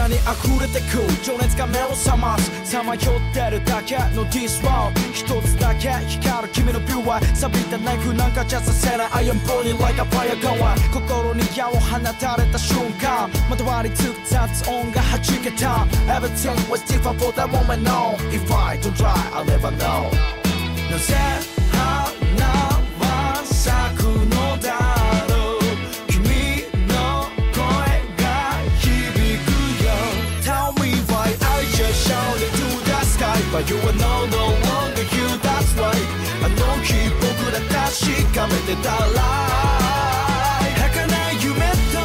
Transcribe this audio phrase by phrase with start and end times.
[0.00, 17.18] らに溢れてく情熱が目を覚ますさまよってるだけの This world 一つだけ光る君のビューは錆びたナイフなんかじゃさせない I am burning like a fire going 心に矢を放たれた瞬間まとわりつく雑音が弾けた Everything was different
[17.18, 20.10] for that moment no If I don't try I'll never know
[20.90, 21.49] なぜ
[33.59, 36.07] sky But you are no, no longer you, that's right
[36.43, 39.21] あの日僕ら確かめてたら
[40.75, 41.55] 儚い夢
[41.91, 41.95] と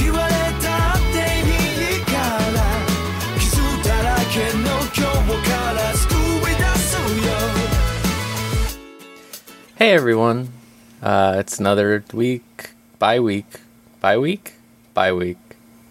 [0.00, 2.58] 言われたっていいから
[3.38, 3.48] 傷
[3.88, 6.06] だらけの今日から救
[6.50, 6.86] い出す
[7.26, 7.28] よ
[9.78, 10.48] Hey everyone,
[11.02, 13.60] uh, it's another week, bye week,
[14.00, 14.54] bye week,
[14.92, 15.38] bye week,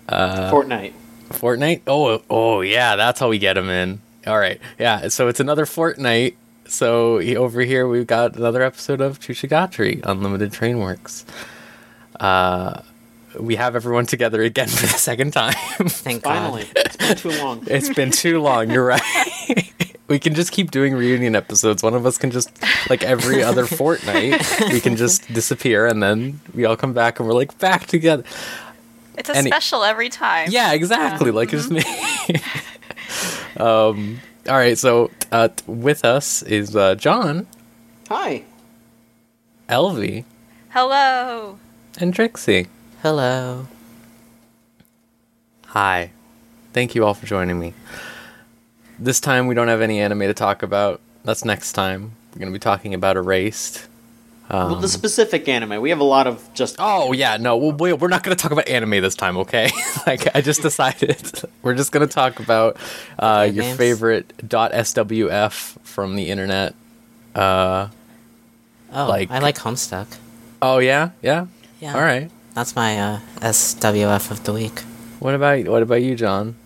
[0.09, 0.91] Fortnite.
[1.31, 1.83] fortnight.
[1.87, 4.01] Oh, oh yeah, that's how we get them in.
[4.26, 5.08] All right, yeah.
[5.08, 6.36] So it's another fortnight.
[6.66, 11.24] So over here we've got another episode of Chushigatri Unlimited Train Works.
[12.18, 12.82] Uh,
[13.38, 15.54] we have everyone together again for the second time.
[15.88, 16.64] Thank Finally.
[16.74, 16.86] God.
[16.86, 17.64] It's been too long.
[17.66, 18.70] it's been too long.
[18.70, 19.72] You're right.
[20.08, 21.82] we can just keep doing reunion episodes.
[21.82, 22.50] One of us can just
[22.88, 27.28] like every other fortnight, we can just disappear, and then we all come back, and
[27.28, 28.22] we're like back together.
[29.18, 30.48] It's a Any- special every time.
[30.50, 31.30] Yeah, exactly.
[31.32, 31.82] Like it's me.
[33.56, 34.20] Um.
[34.48, 34.76] All right.
[34.76, 37.46] So uh, with us is uh, John,
[38.08, 38.42] Hi.
[39.68, 40.24] Elvie,
[40.70, 41.58] Hello.
[41.98, 42.66] and Trixie.
[43.02, 43.68] Hello.
[45.66, 46.10] Hi.
[46.72, 47.72] Thank you all for joining me.
[48.98, 51.00] This time we don't have any anime to talk about.
[51.24, 52.12] That's next time.
[52.34, 53.86] We're going to be talking about Erased.
[54.52, 55.80] Well, the specific anime.
[55.80, 56.76] We have a lot of just.
[56.78, 59.70] Oh yeah, no, well, we- we're not going to talk about anime this time, okay?
[60.06, 61.16] like I just decided,
[61.62, 62.76] we're just going to talk about
[63.18, 63.76] uh, your games?
[63.78, 65.52] favorite .swf
[65.82, 66.74] from the internet.
[67.34, 67.88] Uh,
[68.94, 70.06] Oh, Like- I like Homestuck.
[70.60, 71.46] oh yeah, yeah.
[71.80, 71.94] Yeah.
[71.94, 72.30] All right.
[72.54, 74.80] That's my uh, SWF of the week.
[75.18, 76.56] What about what about you, John?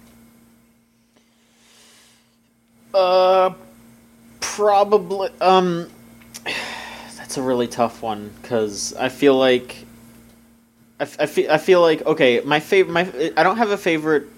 [2.92, 3.52] Uh,
[4.40, 5.30] probably.
[5.40, 5.88] Um,
[7.26, 9.84] that's a really tough one because I feel like.
[11.00, 12.40] I, f- I feel I feel like okay.
[12.44, 12.92] My favorite.
[12.92, 14.28] My I don't have a favorite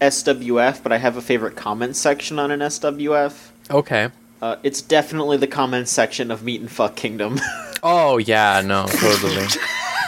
[0.00, 3.50] SWF, but I have a favorite comment section on an SWF.
[3.70, 4.08] Okay.
[4.42, 7.38] Uh, it's definitely the comment section of Meet and Fuck Kingdom.
[7.82, 9.46] Oh yeah, no, totally.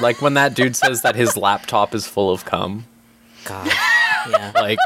[0.00, 2.86] like when that dude says that his laptop is full of cum.
[3.44, 3.70] God.
[4.28, 4.50] Yeah.
[4.54, 4.78] Like,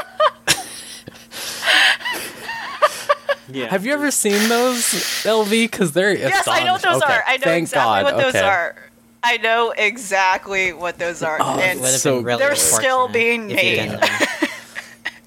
[3.53, 3.67] yeah.
[3.67, 4.83] have you ever seen those,
[5.23, 5.65] Elvie?
[5.69, 7.21] Because they're Yes, I know what those astonishing.
[7.21, 7.23] are.
[7.27, 8.03] I know Thank exactly God.
[8.03, 8.47] what those okay.
[8.47, 8.75] are.
[9.23, 11.37] I know exactly what those are.
[11.39, 13.97] Oh, and So- really They're still being made.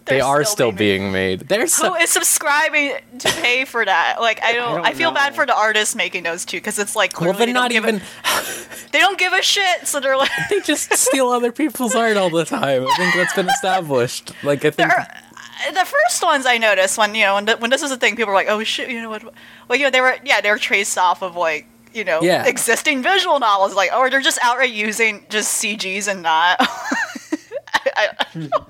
[0.07, 1.41] They they're are still being made.
[1.41, 1.49] made.
[1.49, 4.19] They're so, Who is subscribing to pay for that?
[4.21, 4.81] Like I don't.
[4.81, 7.39] I, don't feel bad for the artists making those too, because it's like well, clearly
[7.39, 7.97] they're they not even.
[7.97, 8.43] A,
[8.93, 9.89] they don't give a shit.
[9.89, 10.31] So they're like.
[10.51, 12.87] they just steal other people's art all the time.
[12.87, 14.31] I think that's been established.
[14.45, 14.91] Like I think.
[14.91, 15.07] They're-
[15.73, 18.17] the first ones I noticed when you know when, th- when this was a thing,
[18.17, 19.23] people were like, "Oh shit," you know what?
[19.69, 22.45] Well, you know they were yeah they were traced off of like you know Yeah.
[22.47, 26.57] existing visual novels, like or they're just outright using just CGs and not.
[26.61, 28.49] I, I,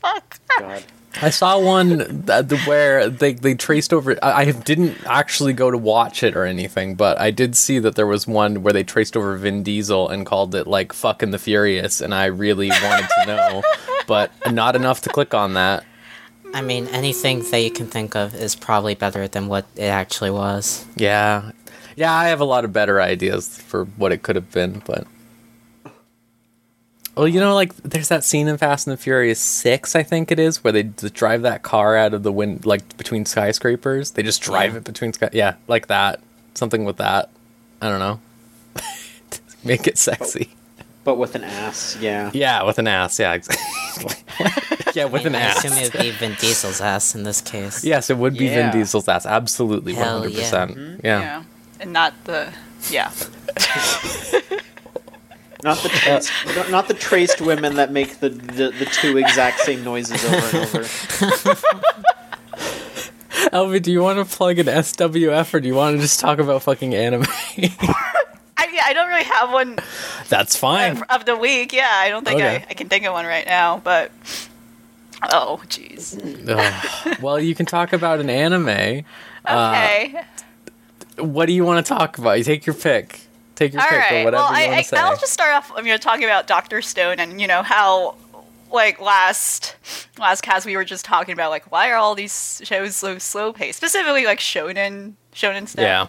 [0.00, 0.38] fuck.
[0.58, 0.84] God.
[1.20, 4.16] I saw one that, where they, they traced over.
[4.22, 7.96] I, I didn't actually go to watch it or anything, but I did see that
[7.96, 11.38] there was one where they traced over Vin Diesel and called it like "fucking the
[11.38, 13.62] Furious," and I really wanted to know,
[14.08, 15.84] but not enough to click on that.
[16.52, 20.30] I mean, anything that you can think of is probably better than what it actually
[20.30, 20.84] was.
[20.96, 21.52] Yeah,
[21.94, 25.06] yeah, I have a lot of better ideas for what it could have been, but.
[27.16, 30.30] Well, you know, like there's that scene in Fast and the Furious Six, I think
[30.30, 34.12] it is, where they drive that car out of the wind, like between skyscrapers.
[34.12, 34.78] They just drive Yeah.
[34.78, 35.28] it between sky.
[35.32, 36.20] Yeah, like that.
[36.54, 37.28] Something with that.
[37.82, 38.20] I don't know.
[39.64, 40.50] Make it sexy.
[41.08, 42.30] But with an ass, yeah.
[42.34, 43.18] Yeah, with an ass.
[43.18, 44.14] Yeah, exactly.
[44.94, 45.64] yeah, with an I ass.
[45.64, 47.82] assume it would be Vin Diesel's ass in this case.
[47.82, 48.70] Yes, it would be Yeah.
[48.70, 49.24] Vin Diesel's ass.
[49.24, 50.38] Absolutely, Hell hundred yeah.
[50.40, 50.76] percent.
[50.76, 51.06] Mm-hmm.
[51.06, 51.20] Yeah.
[51.20, 51.42] Yeah,
[51.80, 52.52] and not the
[52.90, 53.10] yeah.
[55.64, 59.60] Not the traced, not- not the traced women that make the, the the two exact
[59.60, 60.84] same noises over and over.
[63.50, 66.38] Elvie, do you want to plug an SWF or do you want to just talk
[66.38, 67.24] about fucking anime?
[68.58, 69.78] I, yeah, I don't really have one
[70.28, 71.02] That's fine.
[71.10, 71.72] of the week.
[71.72, 72.56] Yeah, I don't think Okay.
[72.56, 74.10] I, I can think of one right now, but.
[75.32, 77.20] Oh, jeez.
[77.20, 79.04] Well, you can talk about an anime.
[79.44, 80.22] Uh, Okay.
[81.18, 82.38] What do you want to talk about?
[82.38, 83.20] You take your pick.
[83.56, 84.24] Take your All pick, or right.
[84.24, 84.96] whatever Well, you want to say.
[84.96, 88.14] I, I'll just start off, know, talking about Doctor Stone and you know how,
[88.70, 89.74] like last
[90.18, 93.52] last cast we were just talking about like why are all these shows so slow
[93.52, 95.82] paced, specifically like shonen shonen stuff.
[95.82, 96.06] yeah.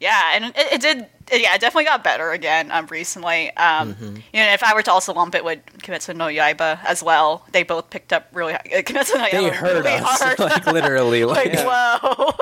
[0.00, 1.06] Yeah, and it, it did.
[1.30, 3.50] Yeah, it definitely got better again um, recently.
[3.56, 4.16] Um, Mm-hmm.
[4.32, 7.44] You know, if I were to also lump it with Kimetsu no Yaiba as well,
[7.52, 8.52] they both picked up really.
[8.52, 10.38] high- uh, Kimetsu no Yaiba They heard really us, hard.
[10.38, 11.24] like literally.
[11.24, 12.32] Like, like whoa.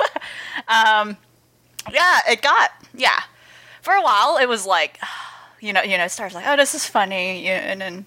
[0.67, 1.17] um,
[1.91, 3.19] yeah, it got yeah.
[3.81, 4.99] For a while, it was like,
[5.59, 8.05] you know, you know, it starts like, oh, this is funny, you and then.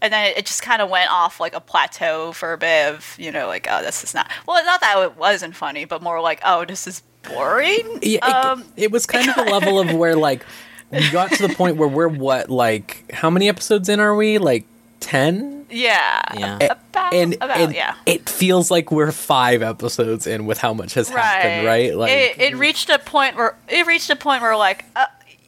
[0.00, 3.14] And then it just kind of went off like a plateau for a bit of,
[3.20, 4.28] you know, like, oh, this is not.
[4.48, 7.98] Well, not that it wasn't funny, but more like, oh, this is boring.
[8.02, 10.44] Yeah, it, um, it was kind of a level of where like
[10.90, 14.38] we got to the point where we're what like how many episodes in are we
[14.38, 14.64] like
[15.00, 16.20] 10 yeah.
[16.36, 16.56] Yeah.
[16.56, 17.94] About, and, about and yeah.
[18.04, 22.38] it feels like we're five episodes in with how much has happened right like it,
[22.38, 25.06] it reached a point where it reached a point where like uh,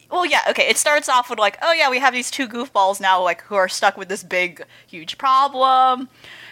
[0.09, 2.99] well yeah okay it starts off with like oh yeah we have these two goofballs
[2.99, 6.09] now like who are stuck with this big huge problem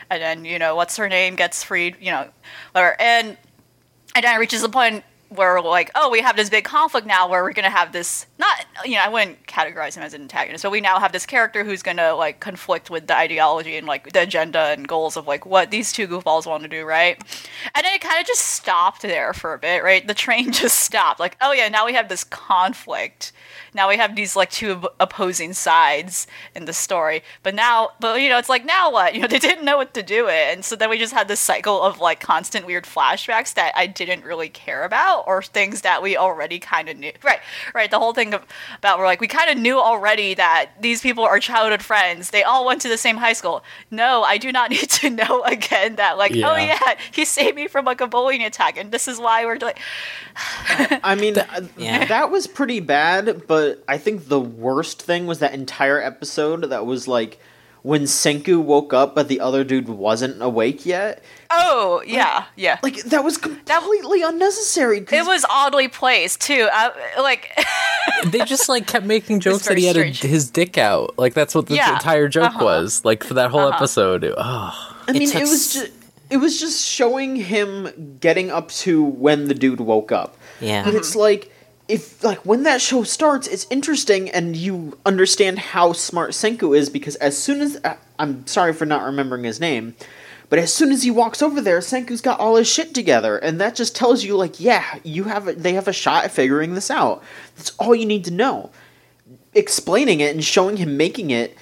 [0.09, 2.27] and then you know what's her name gets freed you know
[2.73, 3.37] whatever and
[4.15, 5.03] and then it reaches a point
[5.35, 8.85] where like oh we have this big conflict now where we're gonna have this not
[8.85, 11.63] you know i wouldn't categorize him as an antagonist but we now have this character
[11.63, 15.45] who's gonna like conflict with the ideology and like the agenda and goals of like
[15.45, 17.21] what these two goofballs want to do right?
[17.75, 20.05] And then it kind of just stopped there for a bit right?
[20.05, 21.19] The train just stopped.
[21.19, 23.31] Like oh yeah now we have this conflict.
[23.73, 27.23] Now we have these like two op- opposing sides in the story.
[27.43, 29.13] But now but you know it's like now what?
[29.13, 30.53] You know they didn't know what to do it.
[30.53, 33.85] And so then we just had this cycle of like constant weird flashbacks that i
[33.85, 37.11] didn't really care about or things that we already kind of knew.
[37.23, 37.39] Right
[37.75, 38.43] right the whole thing of,
[38.77, 42.43] about we're like we kind of knew already that these people are childhood friends they
[42.43, 45.95] all went to the same high school no i do not need to know again
[45.95, 46.77] that like oh Yeah.
[46.83, 49.79] yeah he saved me from like a bullying attack and this is why we're like
[51.03, 52.05] I mean, uh, Yeah.
[52.05, 56.85] that was pretty bad, but I think the worst thing was that entire episode that
[56.85, 57.39] was like
[57.83, 61.21] when Senku woke up but the other dude wasn't awake yet.
[61.51, 64.99] oh yeah yeah Like that was completely unnecessary.
[64.99, 66.67] It was oddly placed too.
[66.71, 66.91] I,
[67.21, 67.51] like,
[68.31, 71.53] they just like kept making jokes that he had a, his dick out like that's
[71.53, 71.93] what the Yeah.
[71.93, 72.63] entire joke Uh-huh.
[72.65, 75.91] was like for that whole episode oh I mean, took it was just
[76.29, 80.35] it was just showing him getting up to when the dude woke up.
[80.61, 80.83] Yeah.
[80.83, 81.51] But it's like
[81.93, 86.89] if like when that show starts, it's interesting and you understand how smart Senku is
[86.89, 89.93] because as soon as uh, I'm sorry for not remembering his name,
[90.49, 93.61] but as soon as he walks over there, Senku's got all his shit together, and
[93.61, 96.73] that just tells you like, yeah, you have a, they have a shot at figuring
[96.73, 97.21] this out.
[97.57, 98.71] That's all you need to know.
[99.53, 101.55] Explaining it and showing him making it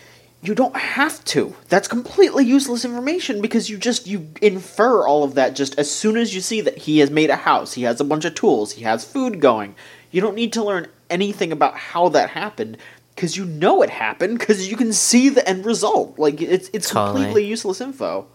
[0.44, 1.56] you don't have to.
[1.70, 6.18] That's completely useless information because you just you infer all of that just as soon
[6.18, 8.72] as you see that he has made a house, he has a bunch of tools,
[8.72, 9.76] he has food going.
[10.12, 12.78] You don't need to learn anything about how that happened
[13.16, 16.18] because you know it happened because you can see the end result.
[16.18, 17.24] Like it's it's Totally.
[17.24, 18.28] completely useless info.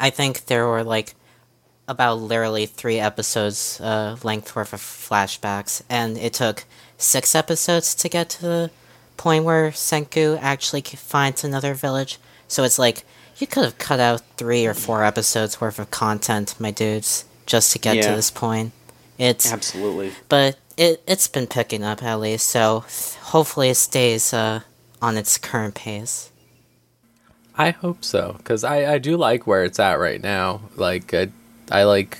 [0.00, 1.14] I think there were like
[1.88, 6.64] about literally three episodes uh, length worth of flashbacks, and it took
[6.98, 8.70] six episodes to get to the
[9.16, 12.18] point where Senku actually finds another village.
[12.48, 13.04] So it's like
[13.38, 17.72] you could have cut out three or four episodes worth of content, my dudes, just
[17.72, 18.72] to get to this point.
[19.18, 20.12] It's Absolutely.
[20.28, 22.84] but it it's been picking up at least, so
[23.22, 24.60] hopefully it stays uh,
[25.00, 26.30] on its current pace.
[27.56, 30.62] I hope so because I, I do like where it's at right now.
[30.76, 31.28] Like I,
[31.70, 32.18] I like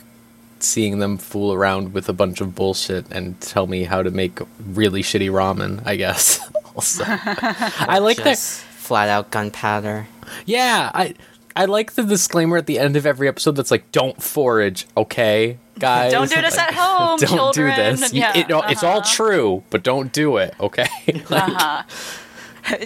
[0.60, 4.38] seeing them fool around with a bunch of bullshit and tell me how to make
[4.64, 5.84] really shitty ramen.
[5.84, 6.38] I guess.
[6.76, 8.38] also, I like that.
[8.38, 10.06] Flat out gunpowder.
[10.44, 11.14] Yeah, I
[11.54, 15.58] I like the disclaimer at the end of every episode that's like, "Don't forage, okay,
[15.78, 16.12] guys.
[16.16, 18.12] Don't do this Like, at home, don't children." do this.
[18.12, 19.14] You- Yeah, it- no, It's all uh-huh.
[19.14, 20.88] true, but don't do it, okay?
[21.28, 21.82] like, uh-huh.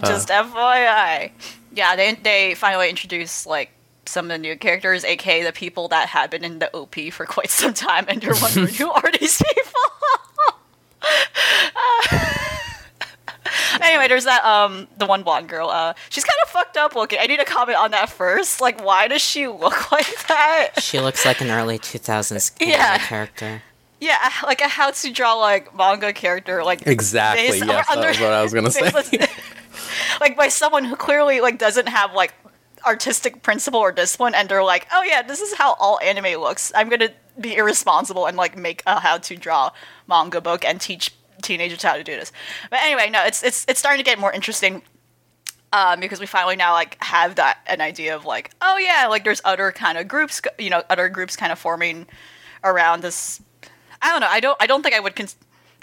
[0.04, 1.30] just FYI.
[1.74, 3.70] Yeah, they they finally introduced like
[4.06, 7.26] some of the new characters, aka the people that had been in the OP for
[7.26, 9.80] quite some time, and you're wondering who are these people.
[13.82, 15.68] anyway, there's that um the one blonde girl.
[15.68, 17.18] Uh, she's kind of fucked up looking.
[17.20, 18.60] I need to comment on that first.
[18.60, 20.70] Like, why does she look like that?
[20.80, 22.98] She looks like an early 2000s Yeah.
[22.98, 23.62] character.
[24.00, 26.62] Yeah, like a how to draw like manga character.
[26.62, 29.26] Like Exactly, based- yes, or that was what I was gonna say.
[30.20, 32.34] like by someone who clearly like doesn't have like
[32.86, 36.70] artistic principle or discipline and they're like oh yeah this is how all anime looks
[36.76, 37.08] i'm gonna
[37.40, 39.72] be irresponsible and like make a how to draw
[40.06, 41.12] manga book and teach
[41.46, 42.32] teenagers how to do this
[42.70, 44.82] but anyway no it's it's it's starting to get more interesting
[45.72, 49.24] um, because we finally now like have that an idea of like oh yeah like
[49.24, 52.06] there's other kind of groups you know other groups kind of forming
[52.64, 53.42] around this
[54.00, 55.36] i don't know i don't i don't think i would cons-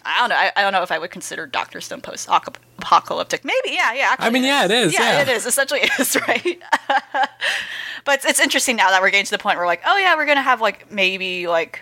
[0.05, 0.35] I don't know.
[0.35, 3.45] I, I don't know if I would consider Doctor Stone post apocalyptic.
[3.45, 4.09] Maybe, yeah, yeah.
[4.11, 5.21] actually I mean, yeah, it is, yeah.
[5.21, 5.45] it is.
[5.45, 6.61] Essentially, it is right.
[8.03, 10.15] but it's, it's interesting now that we're getting to the point where like, oh yeah,
[10.15, 11.81] we're gonna have like maybe like,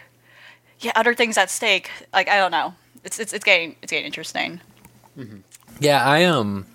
[0.80, 1.90] yeah, other things at stake.
[2.14, 2.76] Like I don't know.
[3.04, 4.62] It's it's it's getting it's getting interesting.
[5.80, 6.66] Yeah, I um,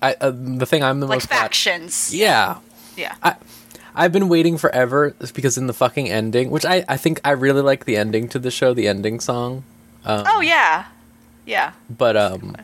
[0.00, 2.14] I uh, the thing I'm the Like most factions.
[2.14, 2.58] Yeah,
[2.96, 3.14] Yeah.
[3.22, 3.36] I
[3.94, 7.62] I've been waiting forever because in the fucking ending, which I I think I really
[7.62, 9.64] like the ending to the show, the ending song.
[10.04, 10.86] oh yeah.
[11.44, 11.72] Yeah.
[11.90, 12.54] But um,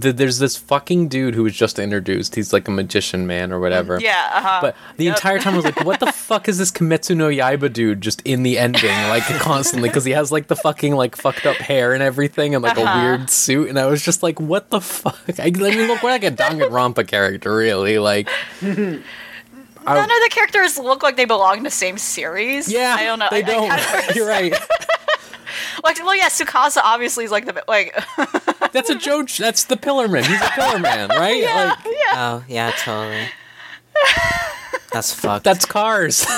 [0.00, 2.34] th- there's this fucking dude who was just introduced.
[2.34, 4.00] He's like a magician man or whatever.
[4.00, 4.30] Yeah.
[4.34, 4.58] Uh huh.
[4.62, 5.16] But the Yep.
[5.16, 8.20] entire time I was like, what the fuck is this Kimetsu no Yaiba dude just
[8.22, 9.88] in the ending, like constantly?
[9.88, 12.82] Because he has like the fucking like fucked up hair and everything and like a
[12.82, 13.00] Uh-huh.
[13.02, 13.68] weird suit.
[13.68, 15.18] And I was just like, what the fuck?
[15.38, 17.98] I, I mean, look, we're like a Danganronpa character, really.
[17.98, 18.28] Like,
[19.84, 22.70] None of the characters look like they belong in the same series.
[22.70, 23.26] yeah, I don't know.
[23.30, 23.68] They I- I don't.
[23.80, 24.54] kinda- You're right.
[25.82, 27.94] Like, well, yeah, Tsukasa obviously is like the like.
[28.72, 29.28] That's a joke.
[29.30, 30.24] That's the Pillar Man.
[30.24, 31.42] He's a Pillar Man, right?
[31.42, 31.78] Like,
[32.14, 33.26] Oh yeah, totally.
[34.92, 35.44] That's fucked.
[35.44, 36.26] That's Kars.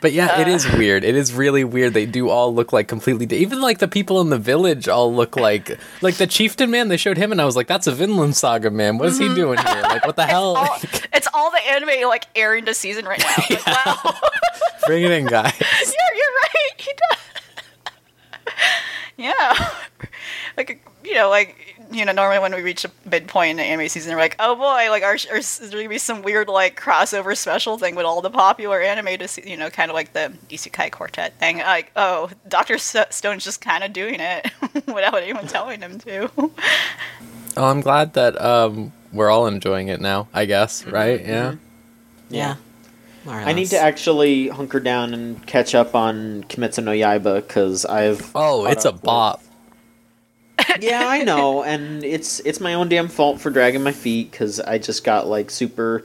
[0.00, 0.74] but yeah, it is uh.
[0.78, 1.04] weird.
[1.04, 1.94] It is really weird.
[1.94, 3.26] They do all look like completely.
[3.26, 6.88] di- Even like the people in the village all look like like the chieftain man.
[6.88, 8.98] They showed him, and I was like, "That's a Vinland Saga man.
[8.98, 9.34] What is he mm-hmm.
[9.34, 9.82] doing here?
[9.82, 10.56] Like, what the hell?
[10.56, 10.78] all,
[11.12, 13.44] it's all the anime like airing this season right now.
[13.50, 14.14] Like, wow.
[14.86, 16.80] Bring it in, guys." yeah, you're right.
[16.80, 18.54] He does.
[19.16, 19.70] yeah.
[20.56, 23.88] Like you know, like you know, normally when we reach a midpoint in the anime
[23.88, 26.80] season, we're like, oh boy, like, are, are, is there gonna be some weird like
[26.80, 30.12] crossover special thing with all the popular anime to see, you know, kind of like
[30.12, 31.58] the Isekai Quartet thing?
[31.58, 34.50] Like, oh, Doctor Stone's just kind of doing it
[34.86, 36.30] without anyone telling him to.
[37.56, 40.28] Oh, I'm glad that um we're all enjoying it now.
[40.32, 41.20] I guess, right?
[41.20, 41.56] Yeah.
[42.28, 42.56] yeah.
[43.24, 47.46] More or I need to actually hunker down and catch up on Kimetsu no Yaiba
[47.46, 48.30] because I've.
[48.34, 49.42] Oh, it's a up with- bop.
[50.80, 54.60] yeah, I know, and it's it's my own damn fault for dragging my feet because
[54.60, 56.04] I just got like super.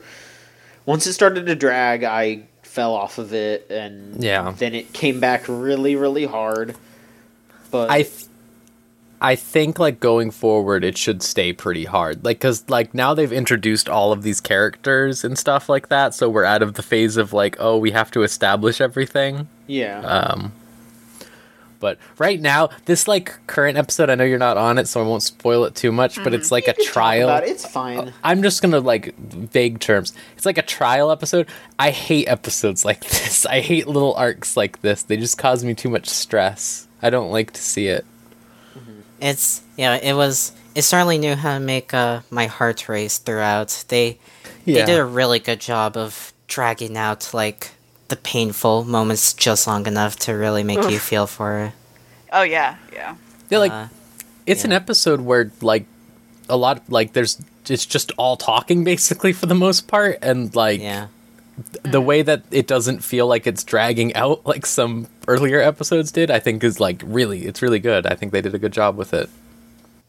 [0.84, 4.54] Once it started to drag, I fell off of it, and Yeah.
[4.56, 6.76] then it came back really, really hard.
[7.70, 8.26] But I th-
[9.20, 12.22] I think like going forward it should stay pretty hard.
[12.24, 16.28] Like cuz like now they've introduced all of these characters and stuff like that, so
[16.28, 19.48] we're out of the phase of like oh, we have to establish everything.
[19.66, 20.52] yeah, Um
[21.80, 25.06] but right now, this like current episode, I know you're not on it, so I
[25.06, 26.54] won't spoil it too much, but it's mm-hmm.
[26.54, 27.28] like a trial.
[27.38, 27.98] it, It's fine.
[27.98, 30.12] Uh, I'm just gonna like vague terms.
[30.36, 31.48] It's like a trial episode.
[31.78, 33.46] I hate episodes like this.
[33.46, 35.02] I hate little arcs like this.
[35.02, 36.86] They just cause me too much stress.
[37.02, 38.04] I don't like to see it.
[38.76, 39.00] Mm-hmm.
[39.20, 39.96] It's yeah.
[39.96, 40.52] It was.
[40.74, 43.84] It certainly knew how to make uh, my heart race throughout.
[43.88, 44.18] They
[44.64, 44.80] Yeah.
[44.80, 47.70] they did a really good job of dragging out like
[48.08, 51.72] the painful moments just long enough to really make you feel for it.
[52.32, 53.16] Oh yeah, yeah.
[53.50, 53.86] Yeah, like Uh,
[54.46, 55.86] it's an episode where like
[56.48, 60.80] a lot like there's it's just all talking basically for the most part and like
[60.80, 61.08] Yeah.
[61.82, 66.30] the way that it doesn't feel like it's dragging out like some earlier episodes did
[66.30, 68.96] i think is like really it's really good i think they did a good job
[68.96, 69.28] with it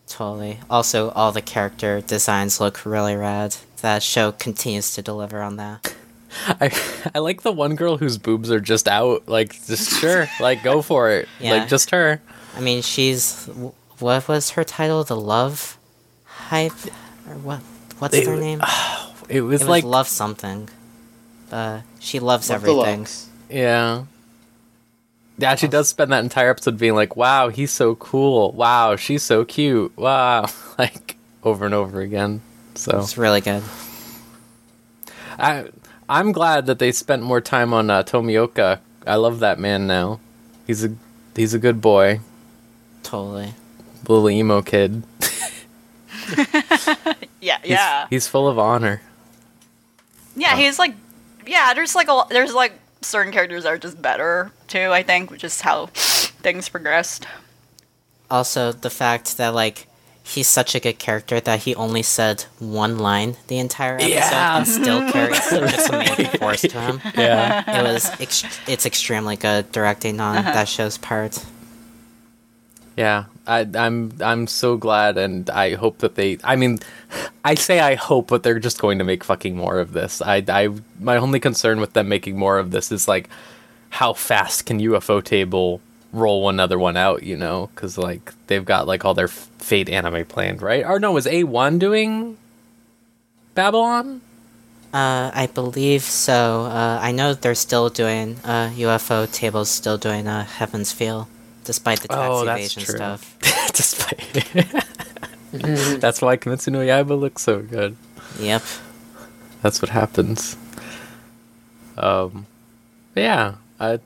[0.07, 0.59] Totally.
[0.69, 3.57] Also, all the character designs look really rad.
[3.81, 5.93] That show continues to deliver on that.
[6.61, 6.69] i
[7.15, 10.81] i like the one girl whose boobs are just out like just sure like go
[10.81, 11.51] for it Yeah.
[11.53, 12.21] like just her
[12.55, 13.45] I mean, she's
[13.99, 15.03] what was her title?
[15.03, 15.77] The Love
[16.25, 16.71] Hype
[17.29, 17.59] or what?
[17.99, 18.61] What's They- her name?
[19.29, 20.67] it was it was like Love something.
[21.51, 23.03] Uh, she loves Love everything.
[23.03, 23.29] Deluxe.
[23.49, 24.05] yeah
[25.37, 29.21] yeah she does spend that entire episode being like wow he's so cool wow she's
[29.21, 30.47] so cute wow
[30.79, 32.41] like over and over again
[32.73, 33.61] so It's really good.
[35.39, 35.65] I
[36.09, 38.79] I'm glad that they spent more time on uh, Tomioka.
[39.05, 40.19] I love that man now.
[40.65, 40.95] He's a
[41.35, 42.19] he's a good boy,
[43.03, 43.53] Totally.
[44.07, 45.03] little emo kid.
[47.39, 48.07] Yeah, He's, yeah.
[48.09, 49.01] he's full of honor.
[50.35, 50.93] Yeah, he's like,
[51.45, 51.73] yeah.
[51.73, 54.89] There's like a there's like certain characters that are just better too.
[54.91, 57.25] I think, which is how things progressed.
[58.29, 59.87] Also, the fact that like
[60.27, 64.57] he's such a good character that he only said one line the entire episode Yeah.
[64.57, 67.01] and still carries such a main force to him.
[67.15, 70.51] Yeah, It was ex- it's extremely good directing on uh-huh.
[70.51, 71.43] that show's part.
[72.97, 76.39] Yeah, I, I'm I'm so glad, and I hope that they.
[76.43, 76.79] I mean,
[77.45, 80.19] I say I hope, but they're just going to make fucking more of this.
[80.19, 80.69] I, I
[80.99, 83.29] my only concern with them making more of this is like,
[83.91, 85.79] how fast can Ufotable
[86.13, 87.23] roll another one out?
[87.23, 90.85] You know, because like they've got like all their Fate anime planned, right?
[90.85, 92.37] Or no, was A-1 doing
[93.55, 94.21] Babylon?
[94.93, 96.61] Uh, I believe so.
[96.65, 101.27] Uh, I know they're still doing uh, Ufotable's, still doing uh, Heaven's Feel,
[101.65, 102.95] despite the tax Oh, that's evasion true.
[102.95, 103.37] stuff.
[103.73, 104.81] Despite.
[106.01, 107.95] That's why Kimetsu no Yaiba looks so good.
[108.39, 108.63] Yep.
[109.61, 110.57] That's what happens.
[111.97, 112.45] Um,
[113.15, 113.99] yeah, I,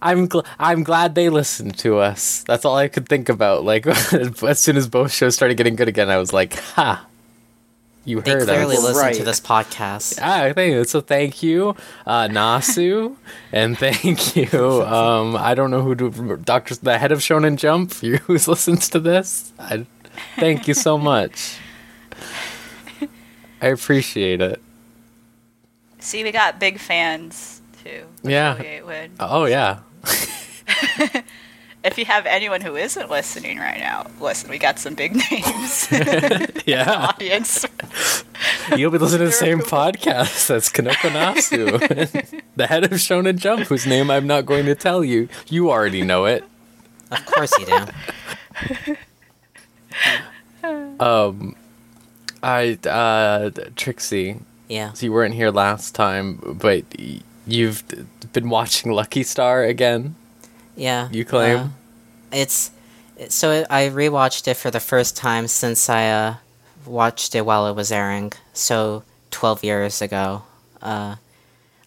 [0.00, 2.42] I'm gl- I'm glad they listened to us.
[2.44, 3.64] That's all I could think about.
[3.64, 3.86] Like
[4.42, 7.04] as soon as both shows started getting good again, I was like, "Ha,
[8.04, 9.24] you They heard clearly us." listen to Right.
[9.24, 10.18] this podcast.
[10.22, 11.00] Ah, I think so.
[11.00, 11.74] Thank you,
[12.06, 13.16] uh, Nasu,
[13.52, 14.82] and thank you.
[14.84, 18.88] Um, I don't know who to, Doctor, the head of Shonen Jump, you who listens
[18.90, 19.52] to this.
[19.58, 19.84] I,
[20.36, 21.58] thank you so much.
[23.60, 24.62] I appreciate it.
[25.98, 28.04] See, we got big fans too.
[28.22, 28.56] Yeah.
[29.18, 29.80] Oh yeah,
[31.84, 35.88] If you have anyone who isn't listening right now, listen, we got some big names
[36.66, 37.06] yeah.
[37.14, 37.64] audience.
[38.76, 40.48] You'll be listening to the same podcast.
[40.48, 45.04] That's Kinoko Nasu, the head of Shonen Jump, whose name I'm not going to tell
[45.04, 45.28] you.
[45.46, 46.44] You already know it.
[47.12, 48.96] Of course you do.
[50.98, 51.54] Um,
[52.42, 54.40] I uh, Trixie.
[54.68, 54.92] Yeah.
[54.94, 57.82] So you weren't here last time, but y- you've
[58.32, 60.14] been watching Lucky Star again.
[60.76, 61.08] Yeah.
[61.10, 61.58] You claim?
[61.58, 61.68] uh,
[62.30, 62.70] it's
[63.28, 66.34] so I rewatched it for the first time since I uh,
[66.86, 68.32] watched it while it was airing.
[68.52, 70.42] So twelve years ago.
[70.80, 71.16] Uh,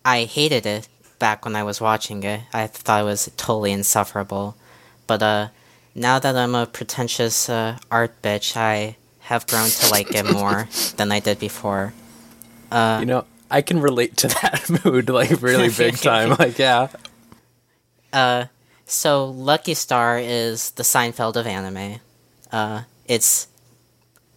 [0.04, 0.88] I hated it
[1.20, 2.42] back when I was watching it.
[2.52, 4.58] I thought it was totally insufferable.
[5.08, 5.48] But uh,
[5.96, 10.68] now that I'm a pretentious uh, art bitch, I have grown to like it more
[10.98, 11.94] than I did before.
[12.72, 16.30] Uh, you know, I can relate to that mood like really big time.
[16.40, 16.88] Like, yeah,
[18.14, 18.46] Uh,
[18.86, 22.00] so Lucky Star is the Seinfeld of anime.
[22.52, 23.48] Uh, it's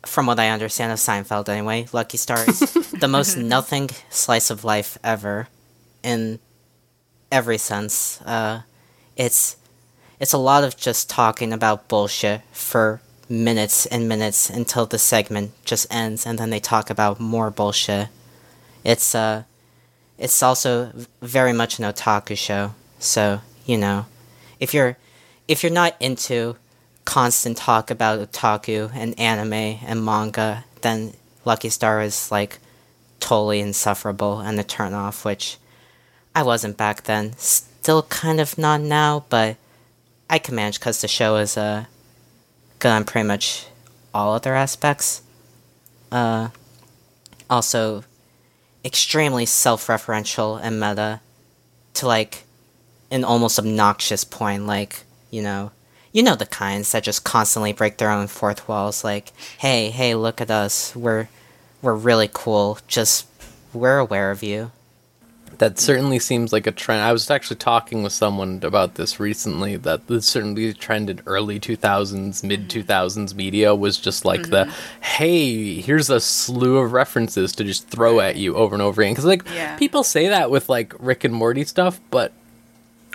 [0.05, 1.87] from what I understand of Seinfeld anyway.
[1.92, 2.61] Lucky Star is
[3.00, 5.48] the most nothing slice of life ever,
[6.03, 6.38] in
[7.33, 8.20] every sense.
[8.22, 8.62] Uh,
[9.16, 9.57] it's
[10.20, 15.53] it's a lot of just talking about bullshit for minutes and minutes until the segment
[15.64, 18.09] just ends, and then they talk about more bullshit.
[18.85, 19.44] It's uh,
[20.18, 22.75] it's also very much an otaku show.
[22.99, 24.07] So you know,
[24.61, 24.97] if you're
[25.49, 26.57] if you're not into
[27.05, 32.59] constant talk about otaku and anime and manga, then Lucky Star is like
[33.20, 35.59] totally insufferable and a turnoff, which
[36.35, 37.35] I wasn't back then.
[37.37, 39.57] Still kind of not now, but
[40.29, 41.85] I can manage because the show is uh,
[42.79, 43.66] good on pretty much
[44.12, 45.23] all other aspects.
[46.11, 46.49] Uh,
[47.49, 48.05] also,
[48.85, 51.20] extremely self-referential and meta
[51.94, 52.44] to like
[53.11, 55.70] an almost obnoxious point like you know
[56.12, 60.14] you know the kinds that just constantly break their own fourth walls like hey hey
[60.14, 60.94] look at us.
[60.94, 61.29] We're
[61.83, 62.79] we're really cool.
[62.87, 63.27] Just
[63.73, 64.70] we're aware of you
[65.59, 67.03] that certainly seems like a trend.
[67.03, 69.77] I was actually talking with someone about this recently.
[69.77, 72.69] That this certainly trend in early two thousands, mid mm-hmm.
[72.69, 75.03] two thousands media was just like the mm-hmm.
[75.03, 79.12] hey, here's a slew of references to just throw at you over and over again.
[79.12, 79.77] Because like Yeah.
[79.77, 82.33] people say that with like Rick and Morty stuff, but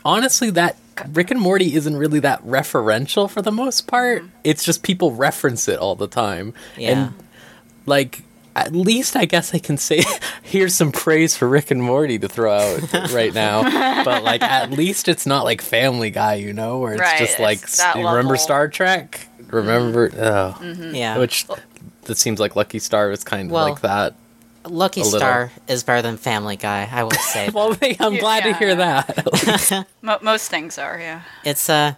[0.06, 0.78] honestly, that
[1.14, 4.24] Rick and Morty isn't really that referential for the most part.
[4.24, 4.36] Mm-hmm.
[4.44, 6.54] It's just people reference it all the time.
[6.78, 6.90] Yeah.
[6.90, 7.14] And
[7.86, 8.24] like
[8.56, 10.04] at least I guess I can say
[10.44, 14.04] here's some praise for Rick and Morty to throw out right now.
[14.04, 17.32] But like at least it's not like Family Guy, you know, where it's Right, just
[17.34, 18.38] it's like that remember level.
[18.38, 19.28] Star Trek?
[19.48, 20.58] Remember oh,
[20.94, 21.48] yeah which
[22.04, 24.14] that seems like Lucky Star was kind of Well, like that.
[24.66, 25.20] lucky a little.
[25.20, 29.04] star is better than family guy i will say Well, I'm glad to hear Yeah.
[30.04, 30.22] that.
[30.22, 31.22] Most things are, yeah.
[31.44, 31.96] It's uh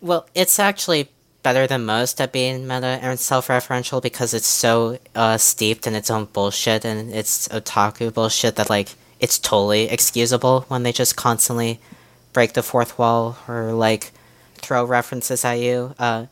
[0.00, 1.10] well, it's actually
[1.46, 6.10] better than most at being meta and self-referential because it's so uh steeped in its
[6.10, 11.78] own bullshit and its otaku bullshit that like it's totally excusable when they just constantly
[12.32, 14.10] break the fourth wall or like
[14.56, 15.94] throw references at you.
[16.00, 16.26] Uh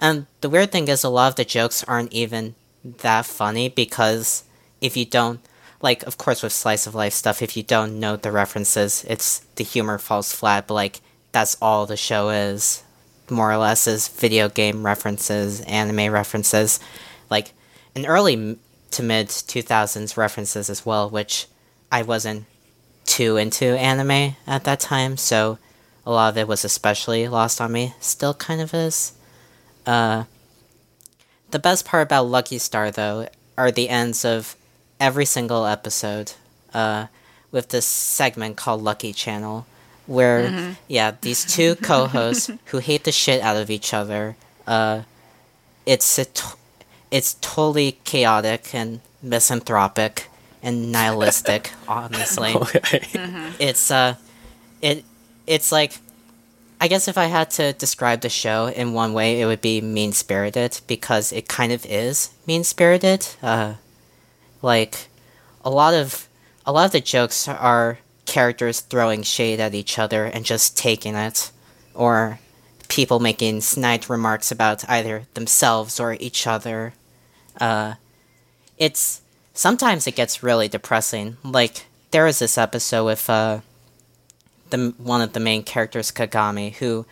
[0.00, 2.54] and the weird thing is a lot of the jokes aren't even
[2.84, 4.44] that funny because
[4.80, 5.40] if you don't
[5.82, 9.40] like of course with slice of life stuff if you don't know the references it's
[9.56, 11.00] the humor falls flat but like
[11.32, 12.84] that's all the show is
[13.30, 16.80] more or less is video game references anime references
[17.30, 17.52] like
[17.94, 18.58] an early
[18.90, 21.46] to mid 2000s references as well which
[21.90, 22.44] i wasn't
[23.04, 25.58] too into anime at that time so
[26.04, 29.12] a lot of it was especially lost on me still kind of is
[29.86, 30.24] Uh,
[31.52, 34.56] the best part about Lucky Star, though, are the ends of
[34.98, 36.32] every single episode.
[36.74, 37.06] Uh,
[37.52, 39.64] with this segment called Lucky Channel,
[40.06, 44.36] where yeah, these two co-hosts who hate the shit out of each other.
[44.66, 45.02] Uh,
[45.84, 46.42] it's a t-
[47.10, 50.28] it's totally chaotic and misanthropic
[50.62, 51.70] and nihilistic.
[51.88, 53.02] honestly, Okay.
[53.58, 54.14] it's uh,
[54.82, 55.04] it
[55.46, 55.98] it's like.
[56.78, 59.80] I guess if I had to describe the show in one way, it would be
[59.80, 63.26] mean spirited because it kind of is mean spirited.
[63.42, 63.76] Uh,
[64.60, 65.08] like
[65.64, 66.28] a lot of
[66.66, 71.14] a lot of the jokes are characters throwing shade at each other and just taking
[71.14, 71.50] it,
[71.94, 72.38] or
[72.88, 76.92] people making snide remarks about either themselves or each other.
[77.60, 77.94] Uh,
[78.78, 79.22] it's
[79.54, 81.36] sometimes it gets really depressing.
[81.42, 83.60] Like there was this episode with uh,
[84.70, 87.06] the one of the main characters, Kagami, who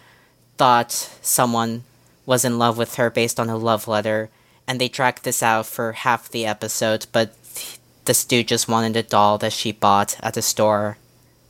[0.57, 1.85] thought someone
[2.27, 4.31] was in love with her based on a love letter,
[4.67, 7.35] and they dragged this out for half the episode, but
[8.05, 10.99] this dude just wanted a doll that she bought at the store.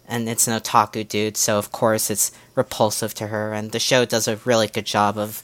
[0.06, 4.04] And it's an otaku dude, so of course it's repulsive to her, and the show
[4.04, 5.42] does a really good job of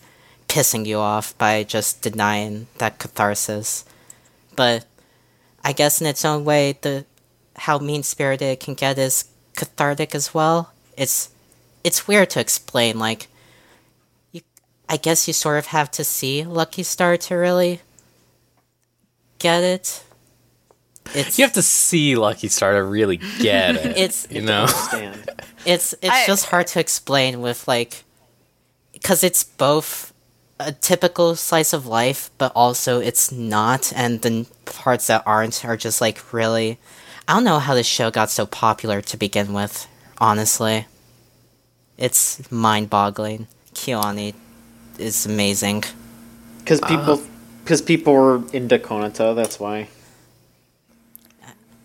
[0.49, 3.85] pissing you off by just denying that catharsis.
[4.57, 4.85] But
[5.65, 7.07] I guess in its own way, the
[7.57, 10.73] how mean spirited it can get is cathartic as well.
[10.97, 11.31] It's
[11.85, 12.99] it's weird to explain.
[12.99, 13.29] Like,
[14.33, 14.43] you,
[14.89, 17.81] I guess you sort of have to see Lucky Star to really
[19.39, 20.05] get it.
[21.15, 23.97] It's You have to see Lucky Star to really get it.
[23.97, 24.67] It's- you know.
[25.67, 28.05] It's it's I- just hard to explain with like
[28.95, 30.13] because it's both
[30.59, 35.77] a typical slice of life but also it's not and the parts that aren't are
[35.77, 36.79] just like really
[37.29, 39.87] i don't know how this show got so popular to begin with
[40.19, 40.87] honestly
[41.99, 44.35] it's mind-boggling KyoAni
[44.99, 45.85] is amazing
[46.59, 47.19] Because people, uh.
[47.65, 49.35] because people were into Konata.
[49.35, 49.89] That's why.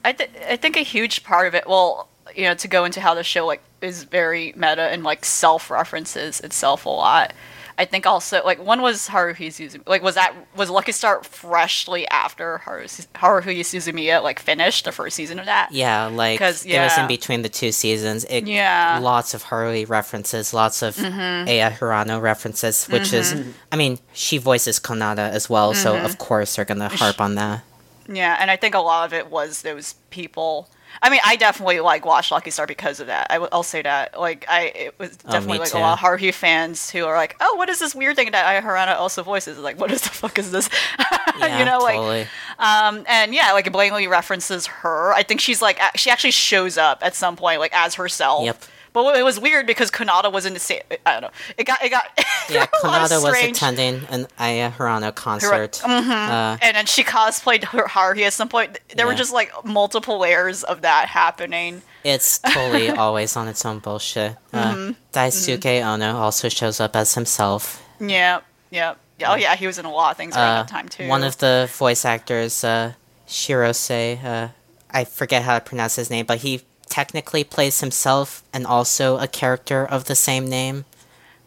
[0.05, 3.01] I th- I think a huge part of it, well, you know, to go into
[3.01, 7.33] how the show like is very meta and like self references itself a lot.
[7.77, 9.85] I think also like one was Haruhi Suzumiya.
[9.87, 15.15] Like was that was Lucky Star freshly after Haru- Haruhi Suzumiya like finished the first
[15.17, 15.69] season of that?
[15.73, 18.99] yeah like 'Cause, it was in between the two seasons it Yeah.
[19.01, 21.49] lots of Haruhi references lots of Mm-hmm.
[21.49, 23.35] Aya Hirano references which is
[23.73, 26.05] i mean she voices Konata as well so Mm-hmm.
[26.05, 27.61] of course they're gonna harp on that
[28.07, 30.69] Yeah, and I think a lot of it was those people.
[31.01, 33.27] I mean, I definitely like watched Lucky Star because of that.
[33.29, 34.17] I w- I'll say that.
[34.19, 35.77] Like, I it was Oh, definitely me like too.
[35.77, 38.45] a lot of Haruhi fans who are like, "Oh, what is this weird thing that
[38.45, 40.69] Aya Hirano also voices?" Like, what is the fuck is this?
[41.39, 42.27] yeah you know, like.
[42.59, 45.11] Um, and yeah, like it blatantly references her.
[45.13, 48.45] I think she's like she actually shows up at some point like as herself.
[48.45, 48.63] Yep.
[48.95, 50.81] But it was weird because Konata was in the same.
[51.05, 51.29] I don't know.
[51.57, 52.05] It got it got.
[52.49, 57.03] yeah a lot of Konata was attending an Aya Hirano concert uh, and then she
[57.03, 58.79] cosplayed her Haruhi at some point.
[58.95, 61.81] There were just like multiple layers of that happening.
[62.03, 64.91] it's totally always on its own bullshit uh, Mm-hmm.
[65.11, 69.31] daisuke ono also shows up as himself Yeah, yeah, yeah.
[69.31, 71.07] Oh yeah, he was in a lot of things around Uh, that time too.
[71.07, 72.93] One of the voice actors, uh,
[73.27, 74.47] Shirose, uh,
[74.91, 79.27] I forget how to pronounce his name, but he technically plays himself and also a
[79.27, 80.85] character of the same name.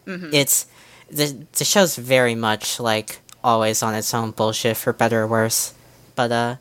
[0.05, 0.33] Mm-hmm.
[0.33, 0.65] It's
[1.09, 5.73] the the show's very much like always on its own bullshit for better or worse.
[6.15, 6.55] But uh,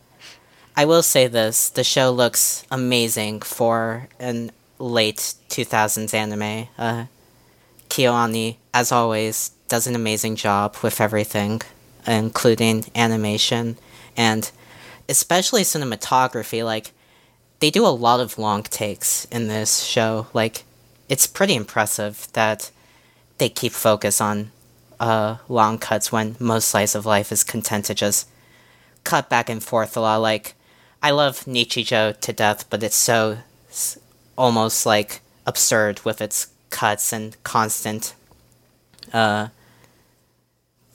[0.77, 6.69] I will say this: the show looks amazing for an late two thousands anime.
[6.79, 7.07] Uh,
[7.89, 11.63] Kyoani, as always, does an amazing job with everything,
[12.07, 13.79] including animation
[14.17, 14.51] and
[15.09, 16.65] especially cinematography.
[16.65, 16.93] Like,
[17.61, 20.27] they do a lot of long takes in this show.
[20.33, 20.65] Like,
[21.09, 22.71] it's pretty impressive that
[23.39, 24.51] they keep focus on
[25.01, 28.29] uh, long cuts when most slice of life is content to just
[29.05, 30.17] cut back and forth a lot.
[30.17, 30.55] Like,
[31.03, 33.99] I love Nichijou to death, but it's so s-
[34.37, 38.15] almost like absurd with its cuts and constant
[39.13, 39.49] uh,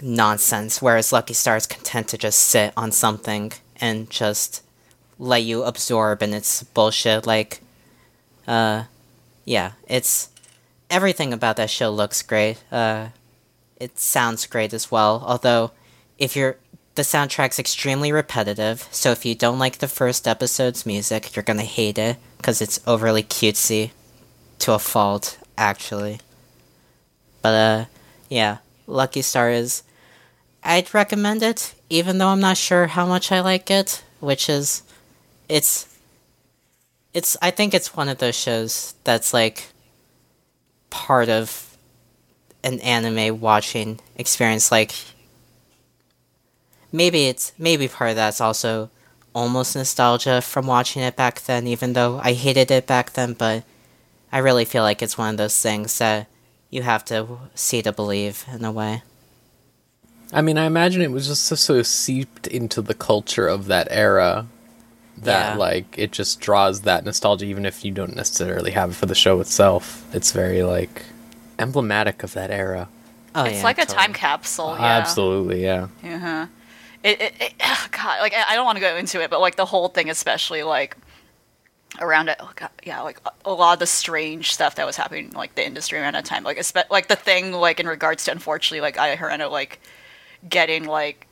[0.02, 0.82] nonsense.
[0.82, 4.63] Whereas Lucky Star is content to just sit on something and just
[5.24, 7.26] let you absorb and its bullshit.
[7.26, 7.62] Like,
[8.48, 8.84] uh,
[9.46, 10.30] yeah, it's
[10.90, 12.64] everything about that show looks great.
[12.72, 13.08] Uh,
[13.78, 15.24] it sounds great as well.
[15.26, 15.72] Although,
[16.18, 16.58] if you're
[16.96, 21.64] the soundtrack's extremely repetitive, so if you don't like the first episode's music, you're gonna
[21.64, 23.92] hate it because it's overly cutesy
[24.60, 26.20] to a fault, actually.
[27.42, 27.86] But uh,
[28.30, 28.58] yeah,
[28.88, 29.84] Lucky Star is.
[30.66, 34.04] I'd recommend it, even though I'm not sure how much I like it.
[34.22, 34.83] Which is,
[35.54, 35.88] it's.
[37.14, 37.38] It's.
[37.42, 39.70] I think it's one of those shows that's like.
[40.90, 41.76] Part of
[42.64, 44.72] an anime watching experience.
[44.72, 44.94] Like
[46.92, 48.90] maybe it's maybe part of that's also
[49.34, 53.34] almost nostalgia from watching it back then, even though I hated it back then.
[53.34, 53.64] But
[54.32, 56.28] I really feel like it's one of those things that
[56.70, 59.04] you have to see to believe in a way.
[60.32, 63.88] I mean, I imagine it was just so, so seeped into the culture of that
[63.92, 64.48] era
[65.18, 65.58] that Yeah.
[65.58, 69.16] like it just draws that nostalgia, even if you don't necessarily have it for the
[69.16, 70.04] show itself.
[70.14, 71.04] It's very like
[71.60, 72.90] emblematic of that era.
[73.36, 74.76] Oh it's yeah, like a time capsule.
[74.78, 74.86] Yeah.
[74.86, 75.88] Absolutely, yeah.
[76.04, 76.46] Uh-huh.
[77.04, 77.54] It, it, it
[77.92, 80.10] God, like I I don't want to go into it, but like the whole thing,
[80.10, 80.96] especially like
[82.02, 82.38] around it.
[82.40, 85.56] Oh God, yeah, like a, a lot of the strange stuff that was happening, like
[85.56, 86.44] the industry around that time.
[86.44, 89.80] Like, espe- like the thing, like in regards to unfortunately, like Aya Hirano, like
[90.48, 91.28] getting like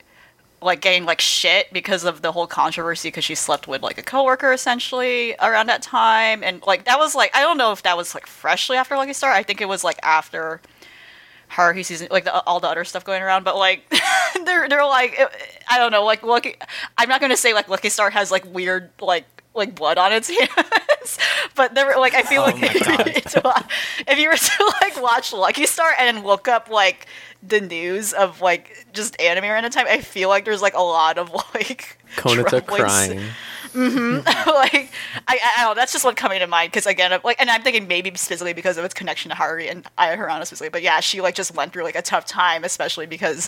[0.62, 4.04] like getting like shit because of the whole controversy because she slept with like a
[4.04, 6.44] coworker essentially around that time.
[6.44, 9.14] And like that was like I don't know if that was like freshly after Lucky
[9.14, 9.32] Star.
[9.32, 10.62] I think it was like after
[11.52, 13.44] Haruhi season like the, all the other stuff going around.
[13.44, 13.90] But like
[14.46, 15.20] they're they're like
[15.70, 16.56] I don't know like Lucky
[16.98, 20.30] I'm not gonna say like Lucky Star has like weird like like blood on its
[20.40, 21.18] hands
[21.56, 23.66] but there were like I feel Oh like my God.
[24.08, 27.08] if you were to like watch Lucky Star and look up like
[27.44, 30.82] the news of like just anime around the time, I feel like there's like a
[30.82, 33.20] lot of like Konata crying.
[33.74, 34.18] Mm-hmm.
[34.50, 34.92] like
[35.28, 35.74] I, I don't know.
[35.76, 38.78] That's just what coming to mind because again, like, and I'm thinking maybe specifically because
[38.78, 40.70] of its connection to Haruhi and Aya Hirano specifically.
[40.70, 43.48] But yeah, she like just went through like a tough time, especially because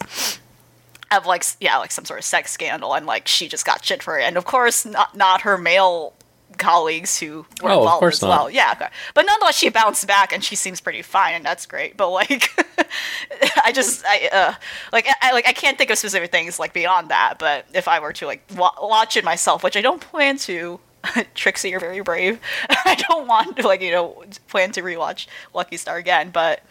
[1.13, 4.01] of like yeah, like some sort of sex scandal, and like she just got shit
[4.03, 4.23] for it.
[4.23, 6.13] And of course, not not her male
[6.57, 8.29] colleagues who were Oh, involved as not.
[8.29, 8.49] well.
[8.49, 8.87] Yeah, okay.
[9.15, 11.97] but nonetheless, she bounced back and she seems pretty fine, and that's great.
[11.97, 12.49] But like,
[13.65, 14.53] I just I uh,
[14.91, 17.35] like I like I can't think of specific things like beyond that.
[17.39, 20.79] But if I were to like wa- watch it myself, which I don't plan to.
[21.35, 22.39] Trixie, you're very brave.
[22.69, 26.61] I don't want to like you know plan to rewatch Lucky Star again, but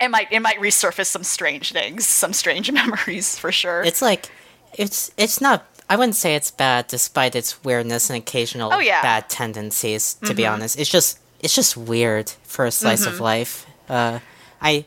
[0.00, 3.82] it might it might resurface some strange things, some strange memories for sure.
[3.82, 4.30] It's like
[4.78, 5.66] it's it's not.
[5.88, 8.98] I wouldn't say it's bad, despite its weirdness and occasional Oh, yeah.
[8.98, 9.02] Mm-hmm.
[9.02, 10.14] bad tendencies.
[10.24, 13.66] To be honest, it's just it's just weird for a slice of life.
[13.88, 14.20] Uh,
[14.60, 14.84] I.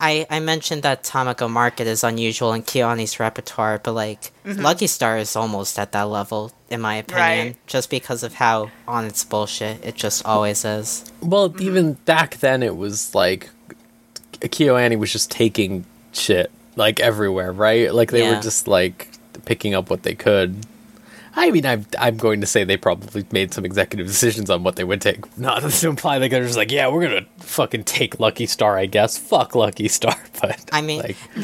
[0.00, 5.16] I, I mentioned that Tamako Market is unusual in KyoAni's repertoire, but like Lucky Star
[5.18, 7.46] is almost at that level, in my opinion, Mm-hmm.
[7.46, 7.66] Right.
[7.68, 11.04] just because of how on its bullshit it just always is.
[11.22, 11.62] Well, Mm-hmm.
[11.62, 13.48] even back then, it was like
[14.40, 17.92] KyoAni was just taking shit like everywhere, right?
[17.94, 18.36] Like they Yeah.
[18.36, 19.08] were just like
[19.44, 20.66] picking up what they could.
[21.36, 24.76] I mean, I'm I'm going to say they probably made some executive decisions on what
[24.76, 25.36] they would take.
[25.36, 28.86] Not to imply like they're just like, yeah, we're gonna fucking take Lucky Star, I
[28.86, 29.18] guess.
[29.18, 31.16] Fuck Lucky Star, but I mean- like,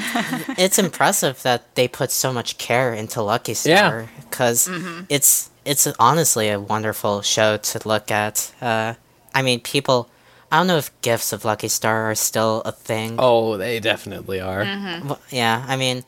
[0.59, 5.05] it's impressive that they put so much care into Lucky Star because Mm-hmm.
[5.09, 8.53] it's it's honestly a wonderful show to look at.
[8.63, 8.95] Uh,
[9.35, 10.09] I mean, people.
[10.51, 13.17] I don't know if gifts of Lucky Star are still a thing.
[13.19, 14.65] oh, they definitely are.
[14.65, 15.09] Mm-hmm.
[15.09, 16.05] Well, yeah, I mean,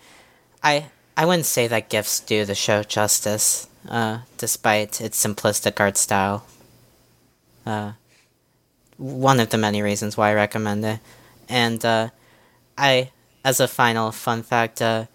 [0.62, 5.96] I I wouldn't say that gifts do the show justice, uh, despite its simplistic art
[5.96, 6.44] style.
[7.64, 7.92] Uh,
[8.96, 11.00] one of the many reasons why I recommend it,
[11.48, 12.08] and uh,
[12.76, 13.10] I,
[13.44, 15.06] as a final fun fact, uh,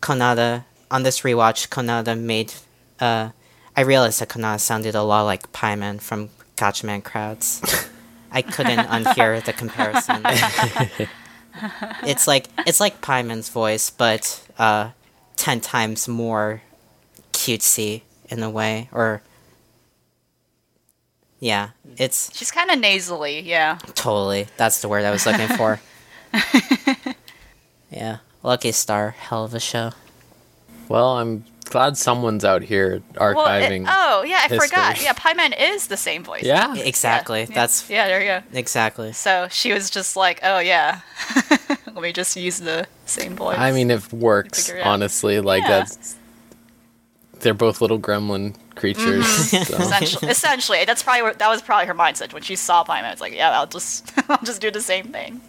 [0.00, 2.52] Konata on this rewatch, Konata made.
[3.00, 3.30] Uh,
[3.74, 7.62] I realized that Konata sounded a lot like Paiman from Gatchaman Crowds.
[8.36, 10.20] I couldn't unhear the comparison
[12.06, 14.90] it's like it's like Paiman's voice, but uh,
[15.36, 16.60] ten times more
[17.32, 19.22] cutesy in a way, or
[21.40, 23.78] yeah, it's She's kind of nasally, yeah.
[23.94, 25.80] totally that's the word I was looking for.
[27.90, 29.92] yeah, Lucky Star, hell of a show.
[30.90, 33.86] Well, I'm glad someone's out here Well, it- archiving.
[33.88, 34.96] oh yeah, I forgot.
[34.96, 35.04] history.
[35.04, 36.42] Yeah, Paiman is the same voice.
[36.44, 37.40] yeah, Exactly.
[37.40, 38.06] Yeah, That's yeah.
[38.06, 38.58] There you go.
[38.58, 39.12] exactly.
[39.12, 41.00] So she was just like, oh yeah,
[41.58, 43.58] let me just use the same voice.
[43.58, 45.40] I mean, it works it honestly.
[45.40, 45.78] Like Yeah.
[45.80, 46.16] that's
[47.40, 49.24] they're both little gremlin creatures.
[49.24, 49.64] Mm-hmm.
[49.64, 49.76] so.
[49.82, 53.12] essentially, essentially, that's probably where, that was probably her mindset when she saw Paiman.
[53.12, 55.40] It's like, yeah, I'll just I'll just do the same thing.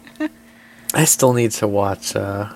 [0.94, 2.50] I still need to watch uh,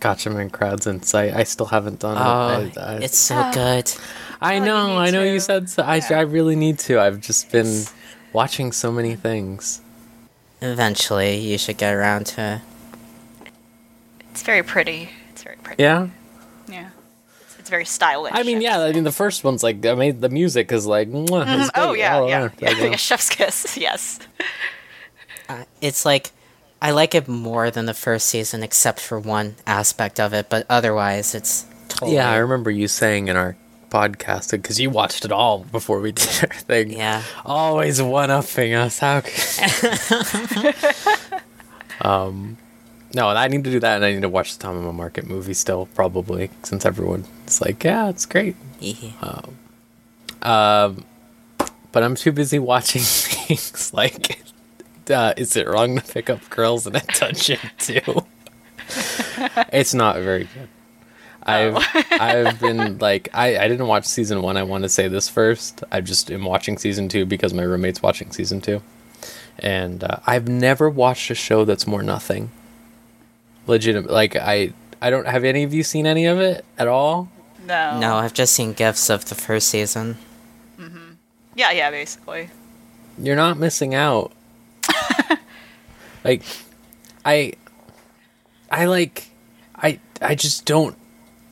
[0.00, 1.34] Gatchaman Crowds Insight.
[1.34, 2.78] I still haven't done Oh, it.
[2.78, 3.92] I, I, it's so good.
[4.40, 5.82] I you know, I know you said so.
[5.82, 7.00] I, I really need to.
[7.00, 7.84] I've just been
[8.32, 9.80] watching so many things.
[10.60, 12.62] Eventually, you should get around to.
[14.30, 15.10] It's very pretty.
[15.30, 15.82] It's very pretty.
[15.82, 16.08] Yeah.
[16.68, 16.88] Yeah.
[17.42, 18.32] It's, it's very stylish.
[18.34, 18.80] I mean, yeah.
[18.80, 21.92] I mean, the first one's like, I mean, the music is like, mwah, it's Oh
[21.92, 22.84] yeah, Oh, yeah, there yeah.
[22.84, 22.96] you yeah.
[22.96, 23.76] Chef's kiss.
[23.80, 24.18] Yes.
[25.48, 26.30] Uh, it's like
[26.82, 30.66] I like it more than the first season, except for one aspect of it, but
[30.68, 32.16] otherwise, it's totally.
[32.16, 33.56] Yeah, I remember you saying in our
[33.88, 36.92] podcast because you watched it all before we did our thing.
[36.92, 37.22] Yeah.
[37.44, 38.98] always one upping us.
[38.98, 39.22] How?
[42.00, 42.56] Um,
[43.14, 45.54] no, I need to do that, and I need to watch the Tamako Market movie
[45.54, 48.56] still, probably, since everyone's like, yeah, it's great.
[48.80, 49.12] Yeah.
[50.42, 51.04] Um,
[51.92, 54.40] but I'm too busy watching things like,
[55.12, 58.00] uh, is it wrong to pick up girls in a dungeon too?
[59.72, 60.68] it's not very good.
[61.44, 61.76] I've
[62.12, 64.56] I've been like I, I didn't watch season one.
[64.56, 65.82] I want to say this first.
[65.90, 68.80] I just am watching season two because my roommate's watching season two,
[69.58, 72.50] and uh, I've never watched a show that's more nothing.
[73.66, 77.28] Legitimate, like I I don't have any of you seen any of it at all.
[77.66, 77.98] No.
[77.98, 80.18] No, I've just seen gifs of the first season.
[80.78, 81.12] Mm-hmm.
[81.54, 82.50] Yeah, yeah, basically.
[83.18, 84.32] you're not missing out.
[86.24, 86.42] like,
[87.24, 87.52] I,
[88.70, 89.28] I like,
[89.74, 90.96] I, I just don't.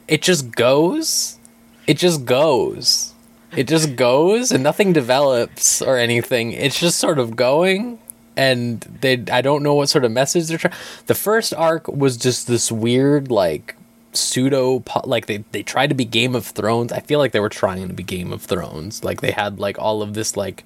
[0.09, 1.39] It just goes.
[1.87, 3.15] It just goes.
[3.57, 6.53] It just goes, and nothing develops or anything.
[6.53, 7.99] It's just sort of going,
[8.37, 9.25] and they.
[9.31, 10.75] I don't know what sort of message they're trying.
[11.07, 13.75] The first arc was just this weird, like
[14.13, 16.93] pseudo like they they tried to be Game of Thrones.
[16.93, 19.03] I feel like they were trying to be Game of Thrones.
[19.03, 20.65] Like they had like all of this like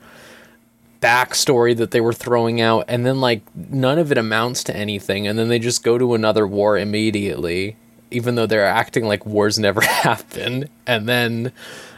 [1.05, 5.27] backstory that they were throwing out and then like none of it amounts to anything
[5.27, 7.77] and then they just go to another war immediately
[8.15, 10.69] even though they're acting like wars never happened.
[10.87, 11.53] And then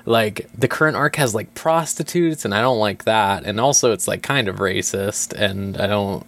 [0.05, 3.45] like the current arc has like prostitutes and I don't like that.
[3.45, 6.27] And also it's like kind of racist and I don't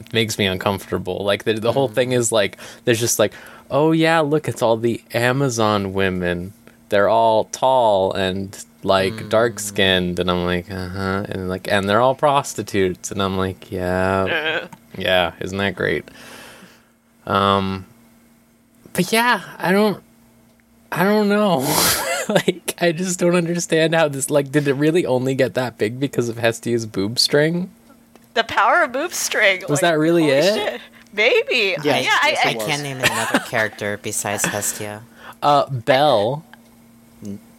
[0.00, 1.24] it makes me uncomfortable.
[1.24, 1.94] Like the, the whole mm-hmm.
[1.94, 3.32] thing is like there's just like
[3.70, 6.52] oh yeah look it's all the Amazon women.
[6.90, 12.00] They're all tall and like dark skinned and I'm like uh-huh and like and they're
[12.00, 16.08] all prostitutes and I'm like yeah yeah isn't that great
[17.26, 17.84] um
[18.92, 20.02] but yeah I don't
[20.90, 21.58] I don't know
[22.28, 26.00] like I just don't understand how this like did it really only get that big
[26.00, 27.70] because of Hestia's boob string
[28.34, 29.60] The power of boob string.
[29.62, 30.54] Was like, that really holy it?
[30.54, 30.80] shit.
[31.12, 31.74] Maybe.
[31.82, 35.02] Yes, yeah, yes, I, I, I can't name another character besides Hestia.
[35.42, 36.44] uh Bell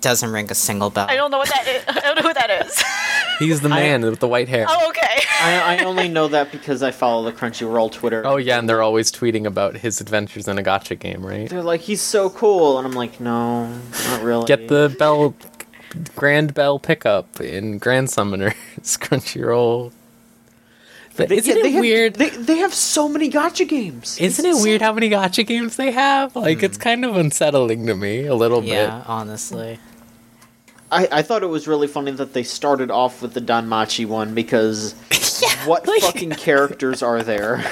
[0.01, 1.07] Doesn't ring a single bell.
[1.09, 1.83] I don't know what that is.
[1.87, 2.83] I don't know who that is.
[3.41, 5.21] he's the man with the white hair oh, okay.
[5.39, 8.25] I, I only know that because I follow the Crunchyroll Twitter.
[8.25, 11.63] oh yeah and they're always tweeting about his adventures in a gotcha game right They're
[11.63, 14.45] like, he's so cool, and I'm like, no, not really.
[14.45, 15.35] get the bell
[16.15, 19.91] grand bell pickup in grand summoners crunchyroll
[21.17, 24.17] but They, isn't yeah, it have- weird They, they have so many gotcha games.
[24.19, 26.83] isn't it weird how many gotcha games they have like it's hmm.
[26.83, 28.69] kind of unsettling to me a little bit.
[28.69, 29.79] yeah, honestly.
[30.91, 34.33] I, I thought it was really funny that they started off with the Danmachi one
[34.35, 34.93] because
[35.65, 37.63] what like- fucking characters are there?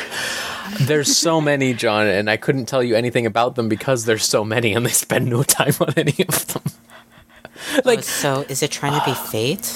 [0.81, 4.45] there's so many john and i couldn't tell you anything about them because there's so
[4.45, 6.61] many and they spend no time on any of them
[7.83, 9.75] like Oh, so is it trying to be fate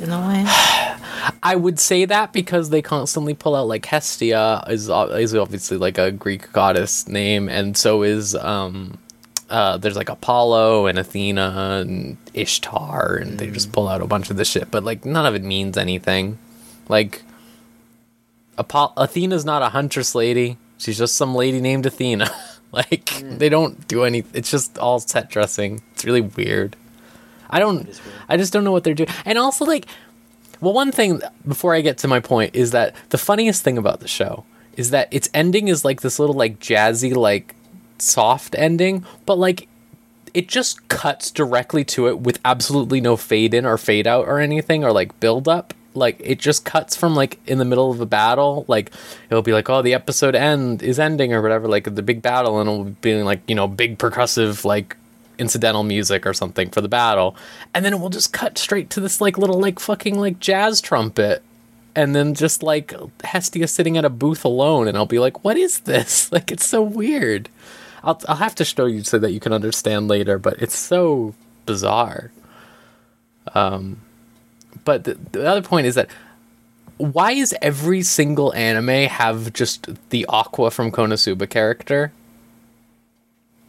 [0.00, 0.44] in a way?
[1.42, 5.96] I would say that because they constantly pull out like Hestia is is obviously like
[5.98, 8.98] a Greek goddess name, and so is um,
[9.50, 14.30] uh, there's like Apollo and Athena and Ishtar, and they just pull out a bunch
[14.30, 16.38] of this shit, but like none of it means anything.
[16.88, 17.22] Like,
[18.58, 22.30] Apo- Athena's not a huntress lady; she's just some lady named Athena.
[22.72, 24.24] like they don't do any.
[24.32, 25.82] It's just all set dressing.
[25.92, 26.76] It's really weird.
[27.50, 27.84] I don't.
[27.86, 28.00] weird.
[28.28, 29.86] I just don't know what they're doing, and also like.
[30.60, 34.00] Well, one thing before I get to my point is that the funniest thing about
[34.00, 37.54] the show is that its ending is like this little like jazzy like
[37.98, 39.68] soft ending, but like
[40.32, 44.40] it just cuts directly to it with absolutely no fade in or fade out or
[44.40, 45.72] anything or like build up.
[45.94, 48.92] Like it just cuts from like in the middle of a battle, like
[49.30, 52.58] it'll be like, oh, the episode end is ending or whatever, like the big battle,
[52.60, 54.96] and it'll be like you know big percussive like
[55.38, 57.36] incidental music or something for the battle,
[57.72, 60.80] and then it will just cut straight to this like little like fucking like jazz
[60.80, 61.44] trumpet
[61.94, 65.56] and then just like Hestia sitting at a booth alone, and I'll be like, "What
[65.56, 67.48] is this?" Like, it's so weird.
[68.04, 71.34] I'll I'll have to show you so that you can understand later, but it's so
[71.66, 72.30] bizarre.
[73.54, 74.00] Um,
[74.84, 76.08] but the, the other point is that
[76.96, 82.12] why is every single anime have just the Aqua from Konosuba character?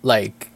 [0.04, 0.52] Like,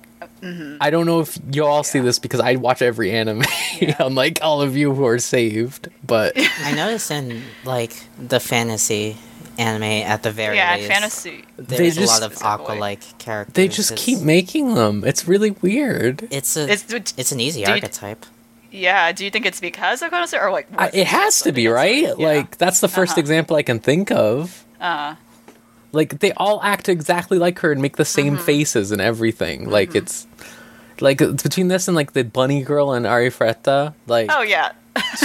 [0.80, 3.44] I don't know if you all see this because I watch every anime,
[4.00, 5.90] unlike all of you who are saved.
[6.06, 9.18] But I noticed in like the fantasy
[9.60, 11.46] anime at the very Yeah, least, fantasy.
[11.58, 13.54] there's They a lot of aqua-like characters.
[13.54, 15.04] they just It's- keep making them.
[15.06, 16.28] It's really weird.
[16.32, 18.26] It's a It's- it's, an easy do you- archetype.
[18.72, 20.68] Yeah, do you think it's because of Konosuba or like?
[20.78, 22.04] I, it has to be right.
[22.04, 22.28] Yeah.
[22.28, 23.20] Like that's the 1st Uh-huh.
[23.22, 24.64] example I can think of.
[24.80, 25.16] Uh,
[25.92, 28.46] Like they all act exactly like her and make the same Mm-hmm.
[28.46, 29.68] faces and everything.
[29.70, 30.28] Like it's
[31.02, 33.96] like it's between this and like the bunny girl and Arifureta.
[34.06, 34.74] Like oh yeah.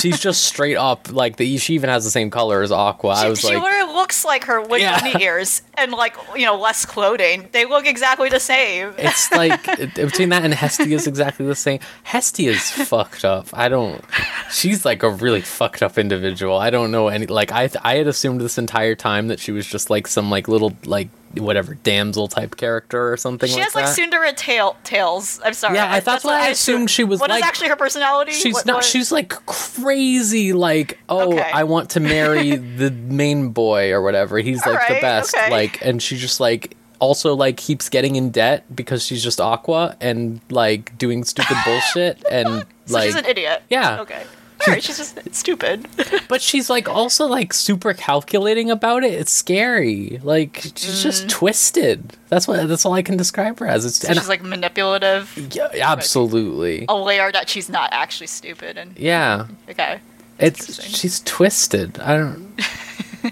[0.00, 3.10] She's just straight up like the she even has the same color as Aqua.
[3.10, 5.00] I was she like, literally looks like her with Yeah.
[5.00, 7.48] bunny ears and like you know less clothing.
[7.52, 8.92] They look exactly the same.
[8.98, 9.64] It's like
[9.94, 11.80] between that and Hestia is exactly the same.
[12.02, 13.48] Hestia is fucked up.
[13.52, 14.02] I don't.
[14.50, 16.56] She's like a really fucked up individual.
[16.58, 17.26] I don't know any.
[17.26, 20.48] Like I, I had assumed this entire time that she was just like some like
[20.48, 21.08] little like
[21.38, 23.94] whatever damsel type character or something She like has like that.
[23.94, 25.40] Cinderella tail tails.
[25.44, 25.76] I'm sorry.
[25.76, 27.44] Yeah, I- that's what I assumed she was What is like.
[27.44, 28.32] actually her personality?
[28.32, 28.74] She's What- not.
[28.76, 30.52] what- She's like crazy.
[30.52, 31.50] Like, oh, Okay.
[31.52, 34.38] I want to marry the main boy or whatever.
[34.38, 35.34] He's like the best.
[35.36, 35.50] okay.
[35.50, 39.96] Like, and she just like also like keeps getting in debt because she's just Aqua
[40.00, 43.04] and like doing stupid bullshit and so like.
[43.04, 43.62] she's an idiot.
[43.68, 44.00] Yeah.
[44.00, 44.22] Okay.
[44.66, 45.86] Alright, she's just stupid.
[46.28, 49.12] But she's like also like super calculating about it.
[49.12, 50.20] It's scary.
[50.22, 52.16] Like she's just twisted.
[52.28, 52.66] That's what.
[52.68, 53.84] That's all I can describe her as.
[53.84, 54.20] It's and Mm.
[54.20, 55.30] she's like manipulative.
[55.54, 56.86] yeah, absolutely.
[56.88, 59.46] Aware that she's not actually stupid and Yeah.
[59.68, 60.00] okay.
[60.38, 61.98] It's she's twisted.
[62.00, 62.60] I don't.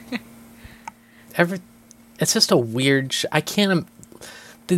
[1.37, 1.61] Every,
[2.21, 3.13] it's just a weird.
[3.13, 3.87] Sh- I can't.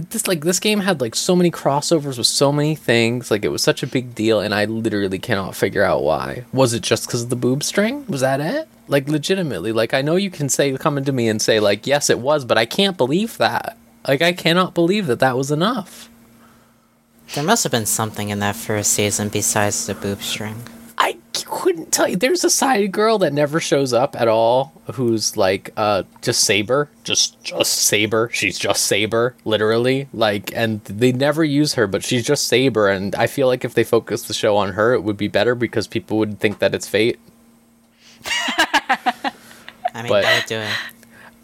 [0.01, 3.30] This like this game had like so many crossovers with so many things.
[3.30, 6.45] Like it was such a big deal, and I literally cannot figure out why.
[6.53, 8.05] Was it just because of the boob string?
[8.07, 8.68] Was that it?
[8.88, 12.11] Like legitimately, like I know you can say come to me and say like yes
[12.11, 13.76] it was, but I can't believe that.
[14.07, 16.11] Like I cannot believe that that was enough.
[17.34, 20.62] There must have been something in that first season besides the boob string.
[20.97, 22.16] I couldn't tell you.
[22.16, 26.88] There's a side girl that never shows up at all, who's like uh just Saber,
[27.03, 28.30] just just Saber.
[28.32, 30.09] She's just Saber, literally.
[30.14, 32.88] Like, and they never use her, but she's just Saber.
[32.88, 35.55] And I feel like if they focus the show on her, it would be better
[35.55, 37.18] because people would think that it's Fate.
[39.95, 40.72] I mean, But- that would do it.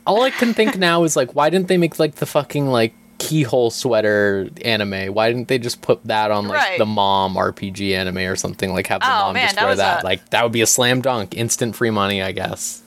[0.07, 2.95] All I can think now is like, why didn't they make like the fucking like
[3.21, 5.15] keyhole sweater anime?
[5.15, 6.79] Why didn't they just put that on like Right.
[6.79, 8.73] the mom RPG anime or something?
[8.73, 10.03] Like have the Oh, mom man, just that wear that.
[10.03, 12.83] a- Like that would be a slam dunk, instant free money, I guess.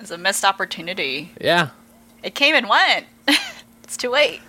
[0.00, 1.32] It's a missed opportunity.
[1.40, 1.68] Yeah.
[2.22, 3.06] It came and went.
[3.84, 4.40] it's too late.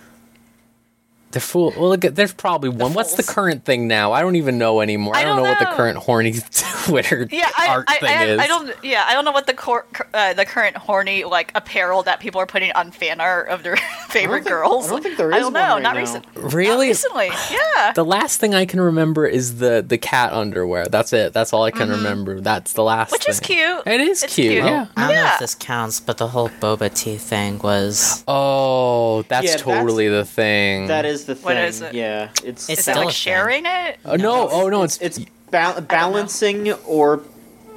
[1.32, 1.72] The fool.
[1.76, 2.92] Well, look, at- there's probably one.
[2.92, 4.12] What's the current thing now?
[4.12, 5.14] I don't even know anymore.
[5.14, 6.32] I, I don't know, don't what the current horny
[6.84, 8.38] Twitter Yeah, I, art I, thing I, is.
[8.40, 8.74] I don't.
[8.84, 12.40] Yeah, I don't know what the cor- uh, the current horny like apparel that people
[12.40, 13.76] are putting on fan art of their
[14.08, 14.86] favorite think- girls.
[14.88, 15.74] I don't think there I don't one know.
[15.74, 16.00] right not now.
[16.00, 16.26] recent.
[16.34, 16.88] Really?
[16.88, 17.30] Not recently.
[17.50, 17.92] Yeah.
[17.92, 20.86] The last thing I can remember is the the cat underwear.
[20.86, 21.32] That's it.
[21.32, 22.40] That's all I can remember.
[22.40, 23.10] That's the last.
[23.12, 23.14] Mm-hmm.
[23.14, 23.82] Which is cute.
[23.86, 24.52] It is It's cute.
[24.54, 24.64] cute.
[24.64, 24.86] Yeah.
[24.96, 28.24] I don't know if this counts, but the whole Boba Tea thing was.
[28.26, 30.86] Oh, that's Yeah, that's- totally the thing.
[30.88, 31.44] That is the thing.
[31.44, 31.94] What is it?
[31.94, 33.14] Yeah, it's It's Is still it a like thing.
[33.14, 33.98] sharing it?
[34.04, 34.48] Oh no!
[34.50, 34.82] Oh no!
[34.82, 35.18] It's it's
[35.50, 37.22] ba- balancing or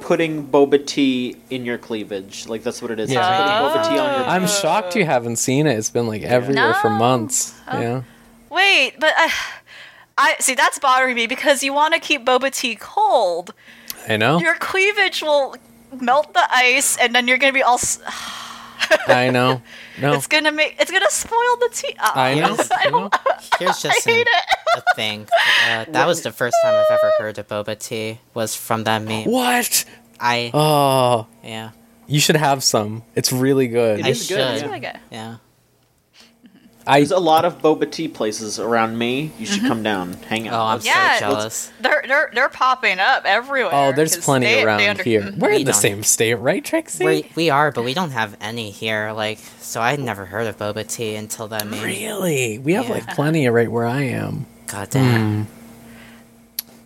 [0.00, 2.46] putting boba tea in your cleavage.
[2.46, 3.08] Like that's what it is.
[3.10, 3.60] It's Yeah.
[3.62, 4.28] putting boba tea on your.
[4.28, 4.46] I'm oh.
[4.46, 5.78] shocked you haven't seen it.
[5.78, 6.96] It's been like everywhere for No.
[6.98, 7.54] months.
[7.68, 8.02] Yeah.
[8.50, 9.32] Wait, but I,
[10.18, 13.52] I see that's bothering me because you want to keep boba tea cold.
[14.08, 14.38] I know.
[14.38, 15.56] Your cleavage will
[16.00, 17.74] melt the ice, and then you're gonna be all.
[17.78, 18.00] s-
[19.08, 19.62] I know.
[20.00, 20.14] No.
[20.14, 20.76] It's gonna make.
[20.80, 21.94] It's gonna spoil the tea.
[22.00, 22.56] Oh, I know.
[22.58, 23.08] I I know.
[23.08, 23.14] don't.
[23.58, 24.28] Here's just I an, it.
[24.76, 25.28] a thing.
[25.68, 28.18] Uh, that was the first time I've ever heard of Boba Tea.
[28.34, 29.24] Was from that meme.
[29.30, 29.84] What?
[30.20, 31.70] I Oh, yeah
[32.06, 33.02] you should have some.
[33.14, 34.00] It's really good.
[34.00, 34.36] It I is good, should.
[34.60, 34.66] yeah.
[34.66, 34.98] Really good.
[35.10, 35.36] yeah.
[36.86, 39.32] I There's a lot of boba tea places around me.
[39.38, 39.68] You should Mm-hmm.
[39.68, 40.54] come down, hang out.
[40.60, 41.72] Oh, I'm Yeah, so jealous.
[41.80, 43.70] They're they're they're popping up everywhere.
[43.72, 45.22] Oh, there's plenty they- they around under- here.
[45.22, 45.38] Mhm.
[45.38, 45.80] We're We in the don't.
[45.80, 47.04] same state, right, Trixie?
[47.04, 49.12] We we are, but we don't have any here.
[49.12, 51.82] Like, so I never heard of Boba Tea until that meme.
[51.82, 52.58] Really?
[52.58, 52.94] We have Yeah.
[52.96, 54.44] like plenty right where I am.
[54.66, 55.48] God damn.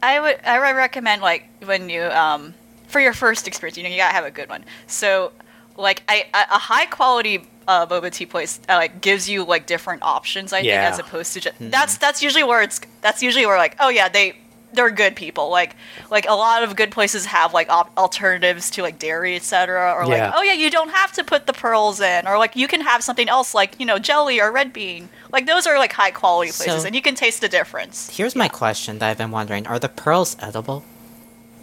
[0.02, 2.54] I would I would recommend like when you um
[2.86, 4.64] for your first experience, you know, you gotta have a good one.
[4.86, 5.32] So
[5.76, 9.66] like I a a high quality uh, boba tea place uh, like gives you like
[9.66, 10.52] different options.
[10.52, 10.82] I Yeah.
[10.82, 13.90] think as opposed to just that's that's usually where it's that's usually where like oh
[13.90, 14.34] yeah they
[14.74, 15.74] they're good people like
[16.10, 20.02] like a lot of good places have like op- alternatives to like dairy etc or
[20.04, 20.08] Yeah.
[20.26, 22.82] like oh yeah you don't have to put the pearls in or like you can
[22.82, 26.10] have something else like you know jelly or red bean like those are like high
[26.10, 29.30] quality places So- and you can taste the difference Here's my question that I've been
[29.30, 30.84] wondering: Are the pearls edible?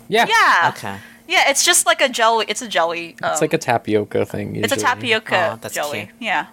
[0.08, 0.26] Yeah.
[0.28, 0.97] yeah Okay.
[1.28, 2.45] Yeah, it's just like a jelly.
[2.47, 3.15] It's a jelly.
[3.23, 4.55] Um, It's like a tapioca thing.
[4.57, 6.03] it's a tapioca Oh, that's jelly.
[6.05, 6.09] cute.
[6.19, 6.47] Yeah.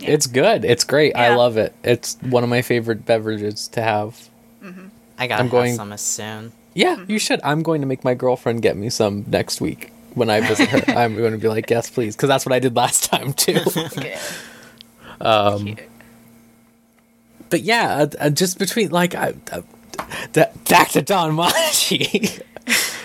[0.00, 0.64] It's good.
[0.64, 1.14] It's great.
[1.16, 1.74] I love it.
[1.84, 4.28] It's one of my favorite beverages to have.
[5.18, 6.52] I gotta I'm going- some as soon.
[6.74, 7.10] Yeah, Mm-hmm.
[7.10, 7.40] you should.
[7.42, 10.82] I'm going to make my girlfriend get me some next week when I visit her.
[10.98, 13.60] I'm going to be like, yes, please, because that's what I did last time too.
[13.64, 14.18] Good.
[15.22, 15.80] um, Cute.
[17.48, 19.62] but yeah, uh, uh, just between like, I, uh,
[20.32, 22.42] d- back to Danmachi.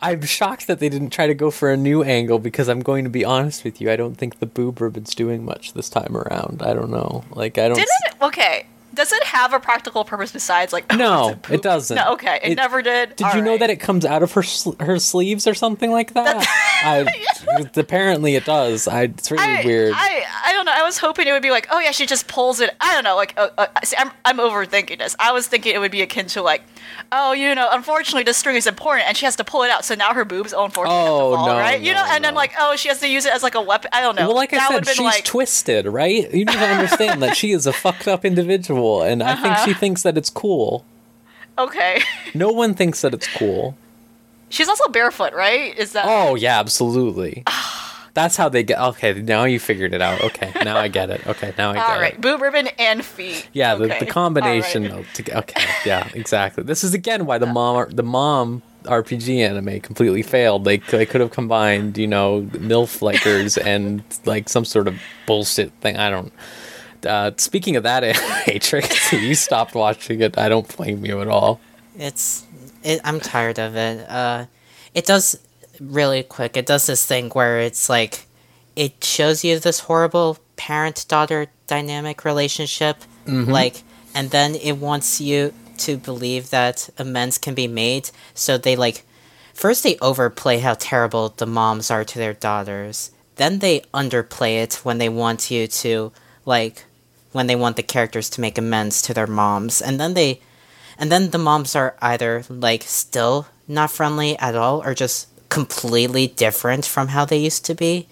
[0.00, 3.04] I'm shocked that they didn't try to go for a new angle because I'm going
[3.04, 3.90] to be honest with you.
[3.90, 6.62] I don't think the boob ribbon's doing much this time around.
[6.62, 7.24] I don't know.
[7.30, 7.76] Like I don't.
[7.76, 8.14] Didn't it?
[8.22, 8.66] Okay.
[8.94, 10.84] Does it have a practical purpose besides like?
[10.92, 11.96] oh, No, it's it doesn't.
[11.96, 13.16] No, okay, it, It- never did.
[13.16, 16.12] Did you know that it comes out of her sl- her sleeves or something like
[16.12, 16.46] that?
[16.84, 17.06] I,
[17.74, 18.86] apparently it does.
[18.86, 19.92] I, it's really I, weird.
[19.96, 20.74] I I don't know.
[20.74, 22.76] I was hoping it would be like, oh yeah, she just pulls it.
[22.82, 23.16] I don't know.
[23.16, 25.16] Like, uh, uh, see, I'm I'm overthinking this.
[25.18, 26.62] I was thinking it would be akin to like,
[27.10, 29.84] oh, you know, unfortunately this string is important and she has to pull it out,
[29.84, 31.80] so now her boobs, oh, unfortunately, Oh, have to fall, no, right?
[31.80, 33.60] You know, no, and then like, oh, she has to use it as like a
[33.62, 33.90] weapon.
[33.92, 34.26] I don't know.
[34.28, 36.30] well, like I that said, would've she's like, twisted, right?
[36.32, 39.64] You need to understand that she is a fucked up individual, and I think Uh-huh.
[39.66, 40.84] she thinks that it's cool.
[41.58, 42.02] okay.
[42.34, 43.76] No one thinks that it's cool.
[44.48, 45.76] She's also barefoot, right?
[45.78, 46.04] Is that?
[46.06, 47.42] Oh yeah, absolutely.
[48.14, 48.78] That's how they get.
[48.78, 50.20] Okay, now you figured it out.
[50.20, 51.26] Okay, now I get it.
[51.26, 51.90] Okay, now I get it.
[51.92, 52.20] All right, it.
[52.20, 53.48] boob ribbon and feet.
[53.52, 54.00] Yeah, the, Okay.
[54.00, 55.18] the combination All right.
[55.18, 56.62] of to, okay, yeah, exactly.
[56.64, 60.64] This is again why the mom the mom RPG anime completely failed.
[60.64, 65.72] They they could have combined, you know, milf likers and like some sort of bullshit
[65.80, 65.96] thing.
[65.96, 66.32] I don't.
[67.06, 68.02] Uh, speaking of that,
[68.46, 70.36] Matrix, you stopped watching it.
[70.38, 71.60] I don't blame you at all.
[71.98, 72.44] It's
[72.84, 74.08] it, I'm tired of it.
[74.08, 74.46] Uh,
[74.94, 75.38] it does
[75.82, 76.56] really quick.
[76.56, 78.26] It does this thing where it's like
[78.76, 83.50] it shows you this horrible parent daughter dynamic relationship, mm-hmm.
[83.50, 83.82] like,
[84.14, 88.10] and then it wants you to believe that amends can be made.
[88.34, 89.04] So they like
[89.52, 93.10] first they overplay how terrible the moms are to their daughters.
[93.36, 96.12] Then they underplay it when they want you to
[96.44, 96.84] like
[97.32, 99.82] when they want the characters to make amends to their moms.
[99.82, 100.40] And then they
[100.98, 106.26] and then the moms are either like still not friendly at all or just completely
[106.28, 108.08] different from how they used to be.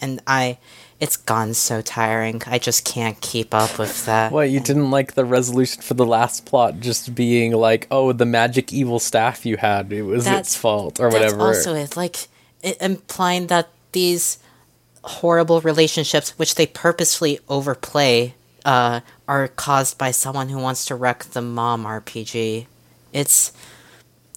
[0.00, 0.58] And I
[0.98, 2.42] it's gone so tiring.
[2.46, 4.32] I just can't keep up with that.
[4.32, 8.26] What you didn't like the resolution for the last plot just being like, oh, the
[8.26, 11.46] magic evil staff you had, it was That's- its fault or That's whatever.
[11.54, 11.96] also it.
[11.96, 12.28] Like
[12.62, 14.38] it implying that these
[15.04, 18.34] horrible relationships, which they purposefully overplay,
[18.64, 22.66] uh, are caused by someone who wants to wreck the mom RPG.
[23.12, 23.52] It's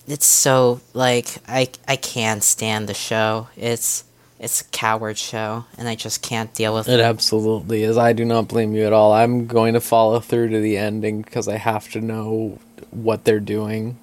[0.07, 3.47] it's so like I I can't stand the show.
[3.55, 4.03] It's
[4.39, 7.03] it's a coward show, and I just can't deal with It it.
[7.03, 7.97] absolutely is.
[7.97, 9.13] I do not blame you at all.
[9.13, 12.59] I'm going to follow through to the ending because I have to know
[12.91, 13.97] what they're doing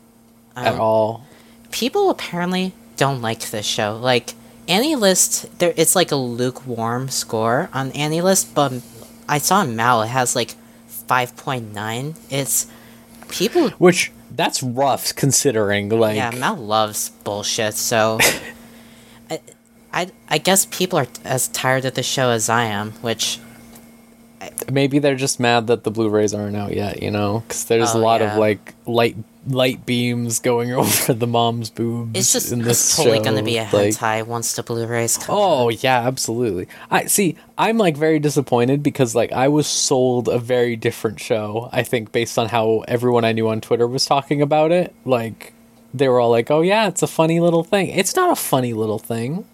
[0.57, 1.25] at Um, all.
[1.71, 3.97] people apparently don't like this show.
[4.01, 4.33] Like
[4.67, 8.73] AniList, there it's like a lukewarm score on AniList, but
[9.29, 10.55] I saw in Mal it has like
[10.89, 12.15] five point nine.
[12.31, 12.67] It's
[13.29, 13.69] people.
[13.73, 15.89] Which that's rough considering.
[15.89, 17.75] Like, yeah, Mal loves bullshit.
[17.75, 18.19] So
[19.31, 19.41] I,
[19.93, 23.39] I I guess people are as tired of the show as I am, which
[24.71, 27.03] maybe they're just mad that the Blu-rays aren't out yet.
[27.03, 28.33] You know, because there's oh, a Oh, lot yeah.
[28.33, 29.17] of like light
[29.49, 32.11] light beams going over the mom's boobs.
[32.19, 33.25] it's just in this totally show.
[33.25, 35.35] gonna be a like- hentai once the Blu-rays come.
[35.37, 36.69] Oh yeah, absolutely.
[36.91, 37.37] I see.
[37.57, 41.69] I'm like very disappointed because like I was sold a very different show.
[41.73, 44.95] I think based on how everyone I knew on Twitter was talking about it.
[45.05, 45.53] Like
[45.95, 48.73] they were all like, "Oh yeah, it's a funny little thing." It's not a funny
[48.75, 49.45] little thing.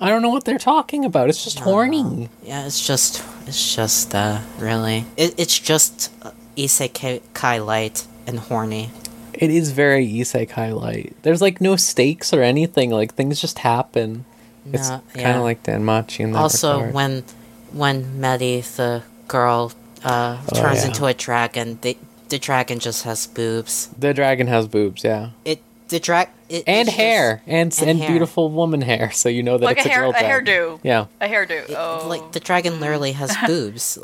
[0.00, 1.28] I don't know what they're talking about.
[1.28, 2.28] It's just horny.
[2.42, 8.90] Yeah, it's just it's just uh really it, it's just uh, isekai light and horny.
[9.38, 11.14] It is very isekai light.
[11.22, 12.90] There's like no stakes or anything.
[12.90, 14.24] Like things just happen.
[14.72, 15.38] it's No, kind of yeah.
[15.40, 16.94] like Danmachi in that also regard.
[16.94, 17.24] when
[17.72, 19.72] when Medhi the girl
[20.04, 20.86] uh turns Oh, yeah.
[20.86, 21.96] into a dragon, the
[22.28, 23.88] the dragon just has boobs.
[23.98, 27.98] the dragon has boobs, yeah, It the drag it, and it's just- hair and and,
[28.00, 28.08] hair.
[28.08, 29.10] beautiful woman hair.
[29.12, 30.46] So you know that Like it's a hair, girl a dragon.
[30.46, 30.80] hairdo.
[30.82, 31.06] Yeah.
[31.20, 31.68] A hairdo.
[31.68, 32.06] it- oh.
[32.08, 33.98] like the dragon literally has boobs.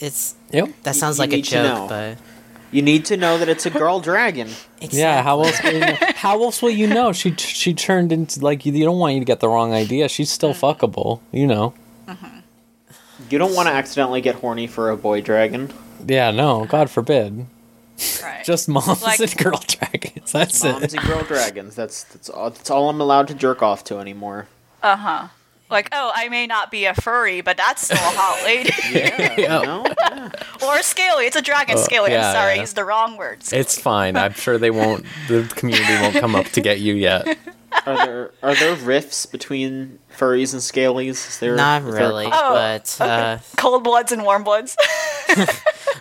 [0.00, 0.68] It's Yep.
[0.82, 1.76] that sounds you like a need to know.
[1.76, 2.18] joke, but
[2.72, 4.48] You need to know that it's a girl dragon.
[4.80, 5.60] Yeah, how else?
[5.62, 5.96] Will you know?
[6.14, 7.12] How else will you know?
[7.12, 10.08] She she turned into like you, you don't want you to get the wrong idea.
[10.08, 11.74] She's still fuckable, you know.
[13.28, 15.72] You don't want to accidentally get horny for a boy dragon.
[16.06, 17.46] Yeah, no, God forbid.
[18.22, 18.42] right.
[18.44, 20.32] Just moms Like- and girl dragons.
[20.32, 20.94] That's Moms it.
[20.94, 21.74] and girl dragons.
[21.74, 24.46] That's that's all, that's all I'm allowed to jerk off to anymore.
[24.82, 25.28] Uh huh.
[25.70, 28.70] Like, oh, I may not be a furry, but that's still a hot lady.
[28.92, 29.34] Yeah.
[29.40, 29.60] Yeah.
[29.60, 29.84] You know?
[30.00, 30.30] Yeah.
[30.66, 31.26] or a scaly.
[31.26, 32.10] It's a dragon scaly.
[32.10, 32.60] Uh, yeah, I'm sorry, yeah.
[32.60, 33.52] used the wrong words.
[33.52, 34.16] It's fine.
[34.16, 35.04] I'm sure they won't.
[35.28, 37.38] The community won't come up to get you yet.
[37.86, 41.28] Are there are there rifts between furries and scalies?
[41.28, 44.76] Is there not is there really, con- Oh, but uh, Cold bloods and warm bloods.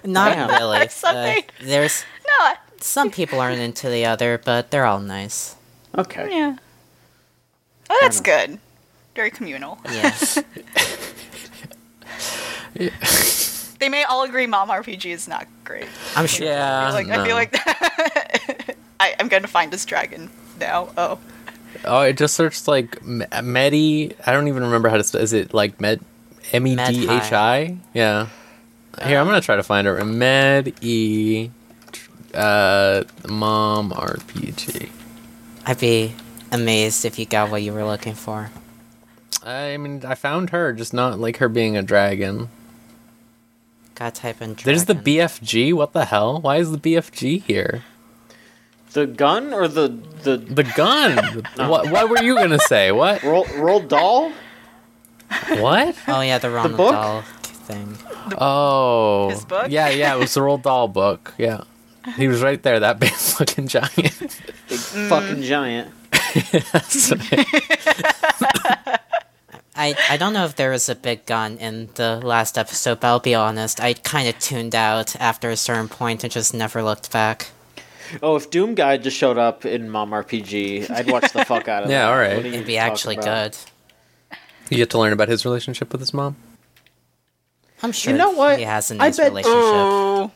[0.03, 0.49] not Damn.
[0.49, 0.87] really.
[1.03, 2.03] Uh, there's
[2.39, 2.53] no.
[2.81, 5.55] Some people aren't into the other, but they're all nice.
[5.95, 6.27] Okay.
[6.31, 6.57] Yeah.
[7.89, 8.59] Oh, that's good.
[9.19, 9.77] Very communal.
[9.89, 10.15] Yeah.
[13.79, 15.87] They may all agree Mom RPG is not great.
[16.15, 16.47] I'm sure.
[16.47, 16.91] Yeah.
[16.93, 17.53] Like, I feel like
[19.01, 20.87] I, I'm going to find this dragon now.
[20.95, 21.19] Oh.
[21.83, 24.15] Oh, it just searched like Me- Medhi.
[24.25, 25.03] I don't even remember how to.
[25.03, 25.19] Spell.
[25.19, 25.99] Is it like Med?
[26.53, 27.75] M E D H I?
[27.93, 28.27] Yeah.
[29.03, 30.05] Here, I'm gonna try to find her.
[30.05, 31.49] Med E,
[32.33, 34.89] uh, mom RPG.
[35.65, 36.13] I'd be
[36.53, 38.49] amazed if you got what you were looking for.
[39.49, 42.49] I mean, I found her, just not like her being a dragon.
[43.95, 44.53] Gotta type in.
[44.53, 44.63] Dragon.
[44.65, 44.95] There's the.
[44.95, 45.73] BFG.
[45.73, 46.39] What the hell?
[46.39, 47.83] Why is the BFG here?
[48.93, 49.89] The gun or the
[50.23, 51.43] the The gun.
[51.69, 51.91] what?
[51.91, 52.91] What were you gonna say?
[52.91, 53.21] What?
[53.23, 54.31] roll roll doll?
[55.47, 55.95] What?
[56.07, 56.91] Oh yeah, the Ronald book?
[56.91, 57.23] Dahl
[57.69, 57.97] thing.
[58.37, 59.29] Oh.
[59.29, 59.67] His book?
[59.69, 60.15] Yeah, yeah.
[60.15, 61.33] It was the Roald Dahl book.
[61.37, 61.61] Yeah.
[62.17, 62.79] He was right there.
[62.79, 64.41] That big fucking giant.
[64.67, 65.93] Big fucking giant.
[69.79, 70.09] That's right.
[70.09, 73.07] I, I don't know if there was a big gun in the last episode, but
[73.07, 76.83] I'll be honest, I kind of tuned out after a certain point and just never
[76.83, 77.49] looked back.
[78.23, 81.83] Oh, if Doom Guy just showed up in Mom RPG, I'd watch the fuck out
[81.83, 82.09] of Yeah, that.
[82.11, 82.35] alright.
[82.37, 83.51] What are It'd be actually about?
[84.31, 84.37] good.
[84.71, 86.35] You get to learn about his relationship with his mom.
[87.81, 88.57] I'm sure You know what?
[88.59, 89.55] he has a nice bet- relationship.
[89.57, 90.31] Oh,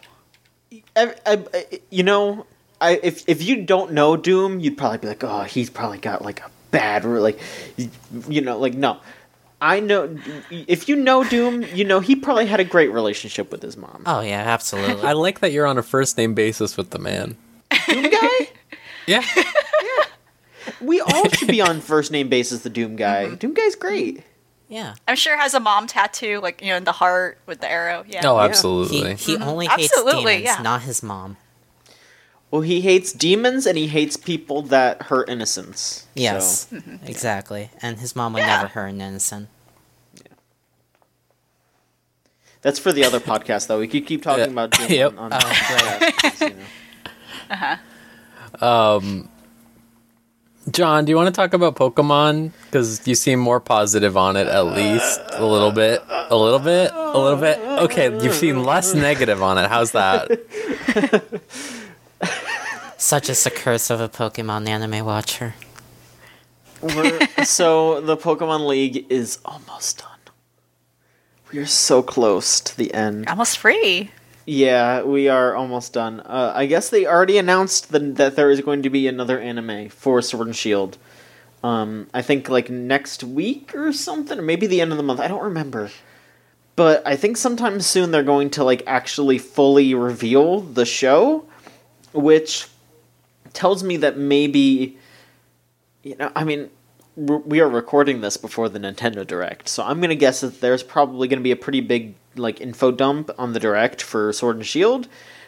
[0.95, 2.45] I, I, I- you know,
[2.79, 6.21] I if if you don't know Doom, you'd probably be like, oh, he's probably got
[6.23, 7.39] like a bad, re- like,
[7.77, 7.89] you-
[8.29, 8.97] you know, like no.
[9.65, 10.17] I know
[10.51, 14.03] if you know Doom, you know he probably had a great relationship with his mom.
[14.05, 15.03] Oh yeah, absolutely.
[15.03, 17.37] I like that you're on a first name basis with the man.
[17.87, 18.27] Doom guy,
[19.07, 19.23] Yeah.
[19.35, 20.03] yeah.
[20.81, 22.61] we all should be on first name basis.
[22.63, 23.35] The Doom guy, mm-hmm.
[23.35, 24.23] Doom guy's great.
[24.67, 24.95] yeah.
[25.07, 27.69] I'm sure he has a mom tattoo, like you know, in the heart with the
[27.71, 28.03] arrow.
[28.07, 28.21] Yeah.
[28.25, 28.43] Oh, Yeah.
[28.43, 29.15] He, absolutely.
[29.15, 29.43] he mm-hmm.
[29.43, 30.61] only hates Absolutely, demons, yeah.
[30.61, 31.37] not his mom.
[32.51, 36.05] Well, he hates demons and he hates people that hurt innocence.
[36.13, 37.71] Yes, So, exactly.
[37.81, 38.57] And his mom would Yeah.
[38.57, 39.49] never hurt an innocent.
[42.63, 43.77] That's for the other podcast, though.
[43.79, 44.51] We could keep talking Yeah.
[44.51, 45.17] about Doom Yep.
[45.19, 46.55] on, oh, on podcasts, you
[47.49, 47.75] know.
[48.67, 49.29] Um,
[50.71, 52.51] John, do you want to talk about Pokemon?
[52.65, 56.91] Because you seem more positive on it, at least a little bit, a little bit,
[56.93, 57.59] a little bit.
[57.59, 59.67] Okay, you seem less negative on it.
[59.69, 60.29] How's that?
[62.97, 65.55] Such is the curse of a Pokemon anime watcher.
[66.81, 70.12] We're, so the Pokemon League is almost done.
[71.53, 73.29] We are so close to the end.
[73.29, 74.09] Almost free.
[74.45, 76.19] Yeah, we are almost done.
[76.21, 79.89] Uh, I guess they already announced the, that there is going to be another anime
[79.89, 80.97] for Sword and Shield.
[81.63, 85.19] Um, I think like next week or something, or maybe the end of the month.
[85.19, 85.91] I don't remember.
[86.75, 91.45] But I think sometime soon they're going to like actually fully reveal the show,
[92.13, 92.67] which
[93.53, 94.97] tells me that maybe,
[96.01, 96.71] you know, I mean,
[97.15, 101.27] we are recording this before the Nintendo Direct, so I'm gonna guess that there's probably
[101.27, 105.07] gonna be a pretty big like info dump on the Direct for Sword and Shield,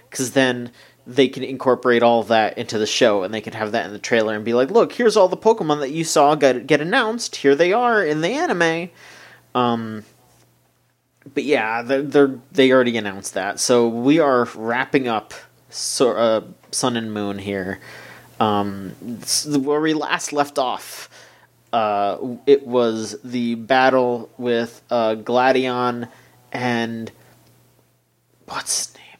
[0.09, 0.71] because then
[1.07, 3.99] they can incorporate all that into the show, and they can have that in the
[3.99, 7.37] trailer and be like, "Look, here's all the Pokemon that you saw get get announced.
[7.37, 8.89] Here they are in the anime."
[9.53, 10.03] Um,
[11.33, 15.33] but yeah, they're, they're they already announced that, so we are wrapping up
[15.69, 16.41] so, uh,
[16.71, 17.79] Sun and Moon here.
[18.39, 18.91] Um,
[19.47, 21.09] where we last left off,
[21.75, 26.07] uh, it was the battle with uh, Gladion
[26.51, 27.11] and
[28.45, 29.19] what's his name?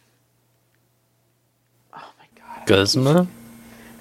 [1.94, 2.28] Oh my
[2.58, 2.66] god!
[2.68, 3.28] Guzma?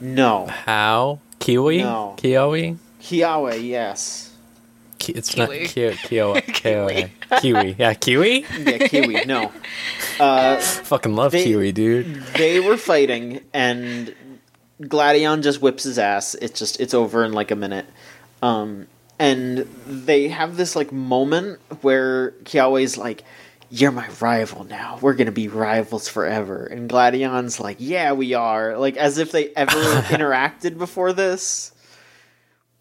[0.00, 1.18] No, How?
[1.38, 1.78] Kiwi?
[1.78, 2.14] No.
[2.16, 2.76] Kiwi?
[3.00, 3.62] Kiawe.
[3.68, 4.32] Yes,
[4.98, 5.60] Ki- it's Kiwi.
[5.60, 6.40] not Ki- Kiwi.
[6.42, 7.12] Kiwi.
[7.40, 7.76] Kiwi.
[7.78, 8.46] Yeah, Kiwi?
[8.58, 9.24] yeah, Kiwi.
[9.24, 9.52] No,
[10.20, 12.22] uh, Fucking love They- Kiwi, dude.
[12.36, 14.14] they were fighting and
[14.80, 16.34] Gladion just whips his ass.
[16.34, 17.86] It's just it's over in like a minute.
[18.44, 18.86] Um
[19.18, 23.22] and they have this like moment where Kiawe's like,
[23.70, 24.98] You're my rival now.
[25.00, 26.66] We're gonna be rivals forever.
[26.66, 28.76] And Gladion's like, Yeah, we are.
[28.76, 29.72] Like as if they ever
[30.16, 31.70] interacted before this.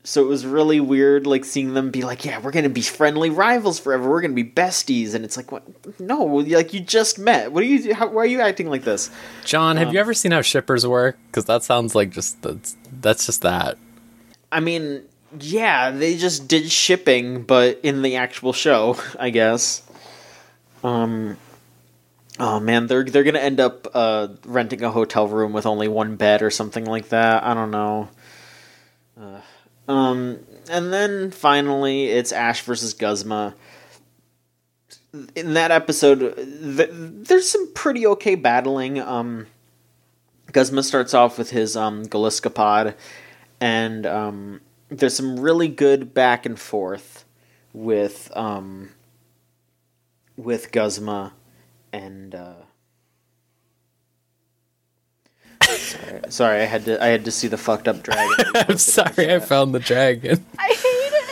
[0.05, 3.30] So it was really weird, like seeing them be like, "Yeah, we're gonna be friendly
[3.30, 4.09] rivals forever.
[4.09, 5.64] We're gonna be besties," and it's like, "What?
[5.97, 7.53] No, like you just met.
[7.53, 7.93] What are you?
[7.95, 9.09] How, why are you acting like this?"
[9.45, 11.18] John, have you Um, ever seen how shippers work?
[11.28, 13.78] Because that sounds like just that's, that's just that.
[14.51, 15.03] I mean,
[15.39, 19.81] yeah, they just did shipping, but in the actual show, I guess.
[20.84, 21.38] Um.
[22.39, 26.15] Oh man, they're they're gonna end up uh, renting a hotel room with only one
[26.15, 27.43] bed or something like that.
[27.43, 28.09] I don't know.
[29.19, 29.41] Uh,
[29.91, 33.53] um, and then finally, it's Ash versus Guzma.
[35.36, 38.99] In that episode, th- there's some pretty okay battling.
[38.99, 39.45] Um,
[40.51, 42.95] Guzma starts off with his um, Galiscopod,
[43.61, 44.61] and um,
[45.00, 47.26] there's some really good back and forth
[47.74, 48.89] with um,
[50.38, 51.34] with Guzma
[51.91, 52.36] and.
[52.36, 52.54] Uh,
[55.62, 58.46] sorry, sorry, I had to I had to see the fucked up dragon.
[58.56, 60.46] I'm sorry, I found the dragon.
[60.60, 60.78] I hate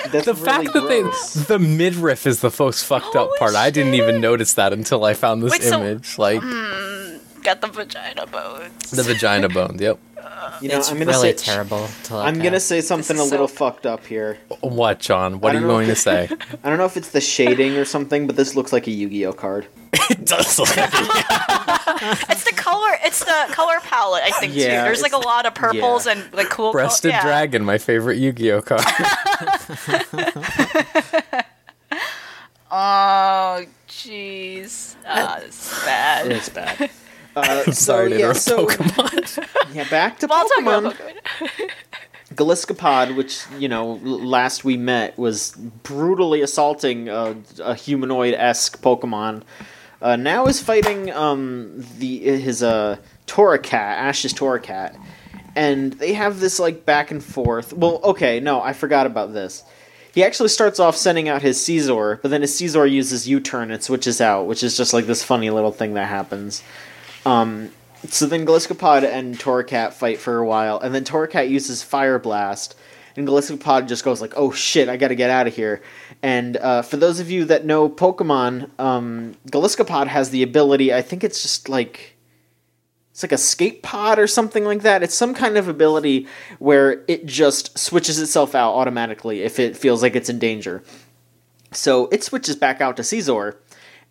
[0.06, 0.12] it.
[0.12, 1.34] That's the really fact that gross.
[1.34, 3.56] they the midriff is the most fucked up Holy part.
[3.56, 6.18] I didn't even notice that until I found this Wait, so- image.
[6.18, 6.42] like
[7.44, 8.92] Got the vagina bones.
[8.92, 9.78] the vagina bone.
[9.80, 10.00] Yep.
[10.62, 13.24] You know, it's I'm gonna really say terrible to look I'm gonna say something a
[13.24, 14.38] little so- fucked up here.
[14.62, 15.40] What, John?
[15.40, 16.30] What are you going to say?
[16.64, 19.34] I don't know if it's the shading or something, but this looks like a Yu-Gi-Oh
[19.34, 19.68] card.
[19.94, 22.92] it does look It's the color.
[23.04, 24.24] It's the color palette.
[24.24, 24.60] I think too.
[24.60, 26.14] Yeah, There's like a lot of purples yeah.
[26.14, 26.72] and like cool.
[26.72, 27.24] Breasted col- yeah.
[27.24, 28.82] Dragon, my favorite Yu-Gi-Oh card.
[32.74, 34.96] Oh, jeez.
[35.06, 36.32] Ah, this is bad.
[36.32, 36.90] It's bad.
[37.36, 39.48] Uh, I'm sorry to yeah, interrupt so, Pokemon.
[39.74, 40.80] Yeah, back to Well, Pokemon.
[40.80, 41.72] about Pokemon.
[42.36, 45.52] Galiskapod, which you know, last we met, was
[45.84, 49.44] brutally assaulting a, a humanoid-esque Pokemon.
[50.02, 54.98] Uh, now is fighting um, the his uh, Torracat, Ash's Torracat,
[55.56, 57.72] and they have this like back and forth.
[57.72, 59.64] Well, okay, no, I forgot about this.
[60.14, 63.82] He actually starts off sending out his Scizor, but then his Scizor uses U-turn and
[63.82, 66.64] switches out, which is just like this funny little thing that happens.
[67.26, 67.72] Um,
[68.08, 72.76] so then Galiskapod and Torracat fight for a while, and then Torracat uses Fire Blast,
[73.16, 75.82] and Galiskapod just goes like, "Oh shit, I gotta get out of here."
[76.24, 80.94] And uh, for those of you that know Pokemon, um, Galiskapod has the ability.
[80.94, 82.16] I think it's just like
[83.12, 85.04] it's like a skate pod or something like that.
[85.04, 86.28] It's some kind of ability
[86.60, 90.82] where it just switches itself out automatically if it feels like it's in danger.
[91.74, 93.56] So it switches back out to Scizor.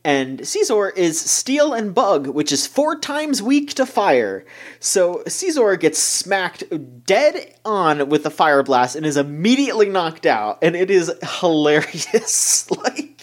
[0.02, 4.46] And Scizor is Steel and Bug, which is four times weak to fire.
[4.78, 6.64] So Scizor gets smacked
[7.04, 10.58] dead on with the fire blast and is immediately knocked out.
[10.62, 12.70] And it is hilarious.
[12.78, 13.20] like,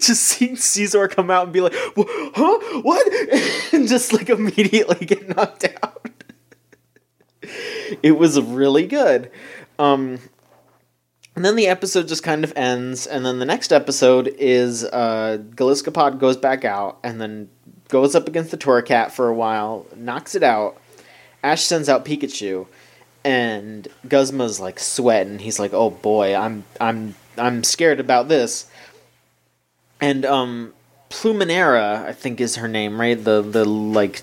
[0.00, 2.80] just seeing Scizor come out and be like, huh?
[2.82, 3.72] What?
[3.72, 6.10] and just like immediately get knocked out.
[8.02, 9.30] it was really good.
[9.78, 10.18] Um,
[11.36, 15.38] and then the episode just kind of ends, and then the next episode is uh,
[15.54, 17.48] Galiskapod goes back out and then
[17.88, 20.80] goes up against the Torracat for a while, knocks it out.
[21.42, 22.66] Ash sends out Pikachu,
[23.24, 25.38] and Guzma's like sweating.
[25.38, 28.70] He's like, "Oh boy, I'm I'm I'm scared about this."
[30.00, 30.74] And um,
[31.10, 33.22] Pluminera, I think is her name, right?
[33.22, 34.22] The the like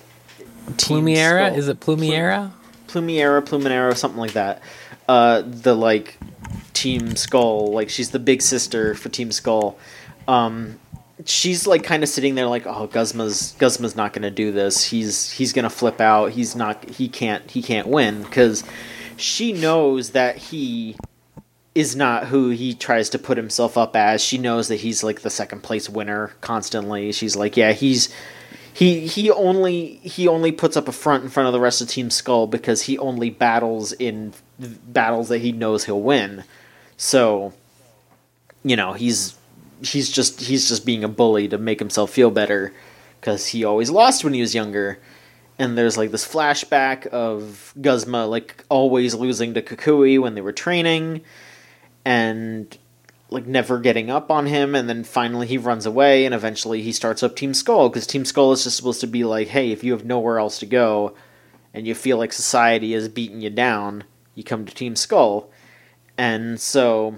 [0.74, 1.56] Plumiera?
[1.56, 2.52] Is it Plumiera?
[2.88, 4.62] Plumiera, Pluminera, something like that.
[5.08, 6.18] Uh, the like
[6.74, 9.78] Team Skull, like she's the big sister for Team Skull.
[10.28, 10.80] Um,
[11.26, 14.84] she's like kind of sitting there like, oh, Guzma's Guzma's not gonna do this.
[14.84, 16.32] He's he's gonna flip out.
[16.32, 16.90] He's not.
[16.90, 17.50] He can't.
[17.50, 18.64] He can't win because
[19.16, 20.96] she knows that he
[21.74, 24.24] is not who he tries to put himself up as.
[24.24, 27.12] She knows that he's like the second place winner constantly.
[27.12, 28.10] She's like, yeah, he's
[28.78, 31.88] he he only he only puts up a front in front of the rest of
[31.88, 36.44] Team Skull because he only battles in battles that he knows he'll win.
[36.96, 37.54] So,
[38.64, 39.36] you know, he's
[39.82, 42.72] he's just he's just being a bully to make himself feel better
[43.20, 45.00] because he always lost when he was younger.
[45.58, 50.52] And there's like this flashback of Guzma like always losing to Kukui when they were
[50.52, 51.22] training,
[52.06, 52.78] and
[53.30, 56.92] like never getting up on him and then finally he runs away and eventually he
[56.92, 59.84] starts up team skull because team skull is just supposed to be like hey if
[59.84, 61.14] you have nowhere else to go
[61.74, 64.04] and you feel like society is beating you down
[64.38, 65.50] you come to team skull.
[66.18, 67.16] And so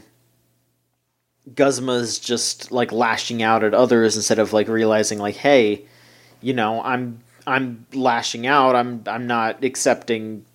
[1.54, 5.84] guzma's just like lashing out at others instead of like realizing like hey
[6.42, 8.76] you know i'm i'm lashing out.
[8.76, 10.46] I'm i'm not accepting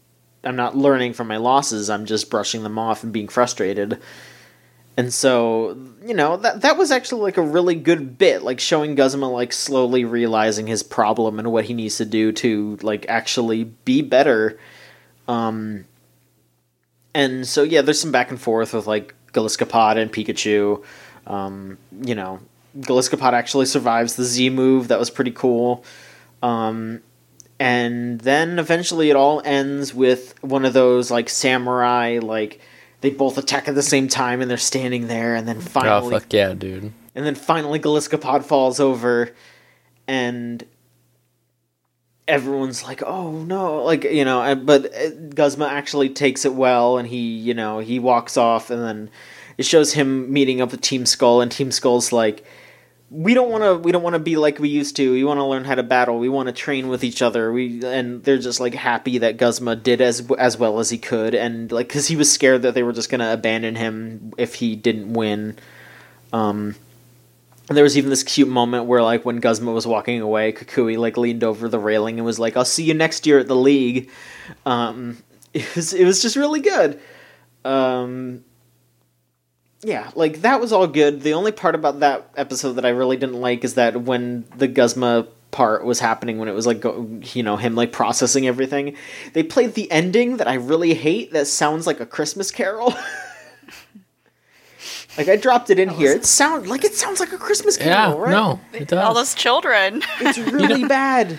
[0.45, 1.91] i'm not learning from my losses.
[1.91, 4.01] I'm just brushing them off and being frustrated
[4.97, 8.95] and so, you know, that that was actually like a really good bit, like showing
[8.95, 13.65] Guzma like slowly realizing his problem and what he needs to do to like actually
[13.65, 14.59] be better.
[15.27, 15.87] Um
[17.13, 20.85] and so yeah, there's some back and forth with like Galiskapod and Pikachu.
[21.27, 22.41] Um, you know,
[22.79, 24.89] Galiskapod actually survives the Z move.
[24.89, 25.85] That was pretty cool.
[26.41, 27.03] Um
[27.59, 32.61] and then eventually it all ends with one of those like samurai like
[33.05, 36.19] they both attack at the same time and they're standing there and then finally oh,
[36.19, 36.91] fuck yeah, dude.
[37.15, 39.31] and then finally Galiskapod falls over
[40.09, 40.65] and
[42.27, 47.07] everyone's like oh no like you know but uh, Guzma actually takes it well and
[47.07, 49.11] he you know he walks off and then
[49.59, 52.43] it shows him meeting up with Team Skull and Team Skull's like
[53.11, 55.13] we don't want to we don't want to be like we used to.
[55.13, 56.19] We want to learn how to battle.
[56.19, 57.53] We want to train with each other.
[57.53, 61.35] We and they're just like happy that Guzma did as as well as he could.
[61.35, 64.57] And like cuz he was scared that they were just going to abandon him if
[64.57, 65.57] he didn't win.
[66.33, 66.75] Um
[67.69, 70.97] and there was even this cute moment where like when Guzma was walking away Kukui
[70.99, 73.57] like leaned over the railing and was like I'll see you next year at the
[73.57, 74.11] league.
[74.65, 75.19] Um
[75.53, 77.01] it was it was just really good.
[77.65, 78.45] Um
[79.85, 81.23] yeah, like that was all good.
[81.23, 84.67] The only part about that episode that I really didn't like is that when the
[84.67, 88.97] Guzma part was happening, when it was like, go, you know, him like processing everything,
[89.35, 91.33] they played the ending that I really hate.
[91.33, 92.93] That sounds like a Christmas Carol.
[95.17, 96.13] like I dropped it in here.
[96.13, 98.31] It sound like it sounds like a Christmas Yeah, Carol, right?
[98.33, 99.05] no, it does.
[99.05, 100.03] All those children.
[100.21, 101.39] it's really bad.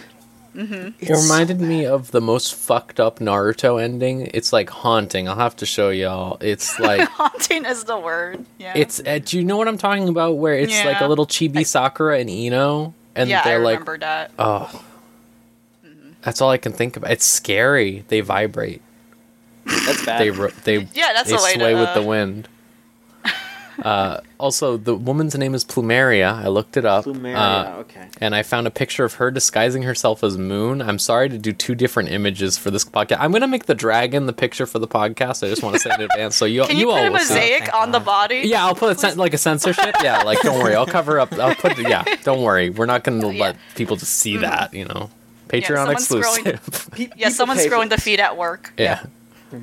[0.57, 4.29] It reminded me of the most fucked up Naruto ending.
[4.33, 5.27] It's like haunting.
[5.27, 6.37] I'll have to show y'all.
[6.41, 8.45] It's like Haunting is the word.
[8.57, 8.73] Yeah.
[8.75, 8.99] it's.
[9.05, 10.37] Uh, do you know what I'm talking about?
[10.37, 14.31] Where it's like a little chibi Sakura and Ino, and yeah, they're like, remember that.
[14.39, 14.83] oh,
[16.21, 17.11] that's all I can think about.
[17.11, 18.05] It's scary.
[18.07, 18.81] They vibrate.
[19.65, 20.21] That's bad.
[20.21, 22.47] They ro- they Yeah, that's they the way to, sway with the uh, wind.
[23.85, 26.33] Uh, also, the woman's name is Plumeria.
[26.33, 27.05] I looked it up.
[27.05, 28.07] Plumeria, uh, okay.
[28.19, 30.81] and I found a picture of her disguising herself as Moon.
[30.81, 33.17] I'm sorry to do two different images for this podcast.
[33.19, 35.45] I'm gonna make the dragon the picture for the podcast.
[35.45, 37.11] I just want to say in advance, so you Can you, you, all put a
[37.11, 38.41] mosaic on the body?
[38.45, 39.95] Yeah, I'll put a cen- like a censorship.
[40.03, 41.31] Yeah, like don't worry, I'll cover up.
[41.33, 42.71] I'll put yeah, don't worry.
[42.71, 44.73] We're not gonna let people just see that.
[44.73, 45.11] You know,
[45.47, 46.89] Patreon someone's scrolling- exclusive.
[46.91, 48.03] Pe- Yeah, someone's pay for scrolling the this.
[48.03, 48.73] feed at work.
[48.79, 49.03] Yeah.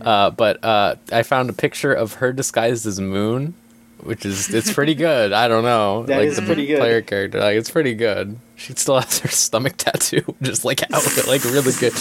[0.00, 3.54] Uh, but uh, I found a picture of her disguised as Moon,
[4.02, 5.32] which is it's pretty good.
[5.32, 6.02] I don't know.
[6.06, 6.78] That like is the pretty good.
[6.78, 8.38] Player character, like it's pretty good.
[8.56, 11.92] She still has her stomach tattoo, just like out, like really good.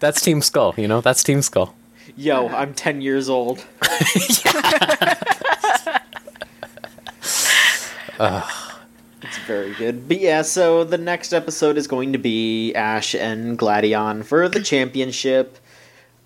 [0.00, 1.00] That's Team Skull, you know.
[1.00, 1.74] That's Team Skull.
[2.16, 3.64] Yo, I'm 10 years old.
[9.22, 10.08] It's very good.
[10.08, 14.60] But yeah, so the next episode is going to be Ash and Gladion for the
[14.60, 15.58] championship.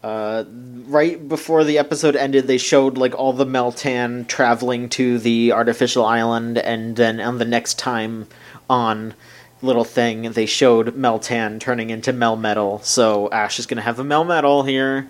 [0.06, 0.44] Uh,
[0.86, 6.04] right before the episode ended, they showed like all the Meltan traveling to the artificial
[6.04, 8.28] island, and then on the next time
[8.70, 9.14] on
[9.62, 12.84] little thing, they showed Meltan turning into Melmetal.
[12.84, 15.08] So Ash is gonna have a Melmetal here.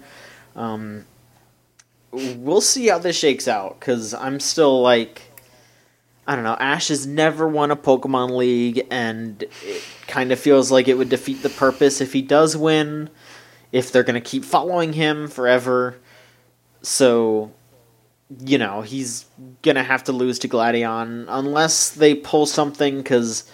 [0.55, 1.05] Um,
[2.11, 5.31] we'll see how this shakes out because I'm still like
[6.27, 6.57] I don't know.
[6.59, 11.11] Ash has never won a Pokemon League, and it kind of feels like it would
[11.11, 13.11] defeat the purpose if he does win.
[13.73, 15.99] If they're gonna keep following him forever,
[16.83, 17.53] so
[18.45, 19.27] you know he's
[19.63, 23.51] gonna have to lose to Gladion unless they pull something because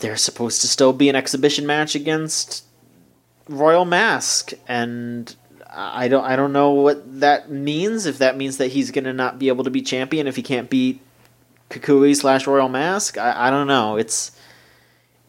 [0.00, 2.64] they're supposed to still be an exhibition match against
[3.48, 5.34] Royal Mask, and
[5.70, 8.06] I don't I don't know what that means.
[8.06, 10.70] If that means that he's gonna not be able to be champion if he can't
[10.70, 11.00] beat
[11.70, 13.96] Kukui slash Royal Mask, I, I don't know.
[13.96, 14.32] It's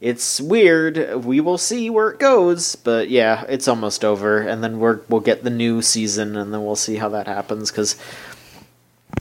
[0.01, 1.25] it's weird.
[1.25, 5.21] We will see where it goes, but yeah, it's almost over, and then we're we'll
[5.21, 7.69] get the new season, and then we'll see how that happens.
[7.69, 7.97] Because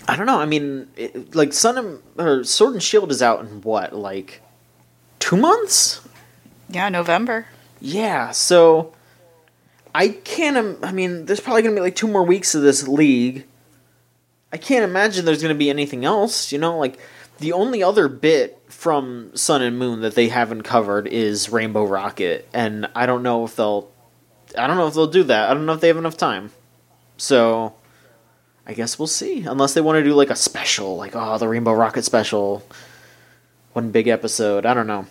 [0.07, 0.39] I don't know.
[0.39, 4.41] I mean, it, like Sun and or Sword and Shield is out in what like
[5.18, 6.01] two months?
[6.68, 7.47] Yeah, November.
[7.81, 8.95] Yeah, so
[9.95, 10.79] I can't.
[10.85, 13.47] I mean, there's probably gonna be like two more weeks of this league.
[14.53, 16.53] I can't imagine there's gonna be anything else.
[16.53, 16.99] You know, like
[17.39, 22.49] the only other bit from Sun and Moon that they haven't covered is Rainbow Rocket,
[22.55, 23.91] and I don't know if they'll.
[24.57, 25.51] I don't know if they'll do that.
[25.51, 26.53] I don't know if they have enough time.
[27.16, 27.74] So,
[28.68, 29.43] I guess we'll see.
[29.45, 32.64] Unless they want to do like a special, like oh, the Rainbow Rocket special,
[33.72, 34.64] one big episode.
[34.64, 35.07] I don't know.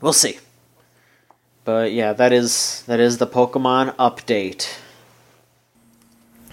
[0.00, 0.38] We'll see.
[1.64, 4.72] But yeah, that is that is the Pokemon update.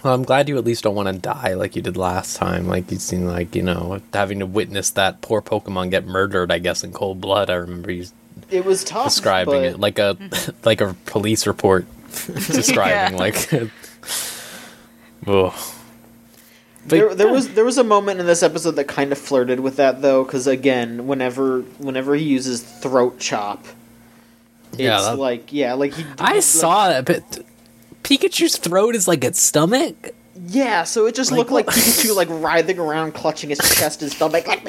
[0.02, 2.66] Well, I'm glad you at least don't want to die like you did last time.
[2.66, 6.50] Like you seem like you know having to witness that poor Pokemon get murdered.
[6.50, 7.50] I guess in cold blood.
[7.50, 8.06] I remember you
[8.50, 9.04] It was tough.
[9.04, 10.16] describing but it like a
[10.64, 11.86] like a police report
[12.26, 13.20] describing Yeah.
[13.20, 13.52] like.
[15.26, 15.52] Ugh.
[16.84, 19.60] But- there, there was there was a moment in this episode that kind of flirted
[19.60, 23.64] with that though, because again, whenever whenever he uses throat chop,
[24.72, 26.04] it's Yeah, that- like yeah, like he.
[26.18, 27.44] I like- saw it, but
[28.02, 30.10] Pikachu's throat is like its stomach.
[30.48, 34.02] Yeah, so it just Like, looked like what- Pikachu like writhing around, clutching his chest
[34.02, 34.62] and stomach, like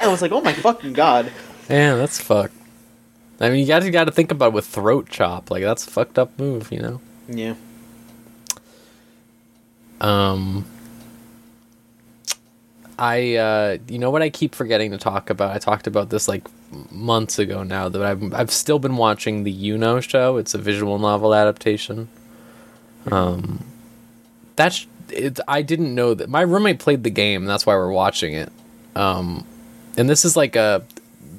[0.00, 1.30] I was like, oh my fucking god.
[1.68, 2.54] Yeah, that's fucked.
[3.40, 5.50] I mean, you guys got to think about it with throat chop.
[5.50, 7.00] Like that's a fucked up move, you know.
[7.28, 7.54] Yeah.
[10.00, 10.64] Um,
[12.98, 15.54] I uh, you know what I keep forgetting to talk about.
[15.54, 16.46] I talked about this like
[16.90, 20.36] months ago now that I've I've still been watching the YU-NO show.
[20.36, 22.08] It's a visual novel adaptation.
[23.10, 23.64] Um,
[24.56, 25.40] that's it.
[25.46, 27.44] I didn't know that my roommate played the game.
[27.44, 28.52] That's why we're watching it.
[28.94, 29.46] Um,
[29.96, 30.84] and this is like a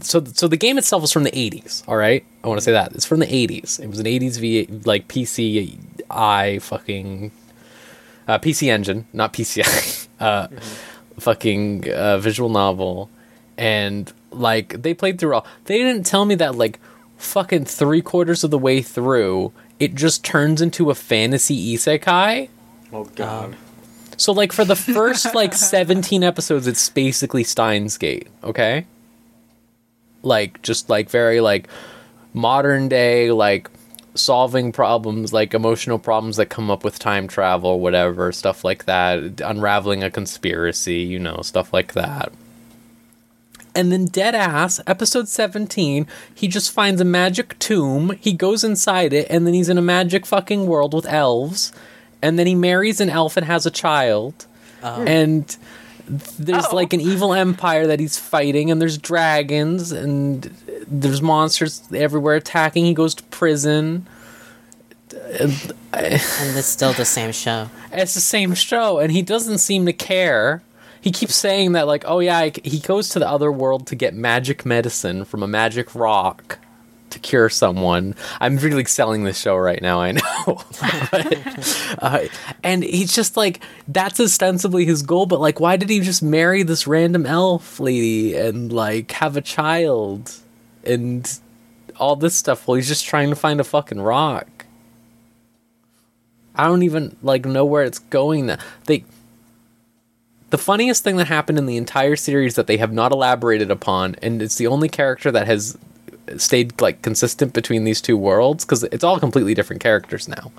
[0.01, 2.72] so so the game itself is from the 80s all right i want to say
[2.72, 7.32] that it's from the 80s it was an 80s v like pci fucking
[8.28, 10.47] uh, pc engine not pci uh,
[11.20, 13.09] fucking uh, visual novel
[13.57, 16.80] and like they played through all they didn't tell me that like
[17.18, 22.49] fucking three quarters of the way through it just turns into a fantasy isekai
[22.95, 23.45] Oh god.
[23.45, 23.55] Um,
[24.17, 28.86] so like for the first like 17 episodes it's basically Steins Gate, okay?
[30.23, 31.67] Like just like very like
[32.34, 33.69] modern day like
[34.13, 39.41] solving problems like emotional problems that come up with time travel whatever stuff like that
[39.41, 42.32] unraveling a conspiracy you know stuff like that
[43.76, 49.13] and then dead ass episode 17 he just finds a magic tomb he goes inside
[49.13, 51.71] it and then he's in a magic fucking world with elves
[52.21, 54.45] and then he marries an elf and has a child
[54.84, 55.03] oh.
[55.05, 55.57] and
[56.07, 56.76] there's Oh.
[56.76, 60.43] like an evil empire that he's fighting and there's dragons and
[60.88, 64.05] there's monsters everywhere attacking he goes to prison
[65.39, 65.51] and
[65.93, 67.69] And it's still the same show.
[67.91, 70.61] it's the same show and he doesn't seem to care
[71.05, 74.15] he keeps saying that like oh yeah he goes to the other world to get
[74.15, 76.57] magic medicine from a magic rock
[77.11, 78.15] to cure someone.
[78.41, 80.21] I'm really selling this show right now i know.
[81.11, 82.19] But, uh,
[82.63, 86.63] and he's just like that's ostensibly his goal but like why did he just marry
[86.63, 90.33] this random elf lady and like have a child
[90.83, 91.39] and
[91.97, 94.65] all this stuff well he's just trying to find a fucking rock?
[96.55, 98.49] I don't even like know where it's going.
[98.85, 99.03] They
[100.55, 104.15] the funniest thing that happened in the entire series that they have not elaborated upon,
[104.21, 105.77] and it's the only character that has
[106.37, 110.53] stayed like consistent between these two worlds because it's all completely different characters now.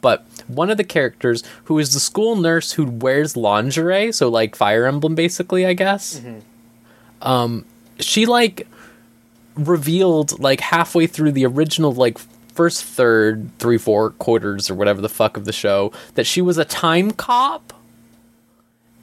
[0.00, 4.54] But one of the characters who is the school nurse who wears lingerie, so like
[4.54, 6.20] Fire Emblem basically, I guess.
[7.20, 7.64] Um,
[7.98, 8.68] she like
[9.56, 12.18] revealed like halfway through the original like
[12.54, 16.58] first third three four quarters or whatever the fuck of the show that she was
[16.58, 17.71] a time cop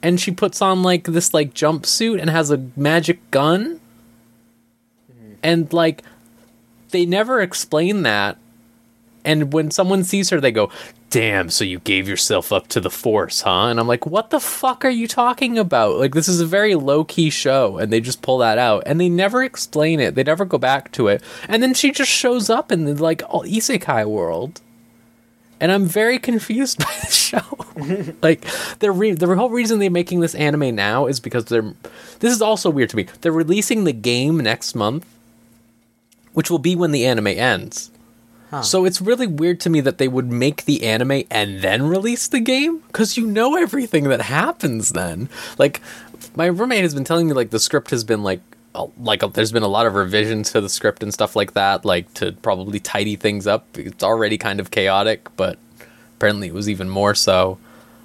[0.02, 3.80] and she puts on like this like jumpsuit and has a magic gun.
[5.42, 6.02] And like
[6.90, 8.36] they never explain that.
[9.24, 10.70] And when someone sees her they go
[11.10, 13.66] damn so you gave yourself up to the force huh?
[13.66, 15.98] And i'm like what the fuck are you talking about?
[15.98, 17.78] Like this is a very low-key show.
[17.78, 18.84] And they just pull that out.
[18.86, 20.14] And they never explain it.
[20.14, 21.22] They never go back to it.
[21.48, 24.60] And then she just shows up in the like all isekai world
[25.60, 27.40] and i'm very confused by the show.
[28.22, 28.44] Like
[28.80, 31.72] the re- the whole reason they're making this anime now is because they're
[32.18, 33.06] this is also weird to me.
[33.20, 35.06] They're releasing the game next month
[36.32, 37.90] which will be when the anime ends.
[38.62, 42.26] So it's really weird to me that they would make the anime and then release
[42.26, 45.28] the game because you know everything that happens then.
[45.56, 45.80] Like
[46.34, 48.40] my roommate has been telling me like the script has been like
[48.98, 52.12] like there's been a lot of revisions to the script and stuff like that like
[52.14, 53.66] to probably tidy things up.
[53.76, 55.58] It's already kind of chaotic, but
[56.16, 57.58] apparently it was even more so.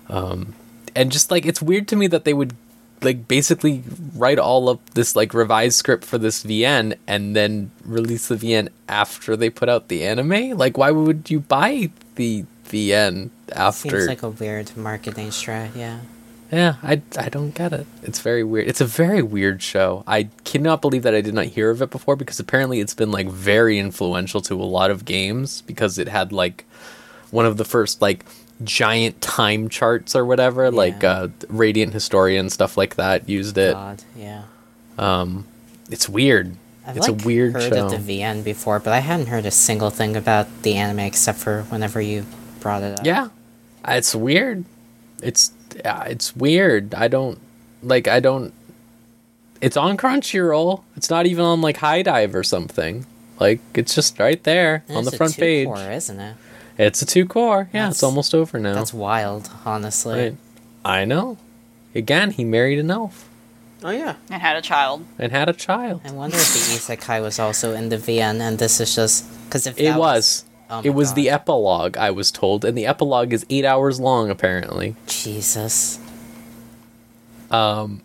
[0.10, 0.56] Um
[0.96, 2.56] and just like it's weird to me that they would
[3.02, 3.84] like basically
[4.16, 8.70] write all of this like revised script for this VN and then release the VN
[8.90, 10.58] after they put out the anime?
[10.58, 13.90] Like why would you buy the VN after?
[13.90, 16.00] Seems like a weird marketing strat, yeah.
[16.52, 17.88] Yeah, I I don't get it.
[18.04, 18.68] It's very weird.
[18.68, 20.04] It's a very weird show.
[20.06, 23.12] I cannot believe that I did not hear of it before because apparently it's been
[23.12, 26.66] like very influential to a lot of games because it had like
[27.32, 28.26] one of the first like
[28.64, 34.02] giant time charts or whatever like uh Radiant Historia stuff like that used it God,
[34.16, 34.44] yeah.
[35.90, 36.56] it's weird
[36.88, 39.46] I've it's like a weird heard show of the VN before, but I hadn't heard
[39.46, 42.26] a single thing about the anime except for whenever you
[42.60, 43.06] brought it up.
[43.06, 43.30] Yeah,
[43.88, 44.66] it's weird.
[45.26, 45.52] It's
[45.84, 46.94] it's weird.
[46.94, 47.40] I don't
[47.84, 48.08] like.
[48.08, 48.54] I don't.
[49.62, 50.84] It's on Crunchyroll.
[50.96, 53.06] It's not even on like HIDIVE or something.
[53.40, 55.68] Like it's just right there And on the it's a front page.
[55.68, 56.36] two-core, isn't it?
[56.78, 57.70] It's a two core.
[57.74, 58.74] Yeah, it's almost over now.
[58.74, 60.20] That's wild, honestly.
[60.20, 60.36] right.
[60.84, 61.38] I know.
[61.94, 63.30] Again, he married an elf
[63.84, 64.16] Oh yeah.
[64.30, 65.06] and had a child.
[65.18, 66.02] and had a child.
[66.06, 69.66] I wonder if the isekai was also in the VN, and this is just because
[69.68, 70.44] if It that was.
[70.70, 71.96] Oh it was the epilogue.
[71.98, 74.30] I was told, and the epilogue is eight hours long.
[74.30, 74.96] Apparently.
[75.08, 76.00] Jesus.
[77.52, 78.02] Um,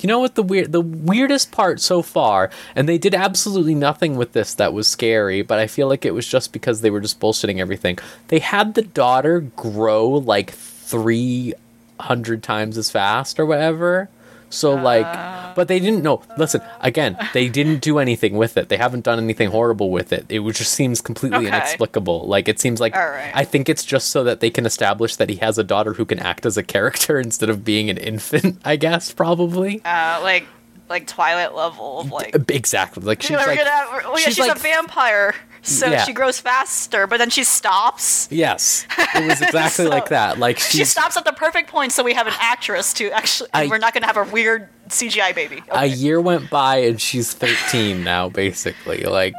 [0.00, 4.16] You know what the weird the weirdest part so far, and they did absolutely nothing
[4.16, 7.00] with this that was scary, but I feel like it was just because they were
[7.00, 7.98] just bullshitting everything.
[8.28, 11.54] They had the daughter grow like three
[11.98, 14.08] hundred times as fast or whatever.
[14.50, 15.06] So like
[15.54, 18.68] but they didn't know listen, again, they didn't do anything with it.
[18.68, 20.26] They haven't done anything horrible with it.
[20.28, 21.48] It just seems completely Okay.
[21.48, 22.26] inexplicable.
[22.26, 23.30] Like it seems like Alright.
[23.34, 26.04] I think it's just so that they can establish that he has a daughter who
[26.04, 29.80] can act as a character instead of being an infant, I guess, probably.
[29.84, 30.46] Uh, like
[30.88, 32.34] like Twilight level of like.
[32.50, 33.04] Exactly.
[33.04, 35.34] Like she's like, gonna have, well, yeah, she's she's, like- a vampire.
[35.62, 36.04] So Yeah.
[36.04, 38.28] she grows faster, but then she stops.
[38.30, 40.38] Yes, it was exactly So- like that.
[40.38, 43.50] Like She stops at the perfect point, so we have an actress to actually.
[43.52, 45.62] I- we're not going to have a weird CGI baby.
[45.70, 49.34] a year went by and she's 13 now basically like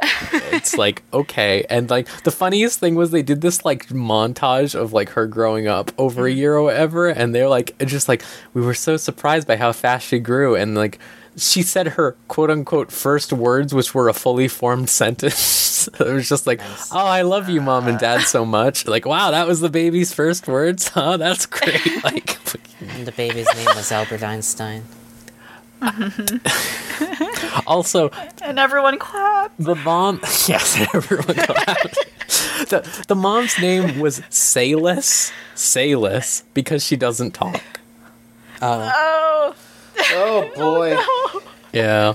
[0.53, 4.93] it's like okay and like the funniest thing was they did this like montage of
[4.93, 6.37] like her growing up over a mm-hmm.
[6.39, 10.07] year or whatever and they're like just like we were so surprised by how fast
[10.07, 10.99] she grew and like
[11.37, 16.27] she said her quote unquote first words which were a fully formed sentence it was
[16.27, 16.91] just like Nice.
[16.91, 20.13] oh i love you mom and dad so much like wow that was the baby's
[20.13, 22.37] first words huh that's great like
[22.81, 24.83] And the baby's name was Albert Einstein.
[27.65, 28.09] also
[28.43, 29.53] and everyone clapped.
[29.57, 31.97] The mom, yes, everyone clapped.
[32.69, 37.61] the the mom's name was Salis, Salis, because she doesn't talk.
[38.61, 38.91] Oh.
[38.93, 39.55] oh.
[40.13, 40.97] Oh boy.
[41.73, 42.13] Yeah.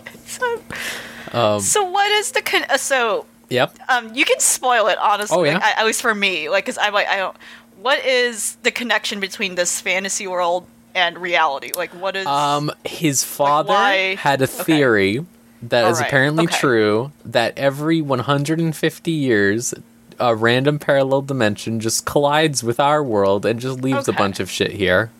[1.32, 1.60] Um.
[1.60, 3.76] So what is the con- uh, so Yep.
[3.88, 5.54] um you can spoil it honestly Oh, yeah?
[5.54, 7.36] like, I- at least for me like because I like I don't
[7.80, 12.70] what is the connection between this fantasy world and reality like what is Um.
[12.84, 14.62] His father why- had a okay.
[14.64, 15.26] theory
[15.62, 16.56] that is Alright, apparently okay.
[16.58, 19.74] true that every 150 years.
[20.18, 24.50] A random parallel dimension just collides with our world and just leaves a bunch of
[24.50, 25.10] shit here.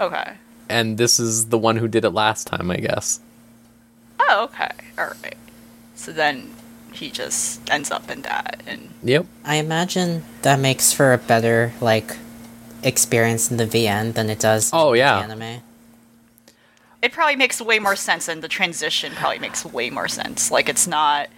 [0.00, 0.34] okay
[0.72, 3.20] And this is the one who did it last time, I guess.
[4.28, 5.36] oh okay all right
[5.94, 6.54] so then
[6.92, 9.26] he just ends up in that and Yep.
[9.44, 12.16] I imagine that makes for a better like
[12.82, 14.70] experience in the VN than it does.
[14.72, 15.18] Oh, in yeah.
[15.18, 15.62] the anime.
[17.02, 20.68] it probably makes way more sense and the transition probably makes way more sense like
[20.68, 21.28] it's not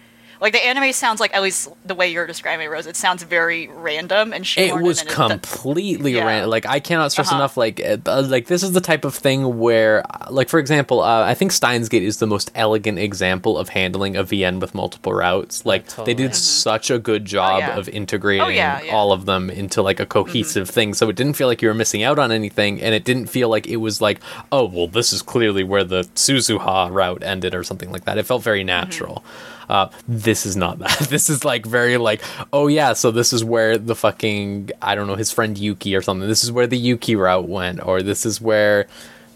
[0.41, 3.23] like the anime sounds like at least the way you're describing it rose it sounds
[3.23, 6.25] very random and it was and it- completely Yeah.
[6.25, 6.49] random.
[6.49, 7.37] Like I cannot stress Uh-huh.
[7.37, 7.57] enough.
[7.57, 11.01] Like uh, uh, like this is the type of thing where, uh, like for example,
[11.01, 14.75] uh, I think Steins Gate is the most elegant example of handling a VN with
[14.75, 15.65] multiple routes.
[15.65, 16.13] Like they Totally.
[16.15, 17.69] did such a good job Mm-hmm.
[17.69, 17.79] Oh, yeah.
[17.79, 18.93] of integrating Oh, yeah, yeah.
[18.95, 20.93] all of them into like a cohesive thing.
[20.93, 23.49] So it didn't feel like you were missing out on anything, and it didn't feel
[23.49, 24.19] like it was like,
[24.51, 28.17] oh well, this is clearly where the Suzuha route ended or something like that.
[28.17, 29.23] It felt very natural.
[29.69, 30.99] Uh, this is not that.
[31.09, 32.21] This is like very like,
[32.53, 36.01] oh yeah, so this is where the fucking I don't know his friend Yuki or
[36.01, 36.27] something.
[36.27, 38.87] This is where the Yuki route went, or this is where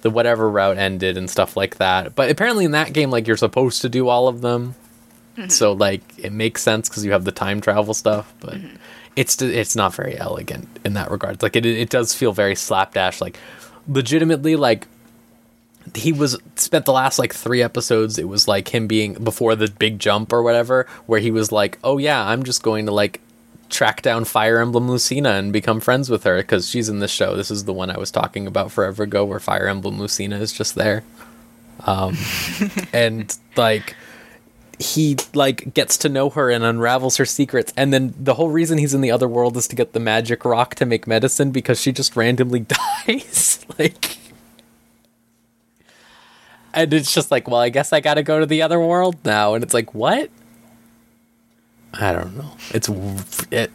[0.01, 2.15] the whatever route ended and stuff like that.
[2.15, 4.75] But apparently in that game, like you're supposed to do all of them,
[5.47, 8.33] so like it makes sense because you have the time travel stuff.
[8.39, 8.57] But
[9.15, 11.41] it's it's not very elegant in that regard.
[11.41, 13.21] Like it it does feel very slapdash.
[13.21, 13.37] Like
[13.87, 14.87] legitimately like
[15.95, 19.67] he was spent the last like three episodes it was like him being before the
[19.79, 23.21] big jump or whatever where he was like oh yeah i'm just going to like
[23.69, 27.35] track down fire emblem lucina and become friends with her because she's in this show.
[27.35, 30.51] This is the one i was talking about forever ago where fire emblem lucina is
[30.51, 31.03] just there.
[31.85, 32.17] Um
[32.93, 33.95] and like
[34.79, 38.77] he like gets to know her and unravels her secrets and then the whole reason
[38.77, 41.79] he's in the other world is to get the magic rock to make medicine because
[41.79, 42.59] she just randomly
[43.05, 43.65] dies.
[43.77, 44.17] Like
[46.73, 49.53] and it's just like well i guess i gotta go to the other world now.
[49.53, 50.29] And it's like what?
[51.93, 52.51] I don't know.
[52.71, 52.89] It's
[53.51, 53.71] it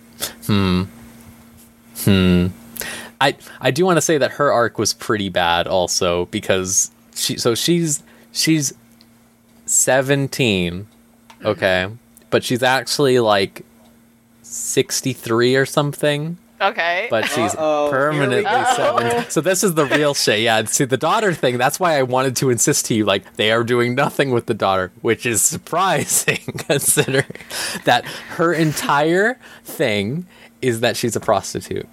[0.46, 0.84] hmm.
[1.98, 2.46] Hmm.
[3.20, 7.36] I i do want to say that her arc was pretty bad also because she
[7.38, 8.72] so she's she's
[9.66, 10.86] 17
[11.44, 11.88] okay?
[12.30, 13.64] But she's actually like
[14.42, 16.38] 63 or something
[16.70, 18.64] okay but she's Uh-oh, permanently go.
[18.76, 19.30] seven.
[19.30, 20.40] So this is the real shit.
[20.40, 21.58] Yeah, see the daughter thing.
[21.58, 24.54] That's why I wanted to insist to you, like they are doing nothing with the
[24.54, 27.26] daughter, which is surprising considering
[27.84, 28.04] that
[28.36, 30.26] her entire thing
[30.62, 31.86] is that she's a prostitute,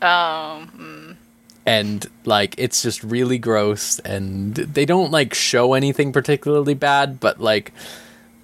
[0.00, 1.16] um
[1.64, 7.40] and like it's just really gross, and they don't like show anything particularly bad, but
[7.40, 7.72] like.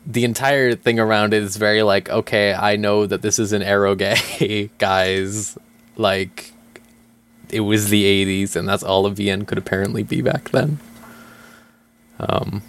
[0.09, 3.63] The entire thing around it is very like, okay, I know that this is an
[3.63, 5.57] eroge, guys.
[5.97, 6.53] Like,
[7.51, 10.79] it was the 80s and that's all a VN could apparently be back then.
[12.21, 12.63] Um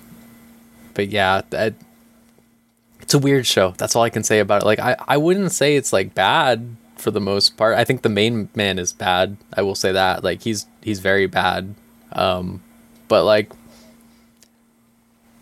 [0.94, 1.74] but yeah, that
[3.02, 3.74] it's a weird show.
[3.78, 4.66] That's all I can say about it.
[4.66, 7.78] Like I I wouldn't say it's like bad for the most part.
[7.78, 9.38] I think the main man is bad.
[9.54, 10.24] I will say that.
[10.24, 11.76] Like he's he's very bad.
[12.12, 12.62] Um
[13.08, 13.52] but like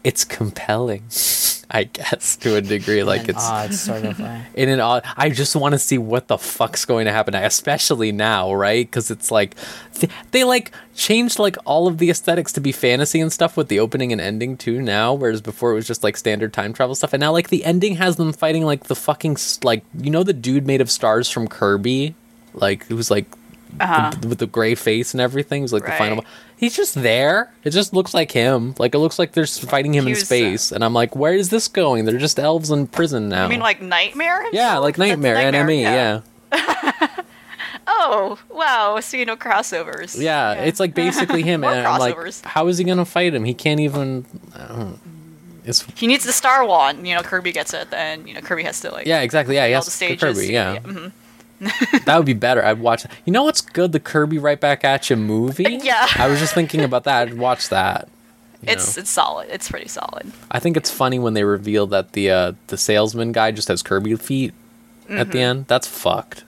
[0.03, 1.03] it's compelling.
[1.69, 4.41] I guess to a degree like in an it's odd sort of way.
[4.56, 8.11] in an odd i just want to see what the fuck's going to happen especially
[8.14, 8.85] now right?
[8.88, 9.56] Because it's like
[9.95, 13.68] th- they like changed like all of the aesthetics to be fantasy and stuff with
[13.68, 16.95] the opening and ending too now whereas before it was just like standard time travel
[16.95, 17.11] stuff.
[17.14, 20.23] And now like the ending has them fighting like the fucking s- like you know
[20.23, 22.15] the dude made of stars from kirby?
[22.53, 23.26] Like who's like
[23.79, 24.11] Uh-huh.
[24.15, 25.61] with, with the gray face and everything.
[25.61, 26.17] He's like the final.
[26.17, 26.27] Right.
[26.57, 27.53] He's just there.
[27.63, 28.73] It just looks like him.
[28.79, 31.15] Like it looks like they're fighting him He in was, uh, space, and I'm like,
[31.15, 32.05] where is this going?
[32.05, 33.45] They're just elves in prison now.
[33.45, 34.45] I mean, like Nightmare.
[34.51, 35.81] Yeah, like That's Nightmare, NME.
[35.81, 36.21] Yeah.
[37.89, 40.19] Oh wow, so you know crossovers.
[40.19, 43.45] yeah, It's like basically him, and I'm like, how is he gonna fight him?
[43.45, 44.25] He can't even.
[44.53, 44.99] I don't,
[45.63, 47.07] it's He needs the Star Wand.
[47.07, 49.07] You know, Kirby gets it, then you know Kirby has to like.
[49.07, 49.55] yeah, exactly.
[49.55, 50.19] Yeah, all yes, the the stages.
[50.21, 50.51] Kirby.
[50.53, 51.11] Yeah, mhm.
[51.59, 52.63] That would be better.
[52.63, 53.05] I'd watch.
[53.25, 53.91] You know what's good?
[53.91, 55.63] The Kirby Right Back at You movie.
[55.84, 56.07] Yeah.
[56.15, 57.27] I was just thinking about that.
[57.29, 58.07] I'd watch that.
[58.63, 59.01] It's know.
[59.01, 59.49] it's solid.
[59.51, 60.31] It's pretty solid.
[60.51, 63.81] I think it's funny when they reveal that the uh, the salesman guy just has
[63.84, 64.53] Kirby feet
[65.09, 65.31] at Mm-hmm.
[65.31, 65.65] the end.
[65.67, 66.43] That's fucked.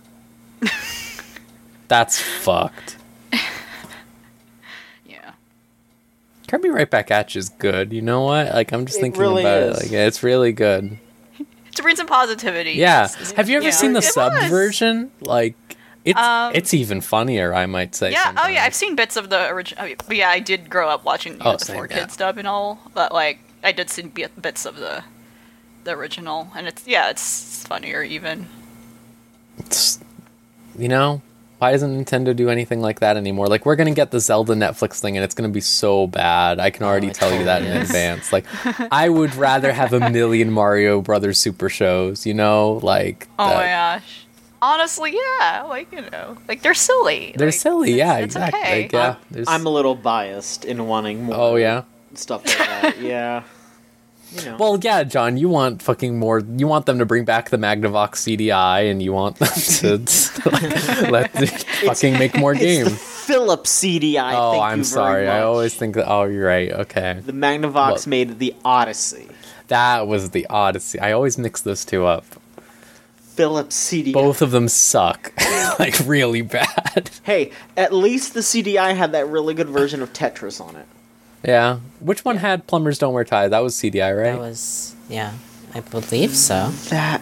[1.88, 2.98] That's fucked.
[5.06, 5.32] Yeah.
[6.48, 7.94] Kirby Right Back at You is good.
[7.94, 8.54] You know what?
[8.54, 9.78] Like I'm just It thinking really about is.
[9.80, 9.84] it.
[9.84, 10.98] Like it's really good.
[11.80, 12.74] To bring some positivity.
[12.74, 13.08] Yeah.
[13.38, 13.72] Have you ever yeah.
[13.72, 14.50] seen the It sub was.
[14.50, 15.12] version?
[15.22, 15.56] Like
[16.04, 18.12] it's Um, it's even funnier, I might say.
[18.12, 18.34] Yeah.
[18.38, 18.66] Oh yeah.
[18.66, 19.88] I've seen bits of the original.
[20.06, 22.00] But yeah, I did grow up watching you Oh, know, the same, four yeah.
[22.00, 22.80] kids dub and all.
[22.94, 25.04] But like, I did see bit- bits of the
[25.86, 28.48] the original, and it's yeah, it's funnier even.
[29.58, 30.00] It's-
[30.78, 31.22] you know,
[31.60, 33.48] why doesn't Nintendo do anything like that anymore?
[33.48, 36.60] Like we're gonna get the Zelda Netflix thing, and it's gonna be so bad.
[36.60, 38.32] I can already oh, it tell you that in advance.
[38.34, 38.46] Like,
[38.92, 42.26] I would rather have a million Mario Brothers Super shows.
[42.26, 43.66] You know, like Oh that- my
[44.00, 44.26] gosh.
[44.62, 47.34] Honestly, yeah, like you know, like they're silly.
[47.38, 47.94] they're like, silly.
[47.94, 48.60] Yeah, it's exactly.
[48.60, 48.82] okay.
[48.84, 51.36] Like, yeah, there's- I'm a little biased in wanting oh, more.
[51.38, 51.84] oh yeah.
[52.14, 52.96] stuff like that.
[53.02, 53.44] yeah.
[54.32, 54.58] You know.
[54.60, 56.40] Well, yeah, John, you want fucking more.
[56.40, 59.98] You want them to bring back the Magnavox CDI, and you want them to
[60.52, 61.48] like, let the
[61.86, 62.96] fucking make more games.
[63.02, 64.34] Philips CDI.
[64.34, 65.28] Oh, I'm sorry.
[65.28, 66.08] I always think that.
[66.08, 66.72] Oh, you're right.
[66.72, 67.20] Okay.
[67.26, 69.28] the Magnavox Well- made the Odyssey.
[69.68, 71.00] That was the Odyssey.
[71.00, 72.26] I always mix those two up.
[73.40, 74.12] Philips CDI.
[74.14, 75.32] Both of them suck,
[75.80, 77.10] like really bad.
[77.24, 80.86] Hey, at least the CDI had that really good version of Tetris on it.
[81.44, 81.80] Yeah.
[82.00, 83.52] Which one had Plumbers Don't Wear Ties?
[83.52, 84.32] That was CDI, right?
[84.34, 85.34] That was yeah,
[85.74, 86.70] I believe so.
[86.90, 87.22] That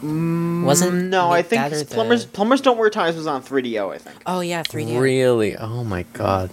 [0.00, 3.92] mm, Wasn't no, I think that the- plumbers plumbers don't wear ties was on 3DO.
[3.94, 5.00] I think, Oh yeah, 3D.
[5.00, 5.56] Really?
[5.56, 6.50] Oh my god.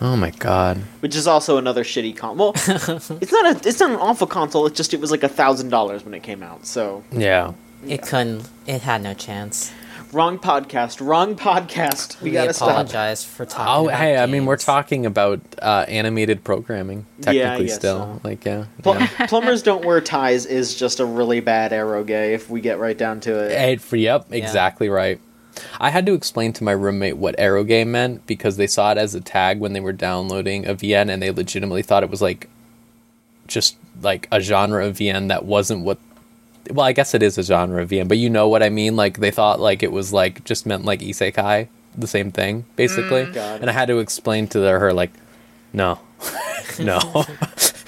[0.00, 0.76] Oh my god.
[1.00, 2.52] which is also another shitty console.
[2.52, 2.52] Well,
[3.20, 4.66] it's not a it's not an awful console.
[4.66, 6.66] It's just it was like a thousand dollars when it came out.
[6.66, 7.54] So Yeah.
[7.86, 8.48] It couldn't.
[8.66, 9.72] It had no chance.
[10.12, 11.06] Wrong podcast.
[11.06, 12.20] Wrong podcast.
[12.20, 12.70] We, We, gotta stop.
[12.70, 13.66] apologize for talking.
[13.68, 17.98] Oh, about hey, I mean, we're talking about uh, animated programming, technically, guess still.
[17.98, 18.20] so.
[18.24, 18.66] Like, yeah.
[18.82, 19.26] Pl- yeah.
[19.26, 23.20] plumbers don't wear ties is just a really bad eroge if we get right down
[23.20, 23.50] to it.
[23.58, 25.20] Hey, for, yep, exactly right.
[25.80, 29.14] I had to explain to my roommate what Aerogame meant because they saw it as
[29.14, 32.48] a tag when they were downloading a VN and they legitimately thought it was like
[33.46, 35.98] just like a genre of VN that wasn't what
[36.70, 38.96] well, I guess it is a genre of VN, but you know what I mean?
[38.96, 43.22] Like they thought like it was like just meant like isekai, the same thing, basically.
[43.22, 43.36] It.
[43.36, 45.10] and I had to explain to her like,
[45.72, 45.98] no.
[46.78, 46.98] no.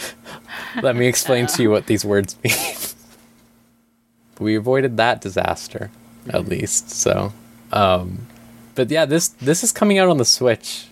[0.83, 2.55] Let me explain to you what these words mean.
[4.41, 5.91] we avoided that disaster
[6.31, 7.33] at least so
[7.73, 8.27] um
[8.75, 10.87] but yeah this this is coming out on the switch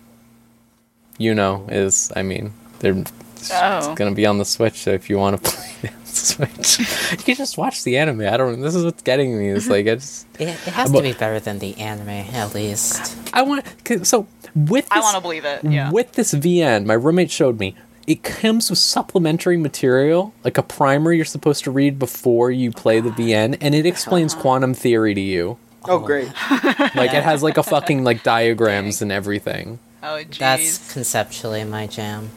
[1.16, 3.78] you know is i mean they're it's, Oh.
[3.78, 5.97] it's gonna be on the switch so if you want to play it on the
[6.34, 6.78] switch
[7.12, 8.64] you can just watch the anime i don't know.
[8.64, 10.42] this is what's getting me it's like it's mm-hmm.
[10.42, 13.16] It, it has But- to be better than the anime, at least.
[13.32, 15.62] i want 'cause- so with I want to believe it.
[15.64, 15.90] Yeah.
[15.90, 17.74] with this VN, my roommate showed me
[18.06, 23.00] it comes with supplementary material, like a primer you're supposed to read before you play
[23.00, 24.42] the VN, and it explains uh-huh.
[24.42, 25.58] quantum theory to you.
[25.84, 26.28] Oh, oh great.
[26.94, 29.78] Like it has like a fucking like diagrams and everything.
[30.02, 30.38] oh jeez.
[30.38, 32.30] That's conceptually my jam.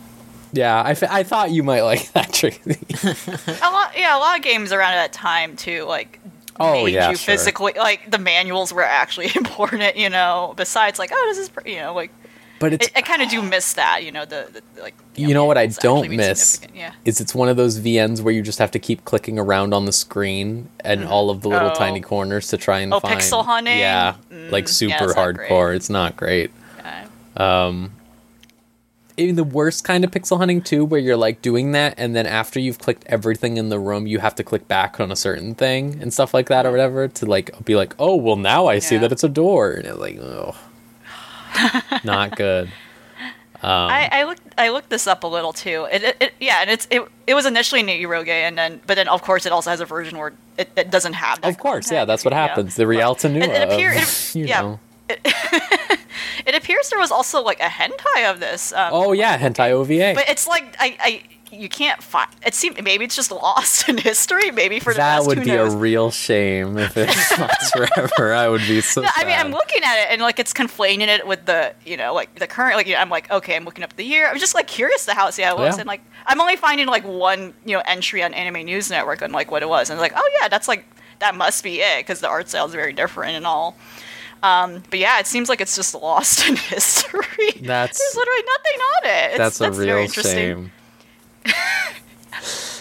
[0.54, 2.78] Yeah, I, f- I thought you might like that, Tracy.
[3.04, 3.94] a lot.
[3.98, 5.84] Yeah, a lot of games around that time too.
[5.86, 6.20] Like.
[6.60, 7.34] Oh, made yeah, you sure.
[7.34, 10.54] physically like the manuals were actually important, you know.
[10.58, 12.12] Besides, like, oh, this is you know, like
[12.60, 14.94] But it's I, I kind of do miss that, you know, the, the like.
[15.16, 16.92] the you know what I don't miss Yeah.
[17.06, 19.86] is it's one of those VNs where you just have to keep clicking around on
[19.86, 21.74] the screen and all of the little Oh.
[21.74, 23.80] tiny corners to try and Oh, find pixel hunting?
[23.80, 25.50] Yeah, Mm, like yeah, super great.
[25.50, 25.76] hardcore.
[25.76, 26.52] It's not great.
[26.78, 27.08] yeah.
[27.38, 27.94] Um,
[29.18, 32.26] even the worst kind of pixel hunting too, where you're like doing that, and then
[32.26, 35.56] after you've clicked everything in the room, you have to click back on a certain
[35.56, 38.80] thing and stuff like that or whatever to like be like, oh well, now I
[38.80, 40.56] see that it's a door, and it's like, oh,
[42.04, 42.72] not good.
[43.64, 45.88] Um, I, I looked I looked this up a little too.
[45.92, 49.08] It, it, it yeah, and it's it, it was initially Neiroge, and then but then
[49.08, 51.42] of course it also has a version where it, it doesn't have.
[51.42, 52.48] That of course, yeah, that's what Yeah.
[52.48, 52.76] happens.
[52.76, 54.78] The Rialto Nua, It, it of, it, you yeah.
[56.46, 58.74] it appears there was also like a hentai of this.
[58.74, 60.14] Um, Oh yeah, hentai OVA.
[60.16, 61.24] but it's like I, I
[61.54, 62.30] you can't find.
[62.46, 64.52] It seems maybe it's just lost in history.
[64.52, 65.74] Maybe for the that would be knows?
[65.74, 68.34] a real shame if it's lost forever.
[68.34, 69.02] I would be so.
[69.02, 71.98] No, I mean, I'm looking at it and like it's conflating it with the you
[71.98, 74.56] know like the current like I'm like okay I'm looking up the year I'm just
[74.56, 75.82] like curious to how see how it was Yeah.
[75.82, 79.32] and like I'm only finding like one you know entry on Anime News Network on
[79.34, 80.86] like what it was and like oh yeah that's like
[81.20, 83.76] that must be it because the art style is very different and all.
[84.44, 87.52] Um, but yeah, it seems like it's just lost in history.
[87.62, 89.30] That's- there's literally nothing on it.
[89.42, 90.72] It's, That's a real shame.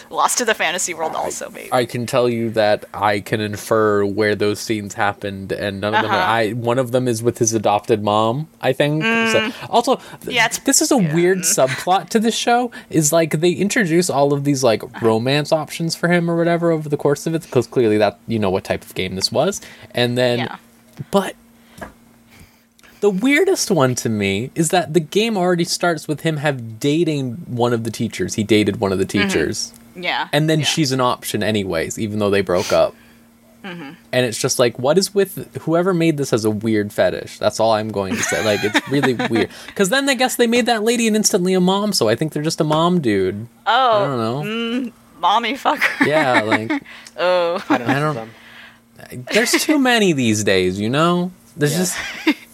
[0.09, 1.69] Lost to the fantasy world, also maybe.
[1.71, 6.01] I can tell you that I can infer where those scenes happened, and none of
[6.01, 6.11] them.
[6.11, 6.31] Are, Uh-huh.
[6.31, 8.49] I one of them is with his adopted mom.
[8.59, 9.03] I think.
[9.03, 10.33] So, also, Mm.
[10.33, 12.71] Yeah, this is a weird subplot to this show.
[12.89, 15.05] Is like they introduce all of these like Uh-huh.
[15.05, 18.37] romance options for him or whatever over the course of it, because clearly that you
[18.37, 19.61] know what type of game this was,
[19.95, 20.57] and then yeah.
[21.11, 21.35] but
[23.01, 27.33] the weirdest one to me is that the game already starts with him have dating
[27.47, 28.35] one of the teachers.
[28.35, 29.73] He dated one of the teachers.
[29.95, 30.29] Yeah.
[30.31, 30.65] And then yeah.
[30.65, 32.95] she's an option anyways, even though they broke up.
[33.63, 33.91] Mm-hmm.
[34.11, 37.37] And it's just like, what is with whoever made this as a weird fetish?
[37.37, 38.43] That's all I'm going to say.
[38.43, 39.49] Like, it's really weird.
[39.67, 42.33] Because then I guess they made that lady an instantly a mom, so I think
[42.33, 43.47] they're just a mom dude.
[43.67, 44.17] Oh, I don't
[44.85, 44.91] know.
[45.19, 46.05] mommy fucker.
[46.07, 46.71] Yeah, like,
[47.17, 47.63] Oh.
[47.69, 48.29] I don't I don't-
[49.31, 51.31] there's too many these days, you know?
[51.57, 51.77] There's Yeah.
[51.79, 51.97] just.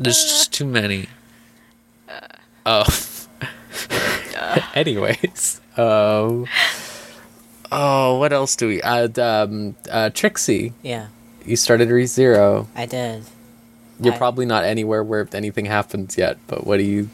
[0.00, 1.08] There's just too many.
[2.64, 2.84] Oh.
[4.74, 5.60] Anyways.
[5.76, 6.46] Oh.
[7.70, 8.80] Oh, what else do we?
[8.80, 10.72] Uh, um, uh, Trixie.
[10.82, 11.08] Yeah,
[11.44, 12.66] You started ReZero.
[12.74, 13.24] I did.
[14.00, 17.10] You're I- probably not anywhere where anything happens yet, but what do you.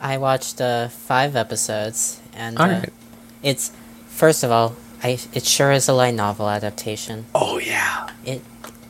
[0.00, 2.92] I watched uh, five episodes, and uh, Alright.
[3.42, 3.72] it's
[4.06, 7.26] first of all, I it sure is a light novel adaptation.
[7.34, 8.08] Oh, yeah.
[8.24, 8.42] It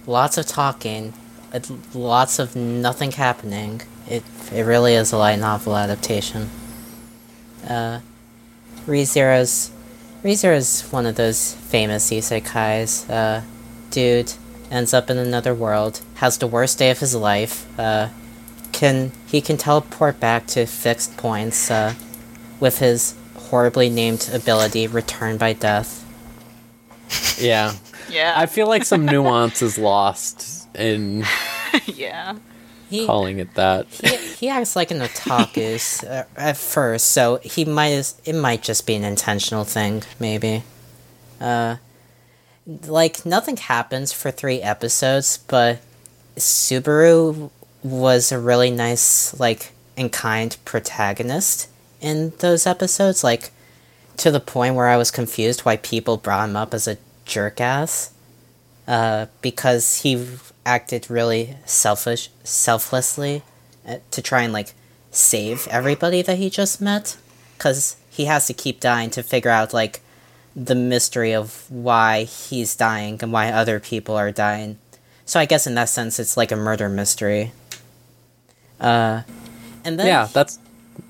[0.06, 1.14] lots of talking,
[1.52, 3.82] it, lots of nothing happening.
[4.06, 4.22] It
[4.52, 6.50] it really is a light novel adaptation.
[7.68, 8.00] Uh,
[8.86, 9.70] ReZero's
[10.22, 13.08] ReZero's one of those famous isekais.
[13.10, 13.42] Uh,
[13.90, 14.32] dude
[14.70, 17.66] ends up in another world, has the worst day of his life.
[17.78, 18.08] Uh,
[18.72, 21.94] can he can teleport back to fixed points uh,
[22.60, 26.04] with his horribly named ability, Return by Death.
[27.40, 27.74] Yeah.
[28.10, 28.34] Yeah.
[28.36, 31.24] I feel like some nuance is lost in
[31.86, 32.36] yeah.
[32.88, 33.86] He, calling it that.
[33.86, 38.62] he, he acts like an otaku uh, at first, so he might as, it might
[38.62, 40.62] just be an intentional thing, maybe.
[41.38, 41.76] Uh,
[42.66, 45.80] like nothing happens for three episodes, but
[46.36, 47.50] Subaru
[47.82, 51.68] was a really nice, like, and kind protagonist
[52.00, 53.22] in those episodes.
[53.22, 53.50] Like,
[54.18, 57.60] to the point where I was confused why people brought him up as a jerk
[57.60, 58.12] ass.
[58.86, 60.26] Uh, because he
[60.68, 63.42] acted really selfish, selflessly,
[63.88, 64.74] uh, to try and like
[65.10, 67.16] save everybody that he just met.
[67.56, 70.00] Because he has to keep dying to figure out like
[70.54, 74.78] the mystery of why he's dying and why other people are dying.
[75.24, 77.52] So I guess in that sense, it's like a murder mystery.
[78.80, 79.22] Uh,
[79.84, 80.58] and then Yeah, that's.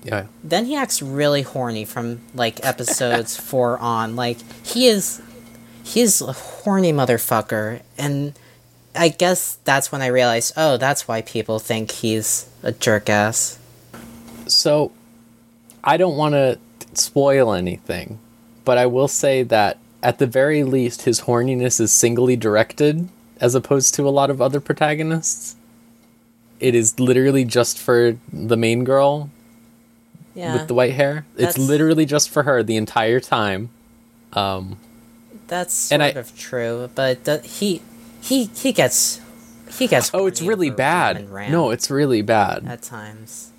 [0.03, 0.25] Yeah.
[0.43, 4.15] then he acts really horny from like episodes four on.
[4.15, 5.21] Like he is,
[5.83, 8.33] he's a horny motherfucker, and
[8.99, 13.57] I guess that's when I realized, oh, that's why people think he's a jerk ass.
[14.45, 14.91] So,
[15.81, 16.59] I don't want to
[16.93, 18.19] spoil anything,
[18.65, 23.07] but I will say that at the very least, his horniness is singly directed
[23.39, 25.55] as opposed to a lot of other protagonists.
[26.59, 29.29] It is literally just for the main girl
[30.35, 31.25] Yeah, with the white hair.
[31.37, 33.69] It's literally just for her the entire time.
[34.33, 34.77] Um,
[35.47, 37.81] that's sort and I- of true, but the, he
[38.21, 39.21] he he gets
[39.77, 40.11] he gets.
[40.13, 41.29] oh, it's really bad.
[41.51, 42.65] No, it's really bad.
[42.67, 43.51] at times.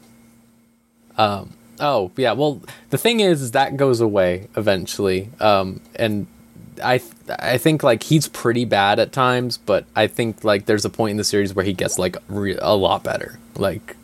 [1.17, 2.33] Um, oh yeah.
[2.33, 5.31] Well, the thing is, is that goes away eventually.
[5.41, 6.27] Um, and
[6.83, 10.85] I, th- I think like he's pretty bad at times, but I think like there's
[10.85, 13.39] a point in the series where he gets like re- a lot better.
[13.57, 13.97] Like,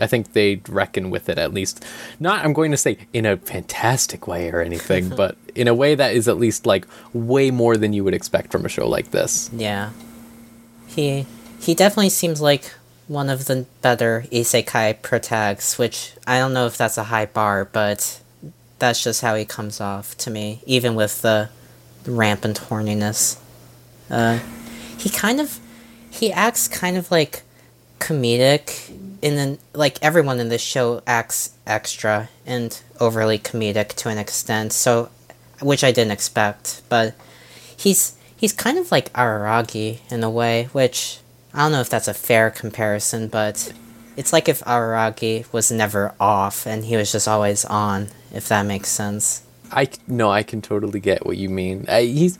[0.00, 1.84] I think they reckon with it at least.
[2.18, 5.94] Not, I'm going to say in a fantastic way or anything, but in a way
[5.94, 9.10] that is at least like way more than you would expect from a show like
[9.10, 9.50] this.
[9.52, 9.90] Yeah.
[10.86, 11.26] He
[11.60, 12.72] he definitely seems like
[13.08, 17.64] one of the better isekai protags, which I don't know if that's a high bar,
[17.64, 18.20] but
[18.78, 21.48] that's just how he comes off to me, even with the
[22.06, 23.38] rampant horniness.
[24.10, 24.40] Uh,
[24.98, 25.58] he kind of
[26.10, 27.42] he acts kind of like
[27.98, 28.92] comedic
[29.24, 34.74] in an like everyone in this show acts extra and overly comedic to an extent,
[34.74, 35.08] so
[35.62, 37.14] which I didn't expect, but
[37.74, 41.20] he's he's kind of like Araragi in a way, which
[41.54, 43.72] I don't know if that's a fair comparison, but
[44.14, 48.66] it's like if Araragi was never off and he was just always on, if that
[48.66, 49.42] makes sense.
[49.72, 51.86] I no, I can totally get what you mean.
[51.88, 52.38] I, he's,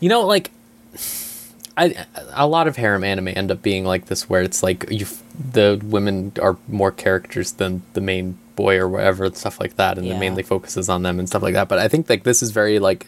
[0.00, 0.50] you know, like,
[1.76, 5.06] I a lot of harem anime end up being like this, where it's like you,
[5.52, 9.96] the women are more characters than the main boy or whatever and stuff like that,
[9.98, 10.14] and Yeah.
[10.16, 11.68] it mainly focuses on them and stuff like that.
[11.68, 13.06] But I think like this is very like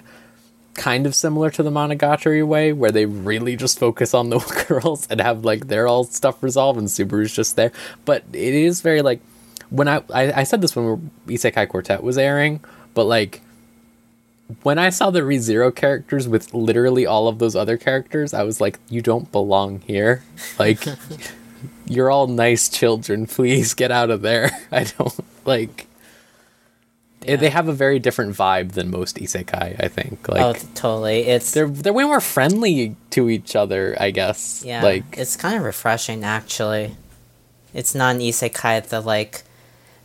[0.74, 4.38] kind of similar to the Monogatari way, where they really just focus on the
[4.68, 7.70] girls and have like their all stuff resolved, and Subaru's just there.
[8.04, 9.20] But it is very like
[9.70, 12.60] when I I, I said this when we Isekai Quartet was airing,
[12.94, 13.42] but like
[14.62, 18.60] when I saw the ReZero characters with literally all of those other characters, I was
[18.60, 20.22] like, you don't belong here.
[20.58, 20.84] Like,
[21.86, 23.26] you're all nice children.
[23.26, 24.50] Please get out of there.
[24.70, 25.14] I don't
[25.46, 25.86] like.
[27.26, 29.82] eh, They have a very different vibe than most isekai.
[29.82, 30.28] I think.
[30.28, 31.20] Like, oh, totally.
[31.22, 33.96] It's they're they're way more friendly to each other.
[33.98, 34.62] I guess.
[34.64, 36.96] yeah, Like, it's kind of refreshing actually.
[37.72, 39.42] It's not an isekai that like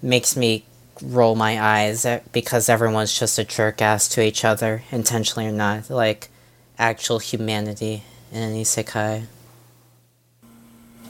[0.02, 0.64] makes me
[1.02, 5.52] roll my eyes at, because everyone's just a jerk ass to each other, intentionally or
[5.52, 5.90] not.
[5.90, 6.30] Like
[6.78, 9.26] actual humanity in an isekai.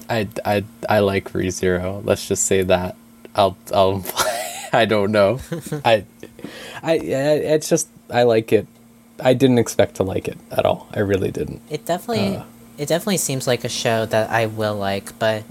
[0.09, 2.03] I I I like ReZero.
[2.03, 2.95] Let's just say that.
[3.35, 4.03] I'll I'll.
[4.73, 5.39] I don't know.
[5.83, 6.05] I,
[6.83, 6.97] I I-
[7.57, 8.67] it's just I like it.
[9.19, 10.87] I didn't expect to like it at all.
[10.93, 11.61] I really didn't.
[11.69, 12.43] It definitely Uh.
[12.77, 15.43] it definitely seems like a show that I will like, but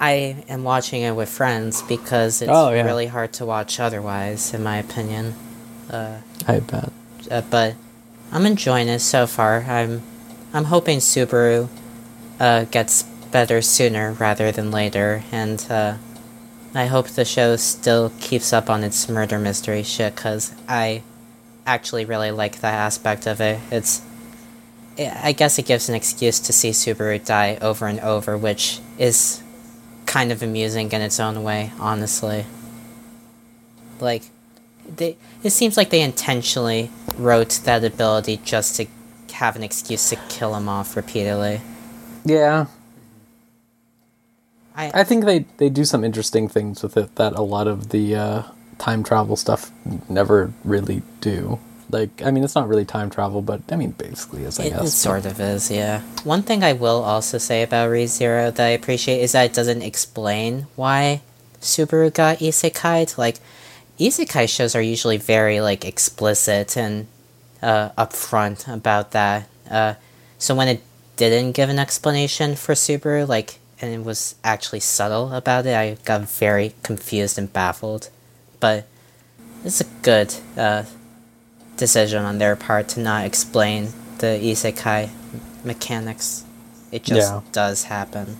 [0.00, 2.82] I am watching it with friends because it's Oh, yeah.
[2.82, 5.34] really hard to watch otherwise, in my opinion.
[5.90, 6.90] I bet.
[7.30, 7.74] Uh, but
[8.32, 9.62] I'm enjoying it so far.
[9.62, 10.02] I'm
[10.52, 11.68] I'm hoping Subaru
[12.40, 15.96] uh, gets better sooner rather than later, and uh,
[16.74, 21.02] I hope the show still keeps up on its murder mystery shit because I
[21.66, 23.60] actually really like that aspect of it.
[23.70, 24.02] It's
[24.98, 29.42] I guess it gives an excuse to see Subaru die over and over, which is
[30.14, 32.46] kind of amusing in its own way, honestly.
[33.98, 34.22] Like,
[34.88, 38.86] they, it seems like they intentionally wrote that ability just to
[39.32, 41.60] have an excuse to kill him off repeatedly.
[42.24, 42.66] Yeah,
[44.76, 47.88] I, I think they they do some interesting things with it that a lot of
[47.88, 48.42] the uh,
[48.78, 49.72] time travel stuff
[50.08, 51.58] never really do.
[51.94, 54.70] Like, I mean, it's not really time travel, but I mean, basically, is I It,
[54.70, 54.88] guess.
[54.88, 56.02] it sort of is, yeah.
[56.24, 59.82] One thing I will also say about ReZero that I appreciate is that it doesn't
[59.82, 61.22] explain why
[61.62, 63.16] Subaru got isekai.
[63.16, 63.38] Like,
[63.98, 67.06] isekai shows are usually very, like, explicit and
[67.62, 69.46] uh, upfront about that.
[69.70, 69.94] Uh,
[70.36, 70.82] so when it
[71.16, 75.94] didn't give an explanation for Subaru, like, and it was actually subtle about it, I
[76.04, 78.10] got very confused and baffled.
[78.58, 78.86] But
[79.64, 80.82] it's a good uh,
[81.76, 83.88] decision on their part to not explain
[84.18, 85.10] the isekai
[85.64, 86.44] mechanics.
[86.92, 87.40] It just Yeah.
[87.52, 88.36] does happen.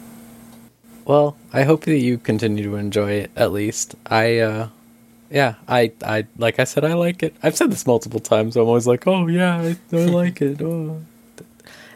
[1.05, 3.95] Well, I hope that you continue to enjoy it at least.
[4.07, 4.69] I uh
[5.31, 7.35] yeah, I I like I said I like it.
[7.43, 8.57] I've said this multiple times.
[8.57, 11.03] I'm always like, "Oh yeah, I, I like it." Oh.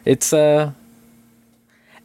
[0.05, 0.71] It's uh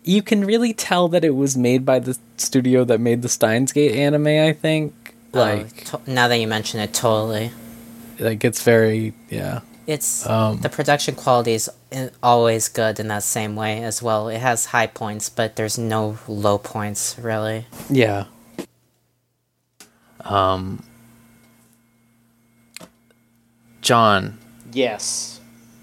[0.04, 3.72] you can really tell that it was made by the studio that made the Steins
[3.72, 4.92] Gate anime, I think.
[5.32, 7.50] Like Oh, to- now that you mention it, totally.
[8.18, 9.60] Like it's very yeah.
[9.86, 11.68] It's Um, the production quality is
[12.22, 14.28] always good in that same way as well.
[14.28, 17.66] It has high points, but there's no low points really.
[17.90, 18.24] Yeah.
[20.20, 20.82] Um
[23.82, 24.38] John,
[24.72, 25.40] Yes.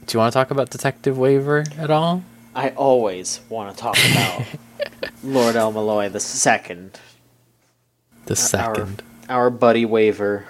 [0.07, 2.23] do you want to talk about Detective Waver at all?
[2.55, 4.43] I always want to talk about
[5.23, 6.99] Lord El-Melloi the second.
[8.25, 9.03] The second.
[9.29, 10.47] Our, our buddy Waver.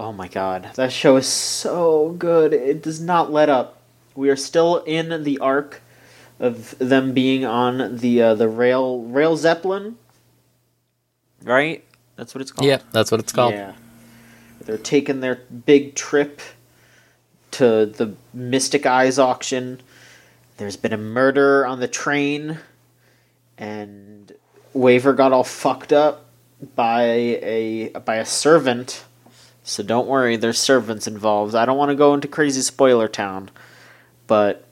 [0.00, 0.70] Oh my god.
[0.76, 2.54] That show is so good.
[2.54, 3.82] It does not let up.
[4.14, 5.82] We are still in the arc
[6.38, 9.98] of them being on the uh, the rail rail zeppelin.
[11.42, 11.84] Right?
[12.16, 12.66] That's what it's called.
[12.66, 13.52] Yeah, that's what it's called.
[13.52, 13.74] Yeah.
[14.62, 16.40] They're taking their big trip
[17.50, 19.82] to the Mystic Eyes auction.
[20.56, 22.58] There's been a murder on the train,
[23.58, 24.32] and
[24.72, 26.24] Waver got all fucked up
[26.74, 29.04] by a by a servant.
[29.70, 31.54] So don't worry, there's servants involved.
[31.54, 33.52] I don't want to go into crazy spoiler town,
[34.26, 34.66] but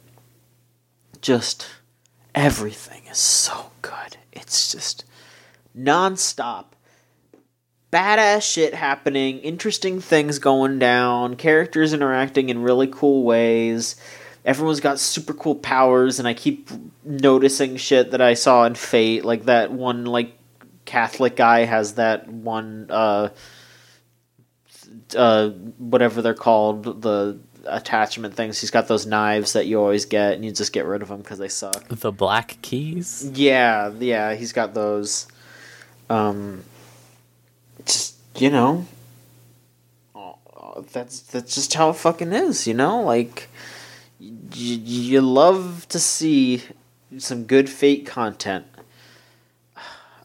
[1.20, 1.69] just
[2.35, 4.16] everything is so good.
[4.33, 5.05] It's just
[5.79, 6.65] nonstop
[7.93, 13.95] badass shit happening, interesting things going down, characters interacting in really cool ways.
[14.45, 16.70] Everyone's got super cool powers, and I keep
[17.05, 20.37] noticing shit that I saw in Fate, like that one like
[20.87, 23.29] Catholic guy has that one uh
[25.16, 28.60] uh whatever they're called the attachment things.
[28.60, 31.18] He's got those knives that you always get, and you just get rid of them
[31.18, 31.89] because they suck.
[31.89, 33.28] The Black Keys?
[33.35, 35.26] Yeah, yeah, he's got those.
[36.09, 36.64] Um,
[37.85, 38.86] just you know,
[40.14, 40.32] uh,
[40.93, 42.66] that's that's just how it fucking is.
[42.66, 43.48] You know, like
[44.20, 46.62] y- y- you love to see
[47.18, 48.66] some good fate content.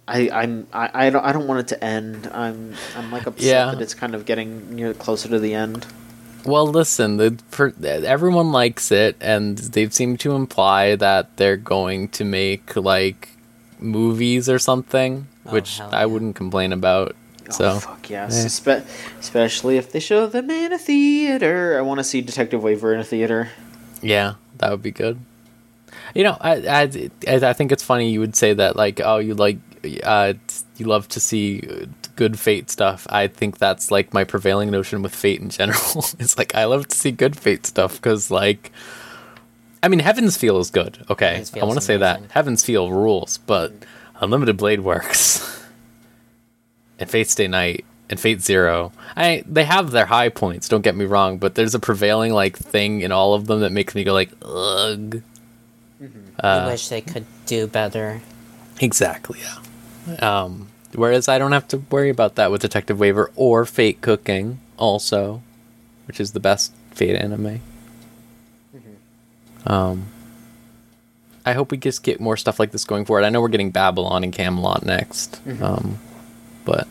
[0.08, 2.30] I, I'm I, I don't I don't want it to end.
[2.34, 3.72] I'm I'm like upset Yeah.
[3.72, 5.86] that it's kind of getting near closer to the end.
[6.46, 12.10] Well, listen, the, per, everyone likes it, and they seem to imply that they're going
[12.10, 13.30] to make like
[13.80, 16.06] movies or something, Oh, which I yeah.
[16.06, 17.16] wouldn't complain about.
[17.48, 18.44] Oh, so oh fuck yes, yeah.
[18.44, 18.46] Eh.
[18.82, 21.78] Espe- especially if they show them in a theater.
[21.78, 23.50] I want to see Detective Waver in a theater.
[24.02, 25.20] yeah, that would be good.
[26.14, 29.34] You know, I I I think it's funny you would say that like oh you
[29.34, 29.58] like
[30.04, 30.34] uh
[30.78, 33.08] you love to see good fate stuff.
[33.10, 35.80] I think that's like my prevailing notion with fate in general.
[36.20, 38.72] it's like I love to see good fate stuff because like
[39.82, 41.06] I mean Heaven's Feel is good.
[41.10, 42.32] Okay, I want to say that.
[42.32, 43.84] Heaven's Feel rules, but mm.
[44.22, 45.50] Unlimited Blade works.
[47.00, 48.92] and Fate Stay Night and Fate Zero.
[49.16, 52.58] I they have their high points, don't get me wrong, but there's a prevailing like
[52.58, 55.22] thing in all of them that makes me go like ugh.
[56.02, 56.20] Mm-hmm.
[56.44, 58.22] Uh, I wish they could do better.
[58.80, 59.58] Exactly, yeah.
[60.20, 64.60] Um whereas I don't have to worry about that with Detective Waver or Fate Cooking
[64.78, 65.42] also,
[66.08, 67.62] which is the best Fate anime.
[69.66, 70.08] Um
[71.46, 73.26] I hope we just get more stuff like this going forward.
[73.26, 75.42] I know we're getting Babylon and Camelot next.
[75.62, 76.00] Um
[76.66, 76.88] but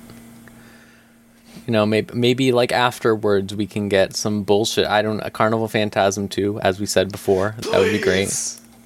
[1.66, 4.86] you know, maybe maybe like afterwards we can get some bullshit.
[4.86, 7.54] I don't a Carnival Phantasm 2, as we said before.
[7.70, 8.28] That would be great.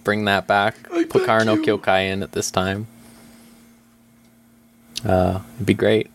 [0.05, 0.75] Bring that back.
[1.09, 2.87] Put Kara no Kyokai in at this time.
[5.05, 6.11] Uh, it'd be great.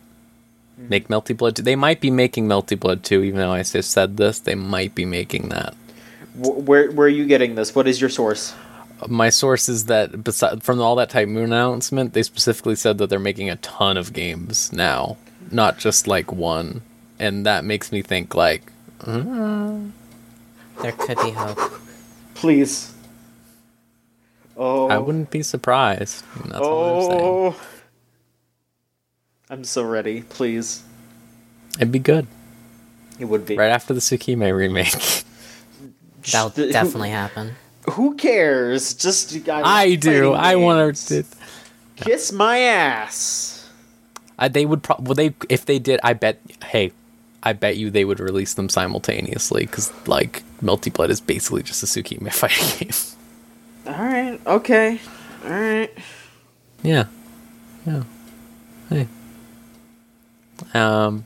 [0.76, 1.56] Make Melty Blood.
[1.56, 1.62] 2.
[1.62, 4.40] They might be making Melty Blood 2, even though I just said this.
[4.40, 5.74] They might be making that.
[6.34, 7.74] Where where are you getting this?
[7.74, 8.54] What is your source?
[9.08, 13.10] My source is that beside, from all that Type Moon announcement, they specifically said that
[13.10, 15.16] they're making a ton of games now,
[15.50, 16.82] not just like one.
[17.18, 18.72] And that makes me think like,
[19.04, 21.58] There could be hope.
[22.34, 22.94] Please.
[24.56, 24.88] Oh.
[24.88, 26.24] I wouldn't be surprised.
[26.44, 27.62] That's all I'm saying.
[29.52, 30.22] I'm so ready.
[30.22, 30.82] Please.
[31.76, 32.26] It'd be good.
[33.18, 33.54] It would be.
[33.54, 34.94] Right after the Tsukihime remake.
[36.32, 37.54] That'll Th- who- definitely happen.
[37.90, 38.94] Who cares?
[38.94, 40.32] Just you I do.
[40.32, 41.24] I want to.
[41.96, 43.68] kiss my ass.
[44.38, 46.00] Uh, they would probably well, they if they did.
[46.02, 46.38] I bet.
[46.64, 46.92] Hey,
[47.42, 51.82] I bet you they would release them simultaneously because like Melty Blood is basically just
[51.82, 53.94] a Tsukihime fighting game.
[53.94, 54.40] All right.
[54.46, 55.00] Okay.
[55.44, 55.90] All right.
[56.82, 57.06] yeah,
[57.84, 58.04] yeah.
[58.88, 59.08] Hey.
[60.74, 61.24] Um.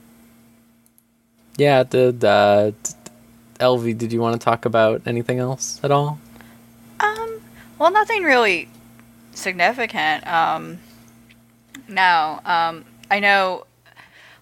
[1.57, 1.83] Yeah.
[1.83, 2.75] The the.
[3.59, 6.19] Elvie, did you want to talk about anything else at all?
[7.01, 7.41] Um,
[7.79, 8.69] well, nothing really
[9.33, 10.27] significant.
[10.27, 10.79] Um,
[11.89, 12.41] no.
[12.45, 13.67] Um, I know.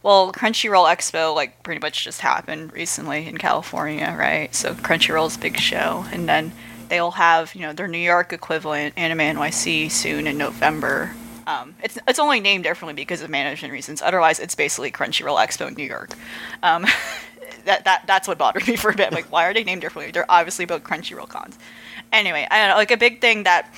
[0.02, 4.54] Well, Crunchyroll Expo like pretty much just happened recently in California, right?
[4.54, 6.52] So Crunchyroll's big show, and then
[6.88, 11.14] they'll have you know their New York equivalent Anime NYC soon in November.
[11.46, 14.02] Um, it's it's only named differently because of management reasons.
[14.02, 16.14] Otherwise, it's basically Crunchyroll Expo in New York.
[16.62, 16.86] Um,
[17.64, 19.12] that that that's what bothered me for a bit.
[19.12, 20.12] Like, why are they named differently?
[20.12, 21.58] They're obviously both Crunchyroll cons.
[22.12, 22.76] Anyway, I don't know.
[22.76, 23.72] Like a big thing that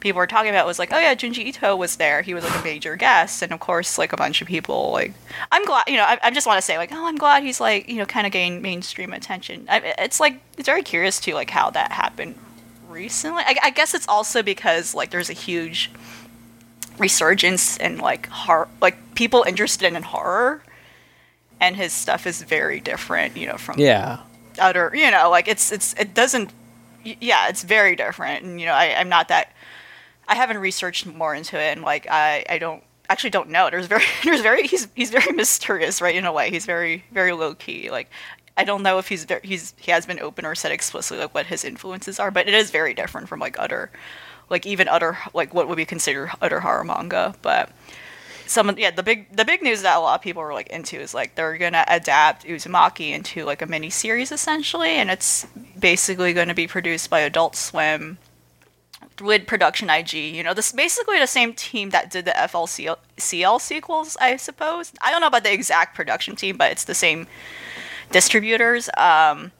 [0.00, 2.22] people were talking about was like, oh yeah, Junji Ito was there.
[2.22, 4.90] He was like a major guest, and of course, like a bunch of people.
[4.92, 5.14] Like,
[5.50, 5.84] I'm glad.
[5.88, 7.96] You know, I, I just want to say like, oh, I'm glad he's like you
[7.96, 9.66] know kind of gained mainstream attention.
[9.68, 12.36] I, it's like it's very curious to like how that happened
[12.88, 13.42] recently.
[13.44, 15.90] I, I guess it's also because like there's a huge
[16.98, 20.62] resurgence in like horror, like people interested in horror,
[21.60, 23.36] and his stuff is very different.
[23.36, 24.18] You know, from Yeah.
[24.58, 26.50] utter, you know like it's it's it doesn't
[27.04, 29.52] yeah it's very different and you know I, i'm not that
[30.26, 33.84] i haven't researched more into it and like i i don't actually don't know there's
[33.88, 37.54] very there's very he's he's very mysterious right in a way he's very very low
[37.56, 38.08] key like
[38.56, 41.34] i don't know if he's very he's he has been open or said explicitly like
[41.34, 43.90] what his influences are but it is very different from like other
[44.50, 47.70] like even utter like what would be considered utter horror manga but
[48.46, 50.98] some yeah the big the big news that a lot of people are like into
[50.98, 55.46] is like they're gonna adapt Uzumaki into like a mini series essentially, and it's
[55.78, 58.18] basically going to be produced by Adult Swim
[59.20, 60.12] with production IG.
[60.12, 64.92] You know, this basically the same team that did the FLCL CL sequels, I suppose.
[65.02, 67.26] I don't know about the exact production team, but it's the same
[68.10, 68.90] distributors.
[68.96, 69.52] Um,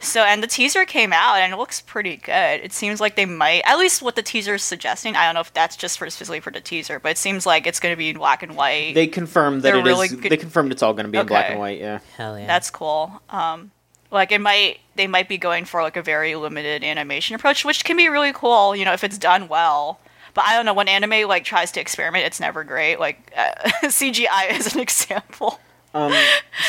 [0.00, 2.60] so and the teaser came out and it looks pretty good.
[2.62, 5.14] It seems like they might, at least what the teaser is suggesting.
[5.14, 7.66] I don't know if that's just for specifically for the teaser, but it seems like
[7.66, 8.94] it's going to be in black and white.
[8.94, 9.86] They confirmed that They're it is.
[9.86, 11.52] really good- They confirmed it's all going to be in black Okay.
[11.52, 11.78] and white.
[11.78, 12.00] Yeah.
[12.16, 12.46] Hell yeah.
[12.46, 13.20] That's cool.
[13.30, 13.70] Um,
[14.10, 17.84] like it might, they might be going for like a very limited animation approach, which
[17.84, 18.74] can be really cool.
[18.74, 20.00] You know, if it's done well.
[20.32, 23.00] But I don't know when anime like tries to experiment, it's never great.
[23.00, 23.50] Like uh,
[23.84, 25.60] CGI is an example.
[25.92, 26.12] Um,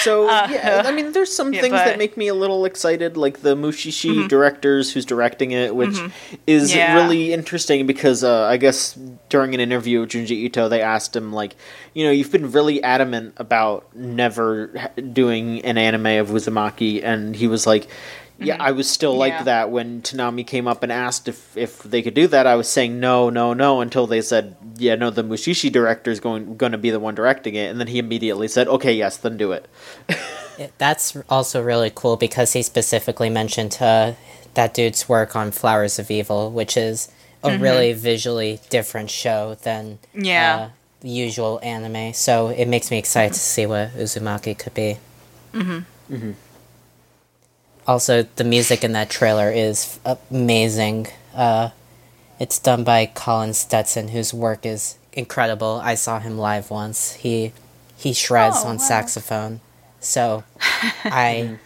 [0.02, 2.65] so yeah, I mean, there's some Uh, yeah, things but- that make me a little
[2.65, 5.95] excited, like the Mushishi directors who's directing it, which
[6.48, 6.95] is Yeah.
[6.95, 8.98] really interesting because uh, I guess
[9.30, 11.56] during an interview with Junji Ito, they asked him like,
[11.93, 14.72] you know, you've been really adamant about never
[15.14, 17.88] doing an anime of Uzumaki, and he was like.
[18.42, 19.44] Yeah, I was still like Yeah.
[19.44, 22.48] that when Toonami came up and asked if, if they could do that.
[22.48, 26.20] I was saying no, no, no until they said, "Yeah, no, the Mushishi director is
[26.20, 29.18] going going to be the one directing it." And then he immediately said, "Okay, yes,
[29.18, 29.68] then do it."
[30.58, 34.14] It- That's also really cool because he specifically mentioned uh,
[34.54, 37.08] that dude's work on Flowers of Evil, which is
[37.44, 40.56] a really visually different show than Yeah.
[40.56, 40.70] uh,
[41.00, 42.14] the usual anime.
[42.14, 44.98] So it makes me excited to see what Uzumaki could be.
[45.54, 46.32] Mm-hmm.
[47.88, 49.99] Also, the music in that trailer is
[50.30, 51.08] amazing.
[51.34, 51.70] Uh,
[52.40, 55.80] it's done by Colin Stetson, whose work is incredible.
[55.84, 57.14] I saw him live once.
[57.16, 57.53] He
[57.98, 58.84] he shreds Oh, on wow.
[58.84, 59.62] saxophone.
[59.99, 60.44] So
[61.03, 61.58] I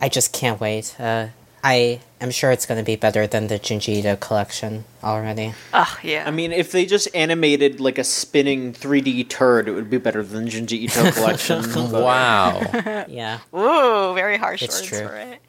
[0.00, 0.94] I just can't wait.
[0.98, 1.28] Uh,
[1.64, 5.54] I am sure it's going to be better than the Junji Ito collection already.
[5.72, 6.22] Ugh, yeah.
[6.26, 10.22] I mean, if they just animated like a spinning 3D turd, it would be better
[10.22, 11.64] than Junji Ito collection.
[11.90, 12.60] Wow.
[13.08, 13.38] Yeah.
[13.54, 15.08] Ooh, very harsh It's words true.
[15.08, 15.40] for it.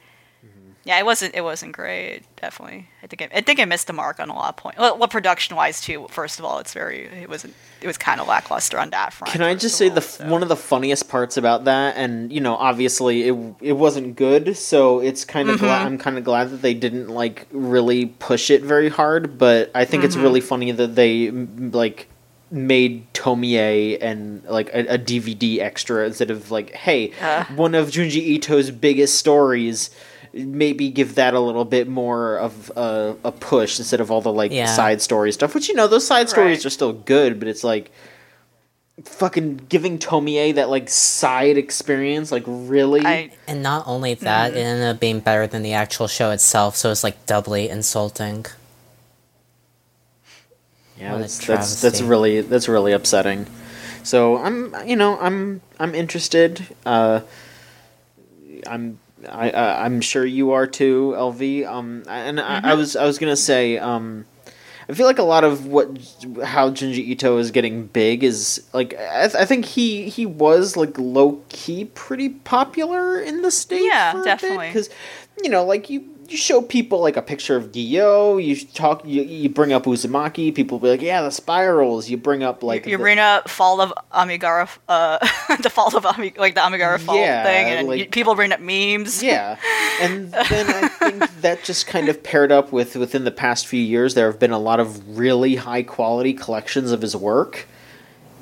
[0.89, 1.35] Yeah, it wasn't.
[1.35, 2.23] It wasn't great.
[2.41, 3.21] Definitely, I think.
[3.21, 4.79] I, I think I missed the mark on a lot of points.
[4.79, 6.07] Well, well production wise too.
[6.09, 7.01] First of all, it's very.
[7.05, 7.53] It wasn't.
[7.79, 9.31] It was kind of lackluster on that front.
[9.31, 10.27] Can I just say all, the so.
[10.27, 14.57] one of the funniest parts about that, and you know, obviously it it wasn't good,
[14.57, 15.65] so it's kind of Mm-hmm.
[15.65, 19.37] glad I'm kind of glad that they didn't like really push it very hard.
[19.37, 20.23] But I think it's Mm-hmm.
[20.23, 22.07] really funny that they like
[22.51, 27.43] made Tomie and like a, a DVD extra instead of like, hey, Uh.
[27.55, 29.91] one of Junji Ito's biggest stories.
[30.33, 34.31] Maybe give that a little bit more of a, a push instead of all the
[34.31, 34.65] like Yeah.
[34.67, 35.55] side story stuff.
[35.55, 36.65] Which you know, those side stories Right.
[36.65, 37.91] are still good, but it's like
[39.05, 43.05] fucking giving Tomie that like side experience, like really.
[43.05, 46.75] I And not only that, it ended up being better than the actual show itself,
[46.75, 48.45] so it's like doubly insulting.
[50.99, 53.47] yeah, that's, that's that's really that's really upsetting.
[54.03, 56.65] So I'm you know I'm I'm interested.
[56.85, 57.21] Uh,
[58.67, 61.65] I'm I, I I'm sure you are too, Elvie.
[61.65, 64.25] Um, and I, I was I was gonna say um.
[64.87, 65.87] I feel like a lot of what
[66.43, 70.75] how Junji Ito is getting big is like I, th- I think he he was
[70.75, 73.85] like low key pretty popular in the states.
[73.85, 74.65] Yeah, definitely.
[74.65, 74.89] Because
[75.43, 79.23] you know, like you you show people like a picture of Dio, you talk you,
[79.23, 82.09] you bring up Uzumaki, people be like, yeah, the spirals.
[82.09, 85.17] You bring up like you the- bring up fall of Amigara, uh,
[85.61, 88.51] the fall of Ami, like the Amigara fall Yeah, thing, and like- you- people bring
[88.51, 89.21] up memes.
[89.23, 89.57] Yeah,
[90.01, 93.81] and then I think that just kind of paired up with within the past few
[93.81, 97.65] years, there have been a lot of really high quality collections of his work.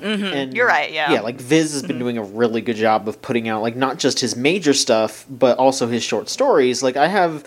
[0.00, 0.24] Mm-hmm.
[0.26, 1.10] And You're right, yeah.
[1.10, 1.20] yeah.
[1.22, 4.20] Like Viz has been doing a really good job of putting out like not just
[4.20, 6.84] his major stuff, but also his short stories.
[6.84, 7.44] Like I have.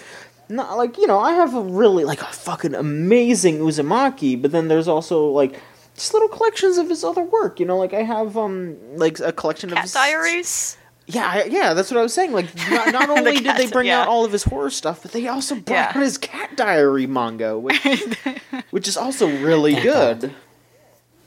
[0.52, 4.68] Not like you know, I have a really like a fucking amazing Uzumaki, but then
[4.68, 5.60] there's also like
[5.96, 7.60] just little collections of his other work.
[7.60, 10.78] You know, like I have um like a collection of Cat his Diaries.
[11.08, 12.32] yeah, I, yeah, that's what I was saying.
[12.32, 14.02] Like, not, not only did they bring yeah.
[14.02, 15.88] out all of his horror stuff, but they also brought Yeah.
[15.90, 17.82] out his cat diary manga, which,
[18.72, 20.34] which is also really good.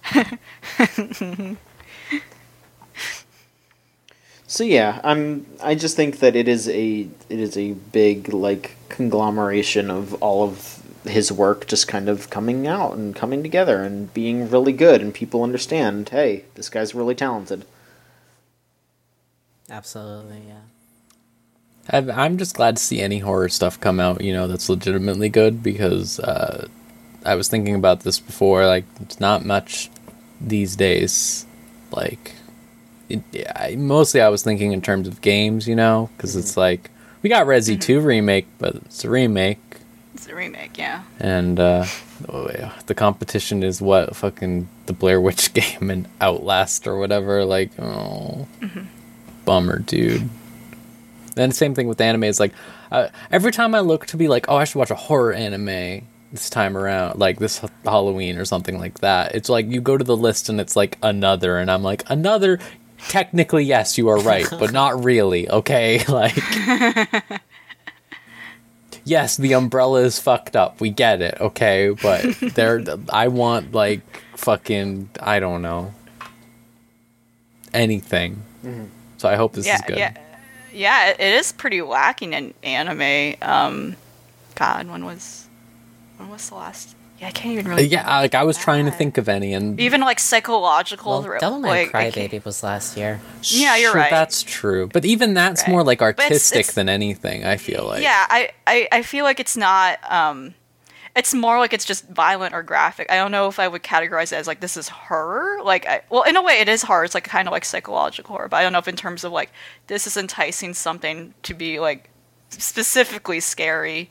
[4.54, 5.46] so yeah, I'm.
[5.60, 10.44] I just think that it is a it is a big like conglomeration of all
[10.44, 15.00] of his work just kind of coming out and coming together and being really good,
[15.00, 16.10] and people understand.
[16.10, 17.64] Hey, this guy's really talented.
[19.68, 20.60] Absolutely, yeah.
[21.90, 25.30] I'm- I'm just glad to see any horror stuff come out, you know, that's legitimately
[25.30, 26.68] good because uh,
[27.24, 28.66] I was thinking about this before.
[28.66, 29.90] Like, it's not much
[30.40, 31.44] these days.
[31.90, 32.32] Like,
[33.14, 36.56] it, yeah, I, mostly I was thinking in terms of games, you know, because it's
[36.56, 36.90] like
[37.22, 39.60] we got Resi 2 remake, but it's a remake,
[40.14, 41.02] It's a remake, yeah.
[41.18, 41.86] and uh,
[42.28, 42.48] oh,
[42.86, 47.44] the competition is what fucking the Blair Witch game and Outlast or whatever.
[47.44, 48.46] Like, oh,
[49.44, 50.28] bummer, dude.
[51.34, 52.24] Then same thing with anime.
[52.24, 52.52] It's like
[52.92, 56.06] uh, every time I look to be like, oh, I should watch a horror anime
[56.30, 59.34] this time around, like this Halloween or something like that.
[59.34, 62.58] It's like you go to the list and it's like another, and I'm like another.
[63.08, 65.48] Technically, yes, you are right, but not really.
[65.48, 66.36] Okay, like.
[69.04, 70.80] Yes, the umbrella is fucked up.
[70.80, 71.94] We get it, okay?
[72.02, 72.24] But
[72.54, 74.00] there I want like
[74.36, 75.92] fucking I don't know.
[77.72, 78.42] Anything.
[79.18, 79.98] So I hope this yeah, is good.
[79.98, 80.16] yeah,
[80.72, 81.10] yeah.
[81.10, 83.36] It, is pretty lacking in anime.
[83.42, 83.96] Um,
[84.54, 85.48] God, when was
[86.16, 87.86] when was the last I can't even Uh, really.
[87.86, 91.22] Yeah, like I was trying to think of any, and Even like psychological.
[91.22, 93.20] Well, Devilman like, I can't- Crybaby was last year.
[93.42, 94.10] Yeah, you're Sure, right.
[94.10, 95.70] That's true, but even that's Right.
[95.70, 97.44] more like But it's- artistic it's- than anything.
[97.44, 98.02] I feel like.
[98.02, 99.98] yeah, I, I, I feel like it's not.
[100.10, 100.54] Um,
[101.16, 103.06] it's more like it's just violent or graphic.
[103.10, 105.62] I don't know if I would categorize it as like this is horror.
[105.62, 107.04] Like, I, well, in a way, it is horror.
[107.04, 109.30] It's like kind of like psychological horror, but I don't know if in terms of
[109.30, 109.52] like
[109.86, 112.10] this is enticing something to be like
[112.48, 114.10] specifically scary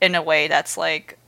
[0.00, 1.18] in a way that's like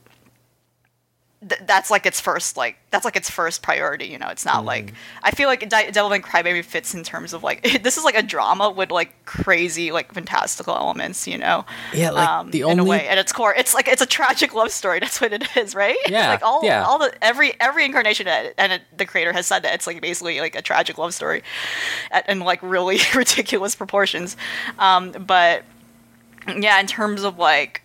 [1.47, 4.27] th- that's like its first like that's like its first priority you know?
[4.29, 4.93] It's not like
[5.23, 8.21] i feel like Di- Devilman Crybaby fits in terms of like this is like a
[8.21, 11.65] drama with like crazy like fantastical elements you know?
[11.93, 13.53] Yeah, like um, the in a only way at its core.
[13.55, 15.97] It's like it's a tragic love story that's what it is right?
[16.01, 16.83] It's Yeah, like all yeah.
[16.85, 20.01] all the every every incarnation it, and it, the creator has said that it's like
[20.01, 21.43] basically like a tragic love story
[22.11, 24.37] at, in like really ridiculous proportions.
[24.77, 25.63] Um but
[26.57, 27.81] yeah in terms of like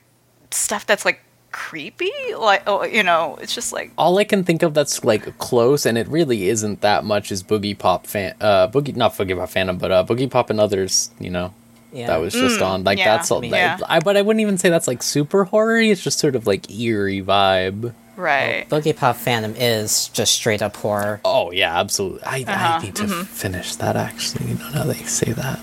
[0.50, 1.20] stuff that's like
[1.58, 5.38] creepy like oh you know it's just like all I can think of that's like
[5.38, 7.32] close, and it really isn't that much.
[7.32, 11.10] Is Boogiepop fan, uh, Boogie not Boogiepop Phantom, but uh, Boogiepop and others.
[11.18, 11.54] You know,
[11.92, 12.08] Yeah.
[12.08, 12.84] that was just on.
[12.84, 13.40] Like Mm, yeah, that's all.
[13.40, 13.86] me- that- yeah.
[13.88, 15.80] I but I wouldn't even say that's like super horror.
[15.80, 17.94] It's just sort of like eerie vibe.
[18.16, 21.20] right Boogiepop Phantom is just straight up horror.
[21.24, 22.22] Oh yeah, absolutely.
[22.24, 24.48] I, Uh-huh, I need to finish that actually.
[24.50, 25.58] You know, now that you say that.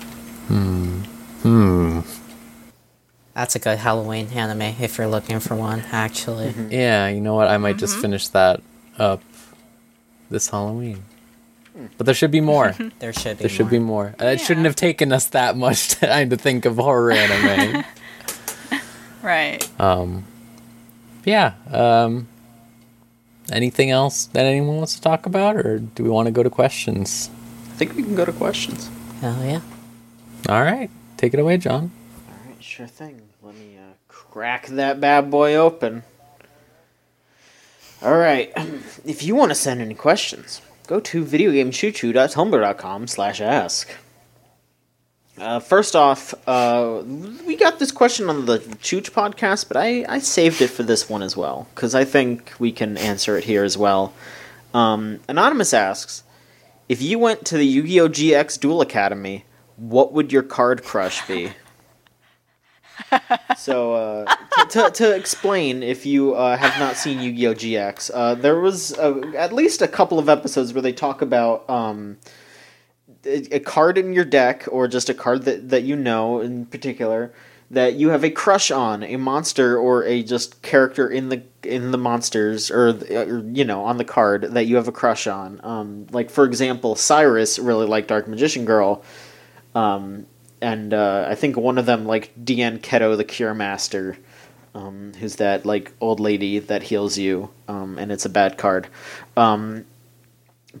[3.34, 6.48] That's a good Halloween anime if you're looking for one, actually.
[6.50, 6.70] Mm-hmm.
[6.72, 7.48] Yeah, you know what?
[7.48, 8.60] I might just finish that
[8.98, 9.22] up
[10.30, 11.02] this Halloween.
[11.98, 12.74] But there should be more.
[13.00, 14.14] There should be There should be more.
[14.20, 17.84] Uh, It shouldn't have taken us that much time to think of horror anime.
[19.22, 20.24] right Um.
[21.24, 21.54] yeah.
[21.72, 22.28] Um,
[23.50, 26.50] anything else that anyone wants to talk about, or do we want to go to
[26.50, 27.28] questions?
[27.66, 28.88] I think we can go to questions.
[29.20, 29.60] Hell yeah.
[30.48, 31.90] All right, take it away, John.
[32.28, 33.20] All right, sure thing.
[34.34, 36.02] Crack that bad boy open.
[38.02, 38.52] All right.
[39.04, 43.90] If you want to send any questions, go to videogamechoochoo.tumblr.com slash ask.
[45.38, 47.04] Uh, first off, uh,
[47.46, 51.08] we got this question on the Chooch podcast, but I, I saved it for this
[51.08, 54.12] one as well, because I think we can answer it here as well.
[54.74, 56.24] Um, Anonymous asks,
[56.88, 58.08] if you went to the Yu-Gi-Oh!
[58.08, 59.44] GX Duel Academy,
[59.76, 61.52] what would your card crush be?
[63.56, 67.54] So, uh, to, to, to explain, if you uh, have not seen Yu-Gi-Oh!
[67.54, 71.68] GX, uh, there was uh, at least a couple of episodes where they talk about
[71.68, 72.18] um,
[73.24, 76.66] a, a card in your deck, or just a card that, that you know in
[76.66, 77.32] particular,
[77.70, 81.90] that you have a crush on, a monster or a just character in the in
[81.90, 85.60] the monsters, or, or you know on the card that you have a crush on.
[85.62, 89.02] Um, like for example, Cyrus really liked Dark Magician Girl.
[89.74, 90.26] Um,
[90.64, 94.16] and uh, I think one of them like Dian Keto, the Cure Master,
[94.74, 98.88] um, who's that like old lady that heals you, um, and it's a bad card.
[99.36, 99.84] Um,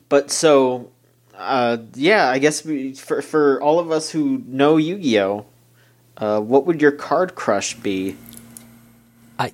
[0.08, 0.90] but so,
[1.36, 5.46] uh, yeah, I guess we, for for all of us who know Yu Gi Oh,
[6.16, 8.16] uh, what would your card crush be?
[9.38, 9.52] I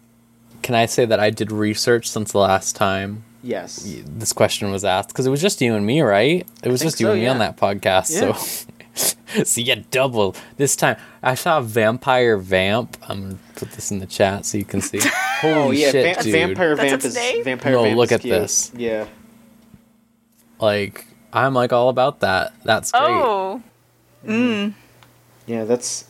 [0.63, 3.85] Can I say that I did research since the last time Yes.
[4.07, 5.09] this question was asked?
[5.09, 6.47] Because it was just you and me, right?
[6.63, 8.13] It was just you so, and me on that podcast.
[8.13, 8.35] Yeah.
[8.35, 8.67] So,
[9.45, 10.97] so you get double this time.
[11.23, 12.97] I saw Vampire Vamp.
[13.09, 15.01] I'm gonna put this in the chat so you can see.
[15.41, 16.33] Holy Oh yeah, shit, Va- dude!
[16.33, 17.45] Vampire That's Vamp its is name?
[17.45, 18.33] Vampire No, Vamp look is at cute.
[18.35, 18.73] this.
[18.77, 19.07] Yeah.
[20.61, 22.55] Like I'm like all about that.
[22.65, 23.03] That's great.
[23.03, 23.63] oh
[24.27, 24.75] Mm.
[25.47, 26.05] Yeah, that's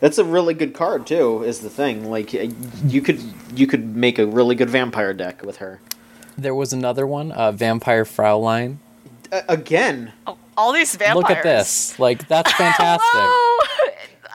[0.00, 1.44] that's a really good card too.
[1.44, 3.20] Is the thing like you could
[3.54, 5.80] you could make a really good vampire deck with her.
[6.36, 8.78] There was another one, uh, Vampire Fraulein.
[9.30, 11.98] Uh, again, Oh, all these vampires Look at this.
[11.98, 13.20] Like that's fantastic.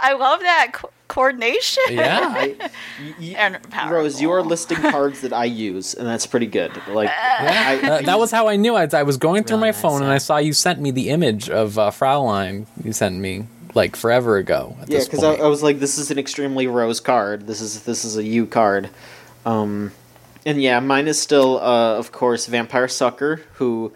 [0.02, 1.84] I love that co- coordination.
[1.90, 2.20] Yeah.
[2.22, 2.70] I, y-
[3.20, 3.98] y- And powerful.
[3.98, 6.72] Rose, you are listing cards that I use, and that's pretty good.
[6.88, 7.10] Like,
[7.42, 8.76] Yeah, I, uh, that was how I knew.
[8.76, 10.14] I, I was going through Really my nice, phone and yeah.
[10.16, 12.66] I saw you sent me the image of uh, Fraulein.
[12.84, 14.78] You sent me like forever ago.
[14.82, 15.34] At yeah, because I.
[15.36, 17.46] I was like, this is an extremely Rose card.
[17.48, 18.90] This is this is a U card.
[19.46, 19.92] Um,
[20.46, 23.92] and yeah, mine is still, uh, of course, Vampire Sucker, who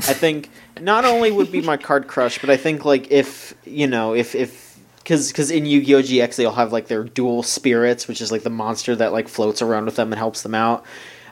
[0.00, 0.50] I think
[0.80, 4.34] not only would be my card crush, but I think like if you know if
[4.34, 8.42] if because because in Yu-Gi-Oh GX they'll have like their duel spirits, which is like
[8.42, 10.84] the monster that like floats around with them and helps them out.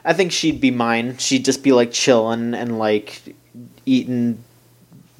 [0.03, 1.17] I think she'd be mine.
[1.17, 3.21] She'd just be like chilling and like
[3.85, 4.43] eating.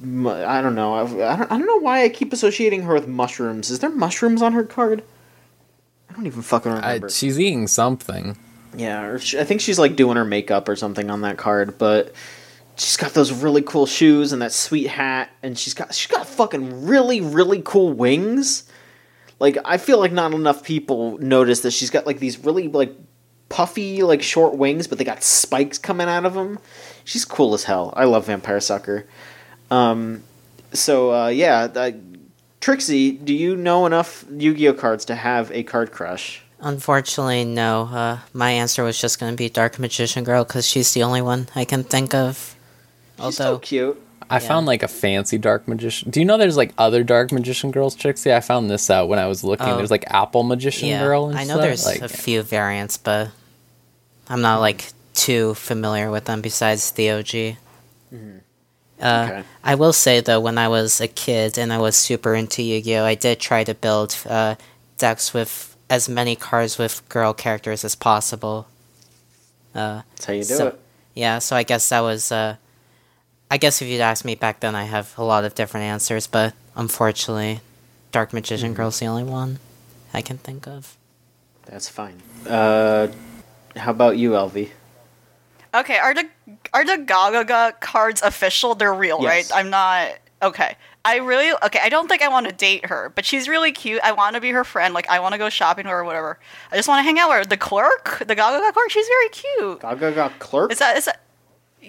[0.00, 0.94] I don't know.
[0.94, 3.70] I, I don't, I don't know why I keep associating her with mushrooms.
[3.70, 5.02] Is there mushrooms on her card?
[6.08, 7.08] I don't even fucking I, remember.
[7.08, 8.36] she's eating something.
[8.76, 11.78] Yeah, or she, I think she's like doing her makeup or something on that card,
[11.78, 12.12] but
[12.76, 16.26] she's got those really cool shoes and that sweet hat, and she's got she's got
[16.26, 18.64] fucking really really cool wings.
[19.38, 22.94] Like I feel like not enough people notice that she's got like these really like
[23.48, 26.58] puffy like short wings, but they got spikes coming out of them.
[27.04, 27.92] She's cool as hell.
[27.96, 29.06] I love Vampire Sucker.
[29.70, 30.22] Um,
[30.72, 31.92] so uh, yeah, uh,
[32.60, 36.42] Trixie, do you know enough Yu-Gi-Oh cards to have a card crush?
[36.58, 37.82] Unfortunately, no.
[37.82, 41.22] Uh, my answer was just going to be Dark Magician Girl because she's the only
[41.22, 42.55] one I can think of.
[43.18, 44.02] She's so Although, cute.
[44.28, 46.10] I found like a fancy dark magician.
[46.10, 48.32] Do you know there's like other dark magician girls, Trixie?
[48.34, 49.68] I found this out when I was looking.
[49.68, 49.76] Oh.
[49.76, 51.28] There's like Apple Magician yeah, Girl.
[51.28, 51.60] And I know stuff.
[51.62, 53.28] there's like, a few variants, but
[54.28, 57.56] I'm not like too familiar with them besides the OG.
[59.00, 59.44] Uh, Okay.
[59.62, 63.04] I will say though, when I was a kid and I was super into Yu-Gi-Oh,
[63.04, 64.54] I did try to build uh,
[64.96, 68.66] decks with as many cards with girl characters as possible.
[69.74, 70.80] Uh, That's how you do So- it.
[71.14, 72.32] yeah, so I guess that was.
[73.50, 76.26] I guess if you'd asked me back then, I have a lot of different answers,
[76.26, 77.60] but unfortunately,
[78.12, 78.76] Dark Magician Mm-hmm.
[78.76, 79.58] Girl's the only one
[80.12, 80.96] I can think of.
[81.66, 82.22] That's fine.
[82.48, 83.08] Uh,
[83.76, 84.70] how about you, Elvie?
[85.74, 86.28] Okay, are the
[86.72, 88.74] are the Gagaga cards official?
[88.74, 89.50] They're real, Yes.
[89.50, 89.58] right?
[89.60, 90.12] I'm not
[90.42, 90.76] okay.
[91.04, 91.80] I really okay.
[91.82, 94.00] I don't think I want to date her, but she's really cute.
[94.02, 94.94] I want to be her friend.
[94.94, 96.38] Like I want to go shopping with her or whatever.
[96.72, 97.44] I just want to hang out with her.
[97.44, 99.80] The clerk, the Gagaga clerk, she's very cute.
[99.80, 100.72] Gagaga clerk.
[100.72, 101.20] Is that is that?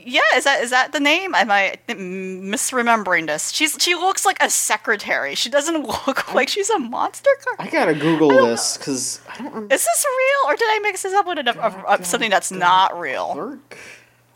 [0.05, 1.33] Yeah, is that is that the name?
[1.35, 3.51] Am I misremembering this?
[3.51, 5.35] She's she looks like a secretary.
[5.35, 7.57] She doesn't look like she's a monster card.
[7.59, 11.03] I gotta Google this because I don't remember Is this real, or did I mix
[11.03, 11.59] this up with a,
[11.89, 13.33] a- a- something that's not real?
[13.33, 13.77] clerk.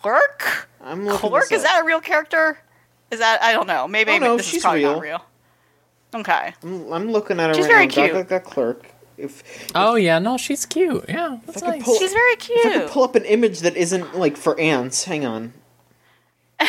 [0.01, 0.69] Clerk?
[0.83, 1.51] I'm looking Clerk?
[1.51, 2.57] Is that a real character?
[3.11, 3.87] Is that I don't know.
[3.87, 4.93] Maybe Oh, no, this she's is probably real.
[4.93, 5.25] not real.
[6.13, 6.53] Okay.
[6.63, 8.13] I'm, I'm looking at her She's right very now.
[8.15, 8.27] cute.
[8.27, 8.90] Gagaga clerk.
[9.21, 11.05] If oh yeah, no, she's cute.
[11.07, 11.83] Yeah, that's nice.
[11.83, 15.03] pull- She's very if I could pull up an image that isn't like for ants,
[15.05, 15.53] hang on.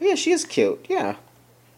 [0.00, 0.84] yeah, she is cute.
[0.88, 1.16] Yeah.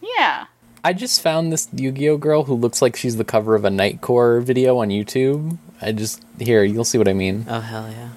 [0.01, 0.45] Yeah.
[0.85, 4.43] I just found this Yu-Gi-Oh girl who looks like she's the cover of a Nightcore
[4.43, 5.57] video on YouTube.
[5.81, 7.45] I just here, you'll see what I mean.
[7.47, 8.09] Oh hell yeah!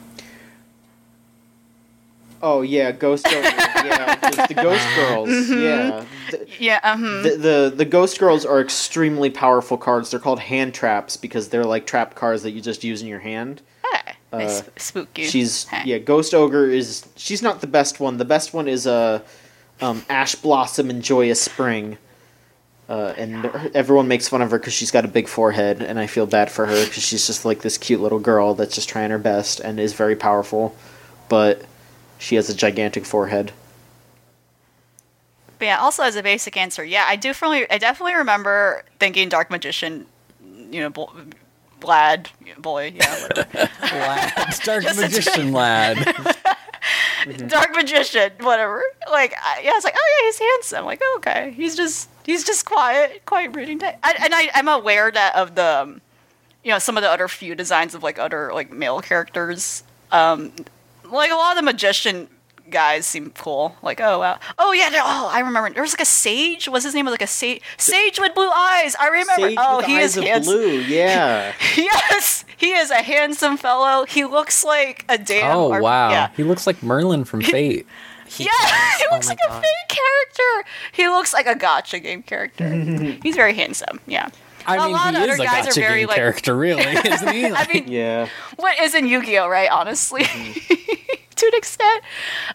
[2.48, 3.44] Oh yeah, Ghost Girls.
[3.44, 5.28] yeah, it's the Ghost Girls.
[5.28, 5.62] Mm-hmm.
[5.62, 6.04] Yeah.
[6.30, 6.80] The, Yeah.
[6.84, 7.24] Um.
[7.24, 10.12] the, the the Ghost Girls are extremely powerful cards.
[10.12, 13.18] They're called hand traps because they're like trap cards that you just use in your
[13.18, 13.62] hand.
[13.90, 15.24] Hey, nice uh, spooky.
[15.24, 15.82] She's Hey.
[15.86, 18.16] yeah, Ghost Ogre is she's not the best one.
[18.16, 19.22] The best one is uh,
[19.80, 21.98] um, Ash Blossom and Joyous Spring.
[22.88, 26.06] Uh, and everyone makes fun of her because she's got a big forehead, and I
[26.06, 29.10] feel bad for her because she's just like this cute little girl that's just trying
[29.10, 30.76] her best and is very powerful,
[31.28, 31.64] but
[32.18, 33.52] she has a gigantic forehead.
[35.58, 39.28] But yeah, also as a basic answer, yeah, I do definitely, I definitely remember thinking
[39.28, 40.06] Dark Magician,
[40.70, 41.04] you know, bl-
[41.80, 42.28] Vlad,
[42.58, 43.70] boy, yeah, whatever.
[44.64, 45.96] Dark Just a- magician lad.
[47.48, 48.82] Dark Magician, whatever.
[49.10, 50.84] Like, I, yeah, it's like, oh yeah, he's handsome.
[50.84, 53.98] Like, oh, okay, he's just, he's just quiet, quiet brooding type.
[54.02, 56.00] I, and I, I'm aware that of the, um,
[56.64, 59.82] you know, some of the other few designs of like other like male characters.
[60.12, 60.52] Um,
[61.10, 62.28] like a lot of the magician
[62.70, 63.76] guys seem cool.
[63.82, 66.68] Like, oh wow, oh yeah, there- oh I remember there was like a sage.
[66.68, 67.04] What's his name?
[67.06, 68.96] Was like a sage, sage with blue eyes.
[68.98, 69.48] I remember.
[69.48, 70.54] Sage oh, with he eyes is of handsome.
[70.54, 70.78] blue.
[70.80, 71.52] Yeah.
[71.76, 74.04] Yes, he is a handsome fellow.
[74.06, 75.56] He looks like a damn.
[75.56, 76.30] Oh or- wow, Yeah.
[76.36, 77.86] he looks like Merlin from Fate.
[78.38, 78.70] Yeah, does.
[78.72, 79.62] Oh he Oh looks my like a God.
[79.62, 80.68] fake character.
[80.92, 82.68] He looks like a gacha game character.
[83.22, 84.00] He's very handsome.
[84.08, 84.30] Yeah.
[84.66, 86.56] I A mean, lot he of is other a guys are very, game like- character,
[86.56, 87.46] really, isn't he?
[87.52, 88.28] I mean, Yeah.
[88.56, 89.70] what is in Yu-Gi-Oh, right?
[89.70, 90.74] Honestly, Mm-hmm.
[91.36, 92.02] to an extent,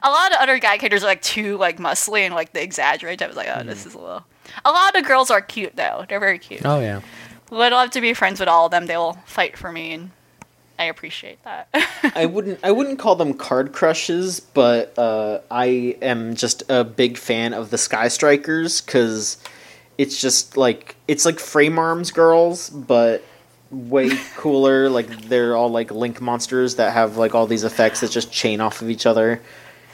[0.01, 3.21] a lot of other guy characters are like too like muscly and like they exaggerate.
[3.21, 4.23] I was like, oh, this is a little.
[4.65, 6.05] A lot of girls are cute though.
[6.09, 6.65] They're very cute.
[6.65, 7.01] Oh yeah.
[7.51, 8.87] Would love to be friends with all of them.
[8.87, 10.11] They will fight for me, and
[10.79, 11.67] I appreciate that.
[12.15, 17.17] I wouldn't I wouldn't call them card crushes, but uh, I am just a big
[17.17, 19.37] fan of the Sky Strikers because
[19.97, 23.23] it's just like it's like frame arms girls, but
[23.69, 24.89] way cooler.
[24.89, 28.61] like they're all like link monsters that have like all these effects that just chain
[28.61, 29.41] off of each other.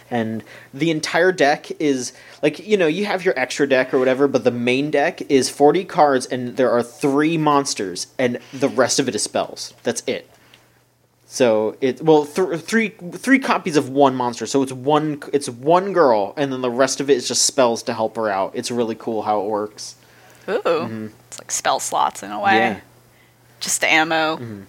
[0.09, 0.43] And
[0.73, 4.43] the entire deck is like you know you have your extra deck or whatever, but
[4.43, 9.07] the main deck is forty cards and there are three monsters, and the rest of
[9.07, 9.73] it is spells.
[9.83, 10.29] That's it.
[11.29, 14.45] So it well th- three three copies of one monster.
[14.45, 17.83] So it's one it's one girl, and then the rest of it is just spells
[17.83, 18.51] to help her out.
[18.55, 19.95] It's really cool how it works.
[20.47, 21.07] Ooh, mm-hmm.
[21.27, 22.55] it's like spell slots in a way.
[22.55, 22.79] Yeah,
[23.59, 24.37] Just ammo.
[24.37, 24.61] Mm-hmm.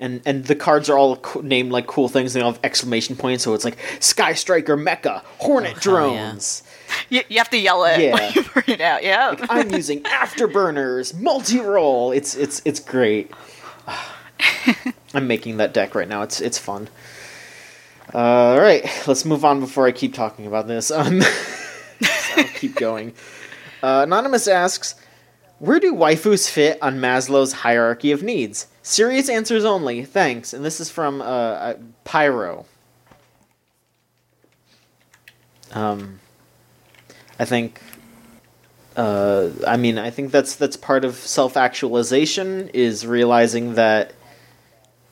[0.00, 2.32] and and the cards are all co- named like cool things.
[2.32, 3.44] They all have exclamation points.
[3.44, 5.80] So it's like Sky Striker, Mecha, Hornet oh, yeah.
[5.80, 6.62] drones.
[7.08, 8.12] You, you have to yell it Yeah.
[8.12, 9.02] when you bring it out.
[9.02, 9.34] Yeah.
[9.48, 12.14] I'm using afterburners, Multirole.
[12.14, 13.30] It's it's it's great.
[15.14, 16.22] I'm making that deck right now.
[16.22, 16.88] It's it's fun.
[18.14, 20.90] Uh, all right, let's move on before I keep talking about this.
[21.02, 21.22] Um,
[22.36, 23.14] I'll keep going.
[23.82, 24.94] Uh, Anonymous asks,
[25.58, 28.68] Where do waifus fit on Maslow's hierarchy of needs?
[28.80, 30.04] Serious answers only.
[30.04, 30.52] Thanks.
[30.52, 31.74] And this is from uh, uh,
[32.04, 32.64] Pyro.
[35.72, 36.20] Um,
[37.40, 37.80] I think.
[38.94, 44.12] Uh, I mean, I think that's that's part of self actualization is realizing that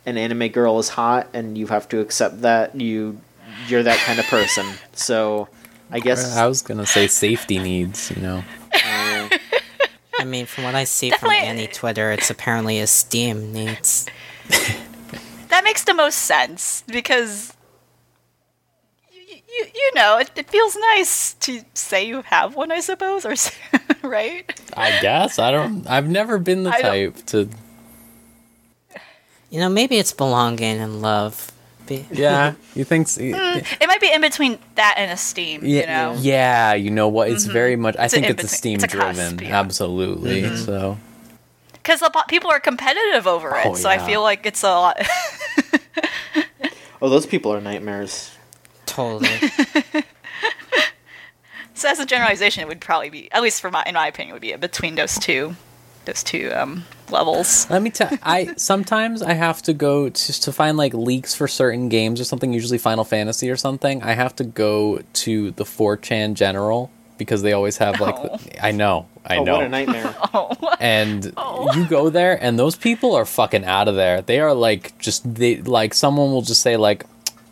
[0.06, 3.20] an anime girl is hot and you have to accept that you
[3.68, 4.66] you're that kind of person.
[4.92, 5.48] So,
[5.90, 8.10] I guess I was gonna say safety needs.
[8.10, 8.44] You know.
[8.74, 9.28] uh,
[10.18, 14.06] I mean, from what I see Definitely- from any Twitter, it's apparently esteem needs.
[15.48, 17.54] That makes the most sense because
[19.12, 23.24] you, you, you know it, it feels nice to say you have one, I suppose,
[23.26, 23.34] or
[24.08, 24.44] right?
[24.76, 25.86] I guess I don't.
[25.88, 27.48] I've never been the I don't- type to.
[29.50, 31.52] You know, maybe it's belonging and love.
[32.12, 33.08] Yeah, you think?
[33.08, 35.62] s- mm, It might be in between that and esteem.
[35.64, 36.20] Yeah, you know.
[36.20, 36.74] yeah.
[36.74, 37.30] You know what?
[37.30, 37.52] It's mm-hmm.
[37.52, 37.96] very much.
[37.98, 39.38] I It's think it's esteem it's a cusp, driven.
[39.44, 39.58] yeah.
[39.58, 40.42] Absolutely.
[40.42, 40.56] Mm-hmm.
[40.56, 40.98] So
[41.82, 43.66] because people are competitive over it.
[43.66, 45.00] Oh, so I feel like it's a lot.
[47.02, 48.30] oh, those people are nightmares.
[48.86, 49.28] Totally.
[51.74, 54.34] so as a generalization, it would probably be, at least for my, in my opinion,
[54.34, 55.56] would be between those two,
[56.04, 57.68] those two um, levels.
[57.70, 58.10] let me tell.
[58.22, 62.24] I sometimes I have to go to to find like leaks for certain games or
[62.24, 62.52] something.
[62.52, 64.02] Usually Final Fantasy or something.
[64.02, 68.14] I have to go to the 4chan general because they always have like.
[68.18, 68.36] Oh.
[68.36, 69.06] The, I know.
[69.24, 69.56] I oh, know.
[69.56, 70.14] what a nightmare.
[70.80, 71.24] and
[71.74, 75.34] you go there and those people are fucking out of there they are like just
[75.34, 77.04] they like someone will just say like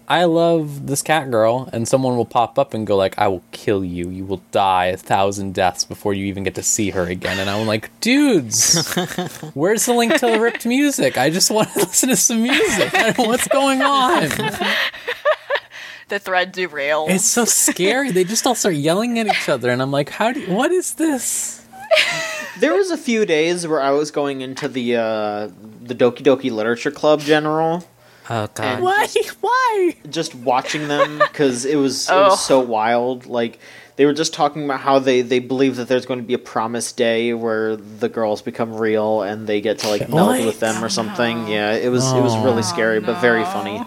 [0.08, 3.42] i love this cat girl and someone will pop up and go like i will
[3.52, 4.08] kill you.
[4.10, 7.38] You will die a thousand deaths before you even get to see her again.
[7.38, 8.94] And i'm like dudes
[9.54, 11.16] where's the link to the ripped music?
[11.18, 12.94] I just want to listen to some music.
[12.94, 14.28] I don't know what's going on.
[16.08, 17.10] The thread derails.
[17.10, 18.10] it's so scary.
[18.10, 20.94] They just all start yelling at each other and i'm like how do what is
[20.94, 21.66] this?
[22.58, 25.48] There was a few days where I was going into the uh,
[25.80, 27.84] the Doki Doki Literature Club General,
[28.30, 28.58] Oh god.
[28.64, 29.06] And- why
[29.40, 32.24] why just watching them because it was it Oh.
[32.30, 33.26] was so wild.
[33.26, 33.58] Like
[33.96, 36.38] they were just talking about how they they believe that there's going to be a
[36.38, 40.84] promised day where the girls become real and they get to like meld with them
[40.84, 41.46] or something.
[41.46, 43.82] Oh, yeah, it was it was really scary but very funny.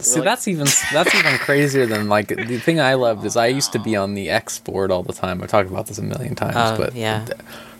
[0.00, 3.46] See, like- that's even that's even crazier than like the thing I loved is I
[3.48, 5.42] used to be on the X board all the time.
[5.42, 7.26] I've talked about this a million times, Oh, but yeah.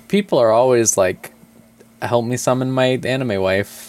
[0.08, 1.32] people are always like,
[2.02, 3.87] "Help me summon my anime wife,"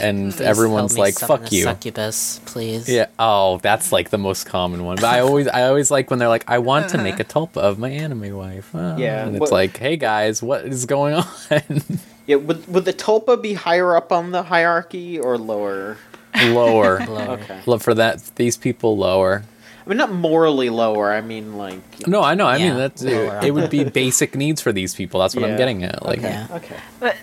[0.00, 2.88] and Please everyone's like, "Fuck you." Succubus, please.
[2.88, 3.06] Yeah.
[3.18, 4.96] Oh, that's like the most common one.
[4.96, 7.46] But I always, I always like when they're like, "I want to make a uh-huh.
[7.46, 10.86] tulpa of my anime wife." Oh, Yeah, and it's what- like, "Hey guys, what is
[10.86, 11.24] going on?"
[12.26, 15.96] Yeah, would would the Tulpa be higher up on the hierarchy or lower?
[16.36, 17.04] lower.
[17.06, 17.30] Lower.
[17.32, 17.60] Okay.
[17.66, 18.30] Look for that.
[18.36, 19.42] These people lower.
[19.90, 21.10] I mean, not morally lower.
[21.12, 22.06] I mean, like.
[22.06, 22.46] No, I know.
[22.46, 23.40] I Yeah, mean, that's lower.
[23.42, 23.52] it.
[23.52, 25.18] Would be basic needs for these people.
[25.18, 25.48] That's what Yeah.
[25.50, 26.04] I'm getting at.
[26.06, 26.46] Like, Yeah.
[26.52, 26.76] Okay.
[27.00, 27.16] But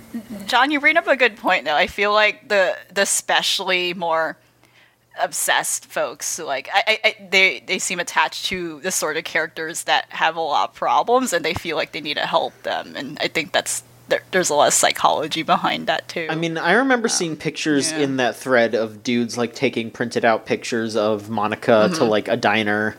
[0.48, 1.76] John, you bring up a good point though.
[1.76, 4.38] I feel like the the especially more
[5.20, 9.86] obsessed folks, like I, I, I they they seem attached to the sort of characters
[9.86, 12.96] that have a lot of problems, and they feel like they need to help them.
[12.98, 16.28] And I think that's there, there's a lot of psychology behind that too.
[16.30, 18.00] I mean, I remember seeing pictures yeah.
[18.00, 22.04] in that thread of dudes like taking printed out pictures of Monika to mm-hmm.
[22.06, 22.96] like a diner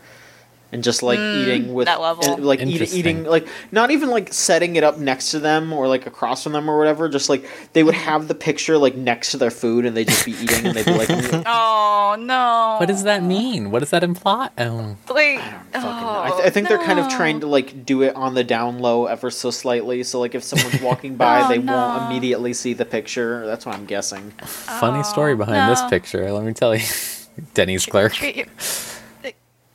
[0.71, 2.33] and just like eating with that level.
[2.35, 5.87] and, like eat, eating like not even like setting it up next to them or
[5.87, 7.09] like across from them or whatever.
[7.09, 10.25] Just like they would have the picture like next to their food and they'd just
[10.25, 12.77] be eating and they'd be like, "Mm, oh no.
[12.79, 13.71] what does that mean?
[13.71, 14.49] What does that imply?
[14.57, 16.21] Oh, Like, fucking oh, know.
[16.23, 18.79] I, th- I think they're kind of trying to like do it on the down
[18.79, 20.03] low ever so slightly.
[20.03, 21.73] So like if someone's walking by, Oh, they no.
[21.75, 23.45] won't immediately see the picture.
[23.47, 24.31] That's what I'm guessing.
[24.41, 26.31] funny story behind this picture.
[26.31, 26.85] Let me tell you,
[27.53, 28.13] Denny's clerk.
[28.13, 28.45] Treat you,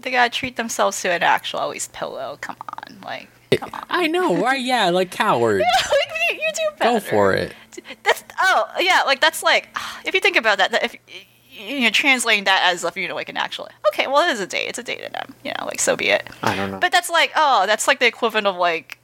[0.05, 2.39] they, gotta treat themselves to an actual least pillow.
[2.41, 3.29] Come on, like,
[3.59, 3.85] come on.
[3.91, 4.61] I know, right?
[4.65, 5.61] Yeah, like coward.
[5.91, 6.93] like you, do better.
[6.93, 7.53] Go for it.
[8.03, 9.69] That's oh yeah, like that's like
[10.05, 10.97] if you think about that, that if
[11.51, 14.41] you know translating that as if you know like an actual okay, well it is
[14.41, 16.29] a date, it's a date to them, you know, like so be it.
[16.43, 16.79] I don't know.
[16.79, 18.99] But that's like oh, that's like the equivalent of like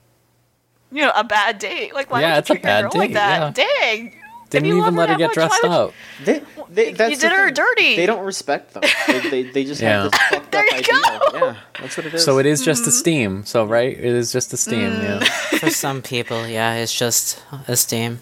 [0.93, 1.95] you know a bad date.
[1.95, 3.55] Like why Yeah, would it's a you treat your bad girl like date, that?
[3.55, 4.15] Dang.
[4.51, 5.95] If Didn't you even let her get much, dressed why would you- up.
[6.25, 7.55] They, they, You that's the did her thing.
[7.55, 7.97] dirty.
[7.97, 8.83] They don't respect them.
[9.07, 10.03] They, they, they just Yeah.
[10.03, 11.31] have this fucked There up you idea.
[11.31, 11.47] go.
[11.47, 12.25] Yeah, that's what it is.
[12.25, 13.45] So it is just esteem.
[13.45, 14.91] So right, it is just esteem.
[14.91, 15.03] Mm.
[15.03, 15.19] Yeah.
[15.59, 18.21] For some people, yeah, it's just esteem.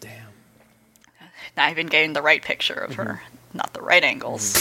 [0.00, 0.10] Damn.
[1.56, 3.58] Not even getting the right picture of her, Mm-hmm.
[3.58, 4.52] not the right angles.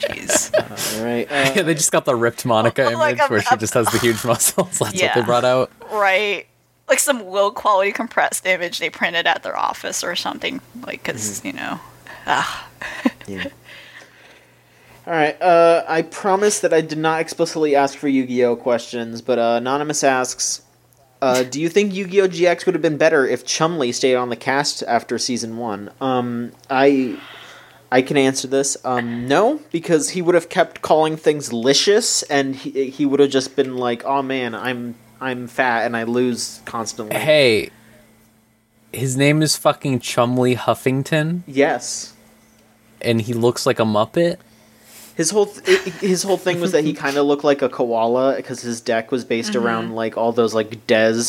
[0.00, 0.52] Jeez.
[0.98, 1.26] All right.
[1.30, 3.86] Uh, Yeah, they just got the ripped Monika image Like a- where she just has
[3.88, 4.78] the huge muscles.
[4.78, 5.70] That's what they brought out.
[5.92, 6.46] right
[6.88, 11.40] like some low quality compressed image they printed at their office or something like because
[11.40, 11.46] Mm-hmm.
[11.48, 11.80] you know
[12.26, 12.68] ah
[13.26, 13.46] yeah.
[15.06, 15.40] All right.
[15.40, 20.02] Uh, I promise that I did not explicitly ask for Yu-Gi-Oh questions, but uh, anonymous
[20.02, 20.62] asks,
[21.22, 22.26] uh, do you think Yu-Gi-Oh!
[22.26, 25.90] GX would have been better if Chumley stayed on the cast after season one?
[26.00, 27.20] Um, I
[27.92, 28.76] I can answer this.
[28.84, 33.30] Um, no, because he would have kept calling things licious, and he he would have
[33.30, 37.70] just been like, "Oh man, I'm I'm fat and I lose constantly." Hey,
[38.92, 42.12] his name is fucking Chumley Huffington, Yes.
[43.00, 44.36] and he looks like a Muppet.
[45.16, 48.36] His whole th- his whole thing was that he kind of looked like a koala
[48.36, 51.22] because his deck was based around like all those like des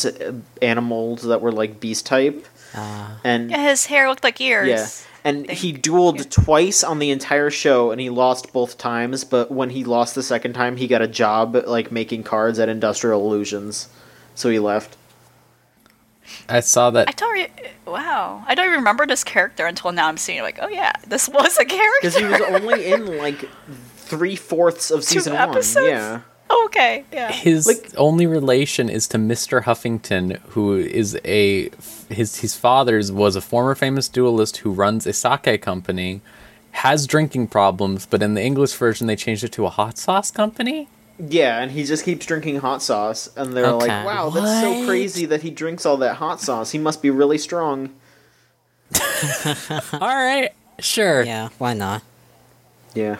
[0.60, 4.68] animals that were like beast type, Uh, and Yeah, his hair looked like ears.
[4.68, 4.86] Yeah.
[5.28, 5.78] And Thank he you.
[5.78, 10.14] dueled twice on the entire show and he lost both times, but when he lost
[10.14, 13.88] the second time, he got a job like making cards at Industrial Illusions.
[14.34, 14.96] So he left.
[16.48, 17.16] I saw that I that.
[17.16, 17.32] don't.
[17.32, 17.52] Re-
[17.86, 20.08] wow, I don't even remember this character until now.
[20.08, 21.98] I'm seeing it like, oh yeah, this was a character.
[22.02, 23.48] Because he was only in like
[23.96, 25.74] three fourths of Two season episodes?
[25.76, 25.84] one.
[25.86, 26.20] Yeah.
[26.50, 27.30] Oh, okay, yeah.
[27.30, 29.62] His Like- only relation is to Mr.
[29.64, 31.70] Huffington, who is a
[32.08, 36.20] his his father's was a former famous duelist who runs a sake company,
[36.72, 40.30] has drinking problems, but in the English version they changed it to a hot sauce
[40.30, 40.88] company.
[41.18, 43.88] Yeah, and he just keeps drinking hot sauce, and they're Okay.
[43.88, 46.70] like, wow, that's so crazy that he drinks all that hot sauce.
[46.70, 47.90] He must be really strong.
[49.92, 51.22] All right, sure.
[51.24, 52.02] yeah, why not?
[52.94, 53.16] Yeah.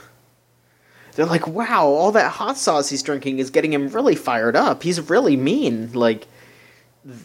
[1.19, 4.85] They're like, wow, all that hot sauce he's drinking is getting him really fired up.
[4.85, 6.29] He's really mean, like,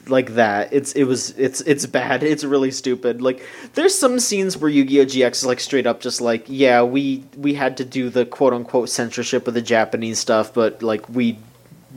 [0.07, 0.73] like that.
[0.73, 2.23] It's it was it's it's bad.
[2.33, 3.21] It's really stupid.
[3.21, 3.45] Like,
[3.75, 7.53] there's some scenes where Yu-Gi-Oh GX is like straight up just like, yeah, we we
[7.53, 11.37] had to do the quote unquote censorship of the Japanese stuff, but like we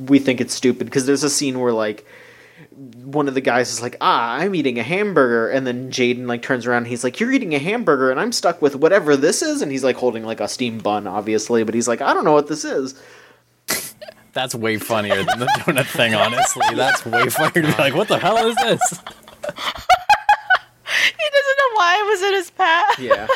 [0.06, 2.06] we think it's stupid because there's a scene where like
[2.76, 6.42] one of the guys is like, "Ah, I'm eating a hamburger," and then Jaden like
[6.42, 6.78] turns around.
[6.78, 9.72] And he's like, "You're eating a hamburger, and I'm stuck with whatever this is." And
[9.72, 12.48] he's like holding like a steam bun, obviously, but he's like, "I don't know what
[12.48, 12.94] this is."
[14.32, 16.14] That's way funnier than the donut thing.
[16.14, 19.00] Honestly, that's way funnier to be like, what the hell is this?
[20.88, 22.98] He doesn't know why it was in his path.
[22.98, 23.26] Yeah,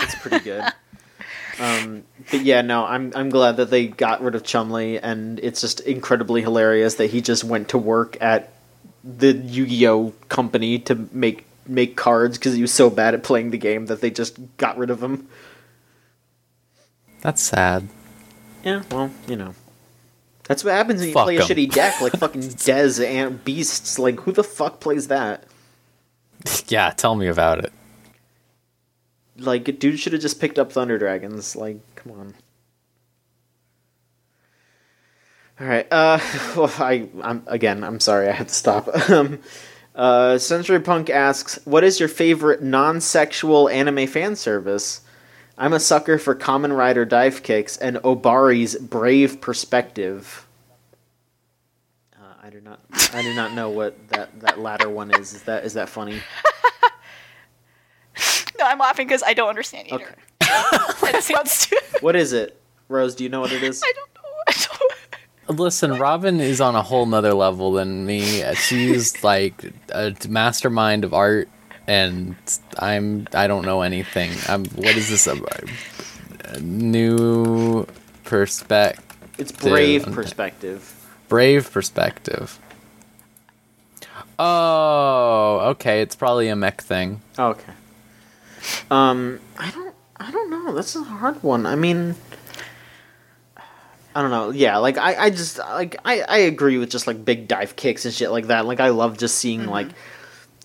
[0.02, 0.64] it's pretty good.
[1.60, 5.60] Um, but yeah, no, I'm I'm glad that they got rid of Chumley, and it's
[5.60, 8.52] just incredibly hilarious that he just went to work at
[9.04, 13.58] the Yu-Gi-Oh company to make make cards because he was so bad at playing the
[13.58, 15.28] game that they just got rid of him.
[17.20, 17.88] That's sad.
[18.64, 19.54] Yeah, well, you know.
[20.44, 23.98] That's what happens when you Fuck play a shitty deck like fucking Dez and Beasts.
[23.98, 25.44] Like, who the fuck plays that?
[26.68, 27.72] Yeah, tell me about it.
[29.38, 31.54] Like, dude should have just picked up Thunder Dragons.
[31.56, 32.34] Like, come on.
[35.60, 35.86] All right.
[35.90, 36.18] Uh,
[36.56, 37.82] well, I, I'm again.
[37.82, 38.28] I'm sorry.
[38.28, 38.88] I have to stop.
[39.08, 39.40] Um,
[39.94, 45.00] uh, Century Punk asks, "What is your favorite non-sexual anime fan service?"
[45.56, 50.46] I'm a sucker for Kamen Rider dive kicks and Obari's brave perspective.
[52.16, 52.80] Uh, I do not.
[53.12, 55.32] I do not know what that, that latter one is.
[55.32, 56.20] Is that is that funny?
[58.58, 60.04] No, I'm laughing because I don't understand either.
[60.04, 60.14] Okay.
[61.18, 61.84] It sounds stupid.
[62.02, 63.14] What is it, Rose?
[63.14, 63.82] Do you know what it is?
[63.84, 64.30] I don't know.
[64.48, 64.52] I
[65.48, 65.58] don't.
[65.58, 68.42] Listen, Robin is on a whole nother level than me.
[68.54, 71.48] She's like a mastermind of art,
[71.86, 72.36] and
[72.78, 74.30] I'm I don't know anything.
[74.48, 75.26] I'm what is this?
[75.26, 75.36] A,
[76.44, 77.86] a new
[78.24, 79.04] perspective,
[79.38, 80.94] It's brave perspective.
[81.28, 82.58] brave perspective.
[84.38, 86.00] Oh, okay.
[86.02, 87.22] It's probably a mech thing.
[87.38, 87.72] Oh, okay.
[88.90, 89.94] Um, I don't.
[90.20, 90.74] I don't know.
[90.74, 91.64] That's a hard one.
[91.64, 92.16] I mean,
[94.14, 94.50] I don't know.
[94.50, 98.04] Yeah, like I, I just like I, I agree with just like big dive kicks
[98.04, 98.66] and shit like that.
[98.66, 99.88] Like I love just seeing like,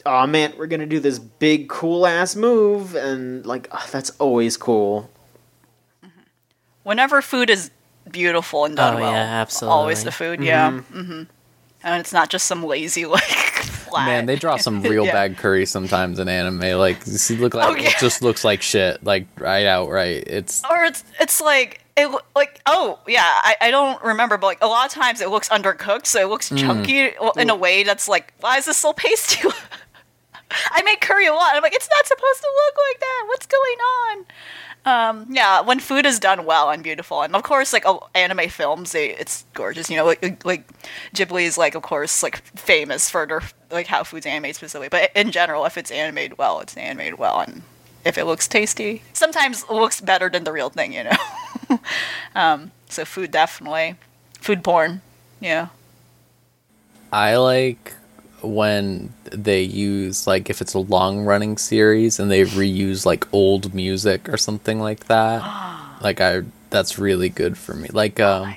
[0.05, 4.57] oh man, we're gonna do this big cool ass move, and like ah, that's always
[4.57, 5.09] cool.
[6.83, 7.69] Whenever food is
[8.11, 10.71] beautiful and done Oh, well, yeah, Always the food, yeah.
[10.71, 11.23] Mm-hmm.
[11.83, 13.42] And it's not just some lazy like
[13.93, 14.05] flat.
[14.07, 15.13] Man, they draw some real Yeah.
[15.13, 16.59] bad curry sometimes in anime.
[16.79, 17.89] Like, look like Oh, yeah.
[17.89, 19.03] it just looks like shit.
[19.03, 20.23] Like right outright.
[20.27, 24.63] It's or it's it's like it like oh yeah I, I don't remember but like
[24.63, 26.57] a lot of times it looks undercooked so it looks Mm.
[26.59, 29.47] chunky in a way that's like why is this so pasty
[30.71, 33.45] I make curry a lot I'm like it's not supposed to look like that what's
[33.45, 34.25] going on
[34.85, 38.49] um yeah when food is done well and beautiful and of course like oh, anime
[38.49, 40.67] films they it's gorgeous you know like, like
[41.15, 43.41] Ghibli is like of course like famous for their
[43.71, 47.39] like how food's animated specifically but in general if it's animated well it's animated well
[47.39, 47.63] and
[48.05, 49.01] if it looks tasty.
[49.13, 51.79] Sometimes it looks better than the real thing, you know.
[52.35, 53.95] um, so food definitely,
[54.39, 55.01] food porn,
[55.39, 55.67] yeah.
[57.11, 57.93] I like
[58.43, 63.73] when they use like if it's a long running series and they reuse like old
[63.73, 65.41] music or something like that.
[66.01, 67.89] like I that's really good for me.
[67.91, 68.55] Like um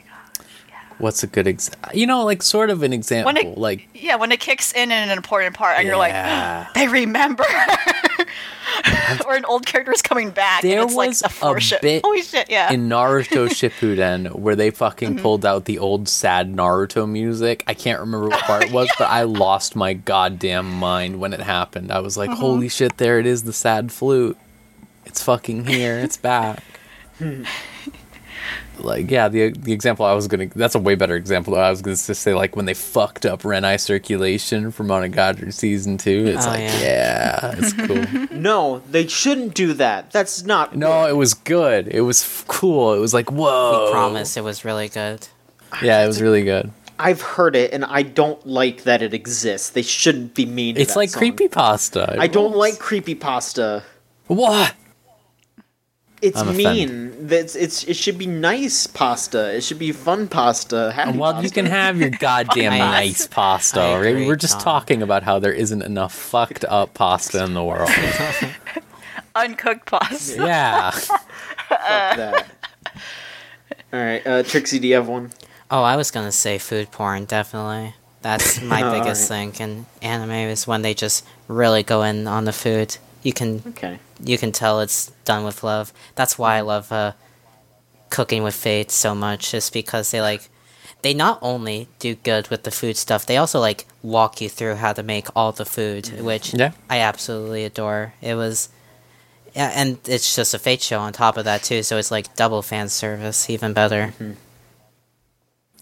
[0.99, 1.91] What's a good example?
[1.93, 3.27] You know, like sort of an example.
[3.33, 6.65] When it, like yeah, when it kicks in in an important part, and you're Yeah.
[6.67, 7.45] like, they remember,
[9.27, 11.83] or an old character is coming back, There and it's like was a a foreship.
[11.83, 12.49] bit Holy shit!
[12.51, 15.23] Yeah, in Naruto Shippuden where they fucking mm-hmm.
[15.23, 17.63] pulled out the old sad Naruto music.
[17.67, 21.41] I can't remember what part it was, but I lost my goddamn mind when it
[21.41, 21.93] happened.
[21.93, 22.41] I was like, mm-hmm.
[22.41, 24.39] "Holy shit, there it is, the sad flute.
[25.05, 25.99] It's fucking here.
[25.99, 26.63] It's back."
[28.79, 31.55] Like, yeah, the the example I was going to that's a way better example.
[31.57, 35.99] I was going to say like when they fucked up Renai circulation for Monogatari season
[35.99, 36.25] 2.
[36.27, 36.81] It's Oh, like, yeah.
[36.81, 37.73] yeah, it's
[38.31, 38.37] cool.
[38.39, 40.11] No, they shouldn't do that.
[40.11, 40.77] That's not.
[40.77, 41.89] no, it was good.
[41.89, 42.95] It was f- cool.
[42.95, 45.27] It was like, "Whoa." We promise it was really good.
[45.83, 46.71] Yeah, it was really good.
[46.99, 49.69] I've heard it, and I don't like that it exists.
[49.71, 50.77] They shouldn't be mean.
[50.77, 51.21] To It's that like song.
[51.21, 52.17] creepy pasta.
[52.19, 53.83] I don't like creepy pasta.
[54.29, 54.75] What?
[56.23, 57.27] It's I'm mean.
[57.29, 57.85] That's it's.
[57.85, 59.55] It should be nice pasta.
[59.55, 60.91] It should be fun pasta.
[60.93, 61.45] Happy Well, pasta.
[61.47, 63.81] you can have your goddamn nice pasta.
[63.81, 64.07] Right?
[64.07, 64.63] agree, We're just Tom.
[64.63, 67.91] talking about how there isn't enough fucked up pasta in the world.
[69.35, 70.37] uncooked pasta.
[70.37, 70.91] yeah.
[70.91, 71.17] Fuck
[71.69, 72.47] that.
[73.93, 75.31] All right, uh, Trixie, do you have one?
[75.71, 77.95] Oh, I was gonna say food porn, definitely.
[78.23, 82.53] That's my biggest thing in anime is when they just really go in on the
[82.53, 82.97] food.
[83.23, 83.99] You can Okay.
[84.23, 85.93] You can tell it's done with love.
[86.15, 87.13] That's why I love uh,
[88.11, 90.49] cooking with Fate so much, is because they like
[91.03, 94.77] they not only do good with the food stuff, they also like walk you through
[94.77, 96.73] how to make all the food, which Yeah.
[96.89, 98.15] I absolutely adore.
[98.21, 98.69] It was
[99.55, 102.35] yeah, and it's just a Fate show on top of that too, so it's like
[102.37, 104.13] double fan service, even better.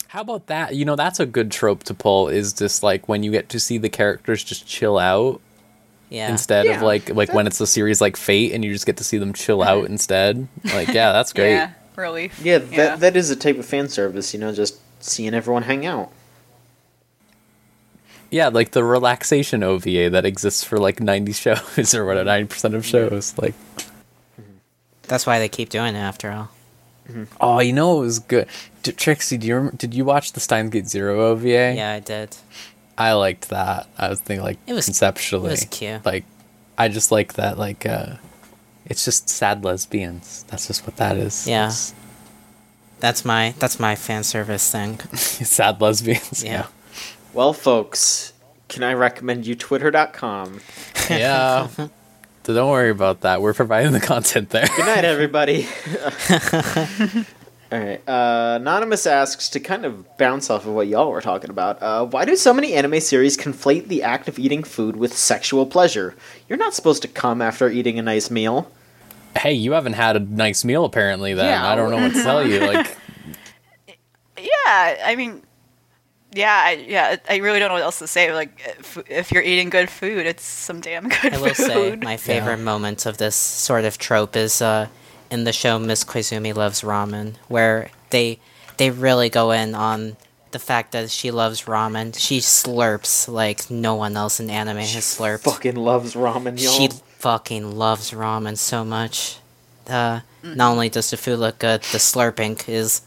[0.08, 0.76] How about that?
[0.76, 2.28] You know, that's a good trope to pull.
[2.28, 5.40] Is just like when you get to see the characters just chill out
[6.14, 6.30] Yeah.
[6.30, 8.96] instead Yeah, of like like when it's a series like Fate and you just get
[8.98, 9.86] to see them chill out uh-huh.
[9.86, 10.46] instead.
[10.72, 11.52] Like, yeah, that's great.
[11.52, 12.40] Yeah, relief.
[12.42, 14.32] Yeah, that that is a type of fan service.
[14.32, 16.10] You know, just seeing everyone hang out.
[18.30, 22.84] Yeah, like the relaxation OVA that exists for like 90 shows or whatever, 90% of
[22.84, 23.38] shows.
[23.38, 24.56] Like, mm-hmm.
[25.02, 26.50] That's why they keep doing it after all.
[27.08, 27.24] Mm-hmm.
[27.40, 28.48] oh, you know, it was good.
[28.82, 31.74] D- Trixie, do you rem- did you watch the Steins Gate Zero OVA?
[31.76, 32.36] Yeah, I did.
[32.96, 33.88] I liked that.
[33.98, 36.04] I was thinking like It was- conceptually, it was cute.
[36.04, 36.24] Like,
[36.78, 37.58] I just like that.
[37.58, 38.14] Like, uh,
[38.86, 40.44] it's just sad lesbians.
[40.48, 41.46] That's just what that is.
[41.46, 41.68] Yeah.
[41.68, 41.94] It's
[43.00, 44.98] That's my that's my fan service thing.
[45.14, 46.42] sad lesbians.
[46.44, 46.66] Yeah.
[47.32, 48.32] Well, folks,
[48.68, 50.60] can I recommend you Twitter.com?
[51.10, 51.66] Yeah.
[51.76, 51.90] so
[52.54, 53.42] don't worry about that.
[53.42, 54.66] We're providing the content there.
[54.76, 55.66] Good night, everybody.
[57.74, 58.08] All right.
[58.08, 61.82] Uh, Anonymous asks to kind of bounce off of what y'all were talking about.
[61.82, 65.66] Uh, why do so many anime series conflate the act of eating food with sexual
[65.66, 66.14] pleasure?
[66.48, 68.70] You're not supposed to come after eating a nice meal.
[69.36, 71.34] hey, you haven't had a nice meal apparently.
[71.34, 71.68] Then Yeah.
[71.68, 72.60] I don't know what to tell you.
[72.60, 72.96] Like,
[74.38, 75.42] Yeah, I mean,
[76.32, 78.32] yeah, I, yeah, I really don't know what else to say.
[78.32, 81.34] Like, if, if you're eating good food, it's some damn good food.
[81.34, 81.66] I will food.
[81.66, 84.88] say my favorite moment of this sort of trope is uh,
[85.34, 88.38] in the show Miss Koizumi Loves Ramen, where they
[88.78, 90.16] they really go in on
[90.52, 92.16] the fact that she loves ramen.
[92.16, 95.40] She slurps like no one else in anime has slurped.
[95.40, 96.72] Fucking loves ramen, y'all.
[96.72, 96.88] She
[97.18, 99.38] fucking loves ramen so much.
[99.88, 103.02] Uh, Not only does the food look good, the slurping is.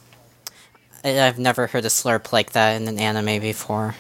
[1.04, 3.96] I- I've never heard a slurp like that in an anime before.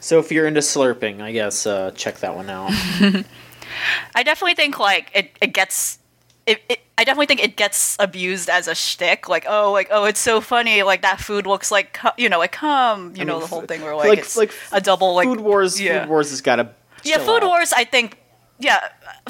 [0.00, 2.70] So if you're into slurping, I guess uh, check that one out.
[4.14, 5.98] I definitely think like it, it gets
[6.46, 9.26] it, it I definitely think it gets abused as a shtick.
[9.28, 12.52] Like oh like oh it's so funny like that food looks like you know like
[12.52, 15.14] cum you I know mean, the whole thing where like, like- it's like a double
[15.14, 15.80] like Food Wars.
[15.80, 16.02] yeah.
[16.02, 16.68] Food Wars has got to.
[17.04, 18.18] yeah food wars I think
[18.58, 18.80] yeah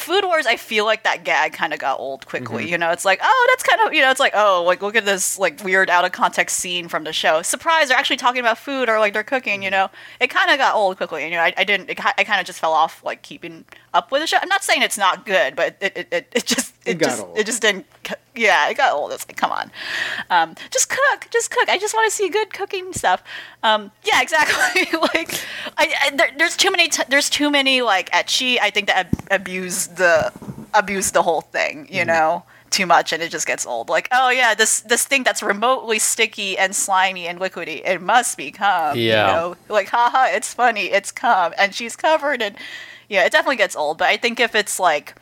[0.01, 2.73] food wars I feel like that gag kind of got old quickly Mm-hmm.
[2.73, 4.97] you know it's like oh that's kind of you know it's like oh like look
[4.97, 8.41] at this like weird out of context scene from the show surprise they're actually talking
[8.41, 9.63] about food or like they're cooking Mm-hmm.
[9.63, 9.89] you know
[10.19, 12.41] it kind of got old quickly and you know I, I didn't it, I kind
[12.41, 14.39] of just fell off like keeping up with the show.
[14.41, 17.23] I'm not saying it's not good but it it, it, it just It it, just
[17.23, 17.37] old.
[17.39, 17.87] it just didn't
[18.35, 19.13] yeah it got old.
[19.13, 19.71] It's like come on.
[20.31, 21.69] Um, just cook just cook.
[21.69, 23.23] I just want to see good cooking stuff.
[23.63, 24.87] Um, yeah exactly.
[25.15, 25.33] Like
[25.77, 29.07] I, I there, there's too many t- there's too many like ecchi I think that
[29.07, 30.33] ab- abuse the
[30.75, 33.89] abuse the whole thing you know too much and it just gets old.
[33.89, 38.37] Like oh yeah this this thing that's remotely sticky and slimy and liquidy it must
[38.37, 39.27] be cum Yeah.
[39.27, 39.57] you know?
[39.69, 41.53] Like haha it's funny it's cum.
[41.59, 42.55] And she's covered in
[43.11, 45.15] yeah it definitely gets old but I think if it's like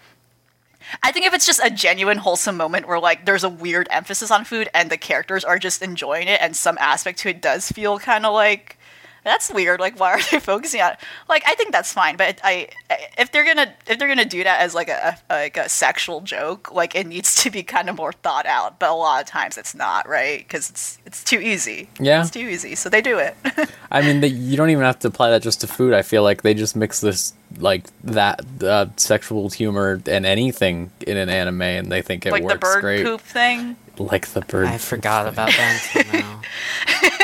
[1.03, 4.31] I think if it's just a genuine wholesome moment where like there's a weird emphasis
[4.31, 7.73] on food and the characters are just enjoying it and some aspect to it does
[7.73, 8.78] feel kind of like
[9.25, 9.81] that's weird.
[9.81, 10.93] Like, why are they focusing on?
[10.93, 10.99] It?
[11.29, 12.69] Like, I think that's fine, but I,
[13.17, 16.73] if they're gonna if they're gonna do that as like a like a sexual joke,
[16.73, 18.79] like it needs to be kind of more thought out.
[18.79, 20.39] But a lot of times it's not, right?
[20.39, 21.89] Because it's it's too easy.
[22.01, 22.21] Yeah.
[22.23, 23.37] it's too easy, so they do it.
[23.91, 25.93] I mean, they, you don't even have to apply that just to food.
[25.95, 31.17] I feel like they just mix this like that uh, sexual humor and anything in
[31.17, 32.49] an anime, and they think it works great.
[32.49, 33.05] like works the bird great.
[33.05, 33.77] poop thing.
[33.99, 34.67] Like the bird.
[34.69, 35.33] I poop forgot thing.
[35.33, 36.41] about that until now.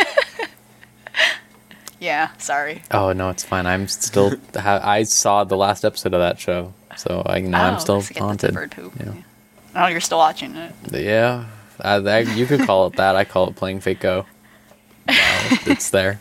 [2.04, 2.82] Yeah, sorry.
[2.90, 3.64] Oh no, it's fine.
[3.66, 4.34] I'm still.
[4.54, 7.96] ha- I saw the last episode of that show, so I know I'm Oh, still
[7.96, 8.54] I forget that's the haunted.
[8.54, 8.92] Bird poop.
[9.00, 9.14] Yeah.
[9.74, 10.72] Oh, you're still watching it.
[10.92, 11.46] Yeah,
[11.80, 13.16] uh, that, you could call it that.
[13.16, 14.26] I call it playing fake Go.
[15.08, 15.14] Wow,
[15.66, 16.20] it's there.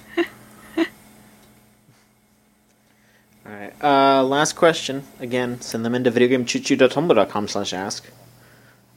[3.46, 3.74] All right.
[3.84, 5.04] Uh, last question.
[5.20, 8.06] Again, send them into videogamechoochoo.tumblr.com slash ask.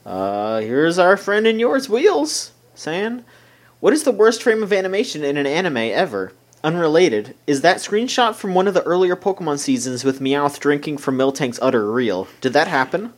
[0.05, 3.25] Uh, here's our friend and yours, Wheels, saying,
[3.81, 6.33] What is the worst frame of animation in an anime ever?
[6.67, 11.17] Unrelated, is that screenshot from one of the earlier Pokemon seasons with Meowth drinking from
[11.17, 12.27] Miltank's udder real?
[12.41, 13.13] Did that happen?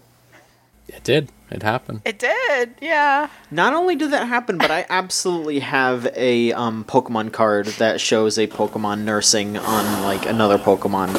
[0.87, 1.33] It did.
[1.51, 2.03] It happened.
[2.05, 3.31] It did, yeah.
[3.51, 8.37] Not only did that happen, but I absolutely have a um, Pokemon card that shows
[8.37, 11.19] a Pokemon nursing on like another Pokemon.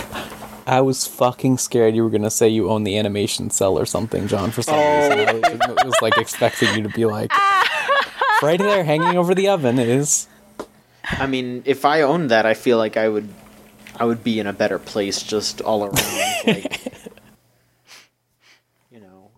[0.68, 4.28] I was fucking scared you were gonna say you own the animation cel or something,
[4.28, 4.52] John.
[4.52, 7.32] For some reason, I was, was like expecting you to be like,
[8.44, 10.28] right there, hanging over the oven is.
[11.11, 13.27] I mean, if I owned that, I feel like I would,
[13.95, 15.95] I would be in a better place just all around.
[16.45, 16.81] like,
[18.91, 19.31] you know,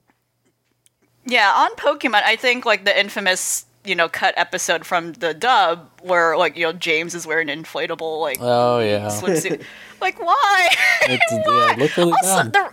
[1.25, 5.89] Yeah, on Pokemon, I think like the infamous, you know, cut episode from the dub
[6.01, 9.63] where like, you know, James is wearing an inflatable like Oh yeah, swimsuit.
[10.01, 10.69] like why?
[11.03, 12.53] it's, yeah, it looked really also, bad.
[12.53, 12.69] the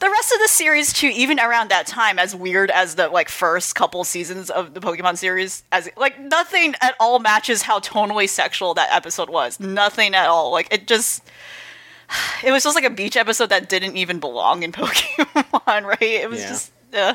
[0.00, 3.28] the rest of the series too, even around that time, as weird as the like
[3.28, 8.28] first couple seasons of the Pokemon series, as like nothing at all matches how tonally
[8.28, 9.58] sexual that episode was.
[9.60, 10.50] Nothing at all.
[10.52, 11.22] Like it just.
[12.42, 16.00] It was just like a beach episode that didn't even belong in Pokemon, right?
[16.02, 16.48] It was Yeah.
[16.48, 16.72] just.
[16.94, 17.14] Uh,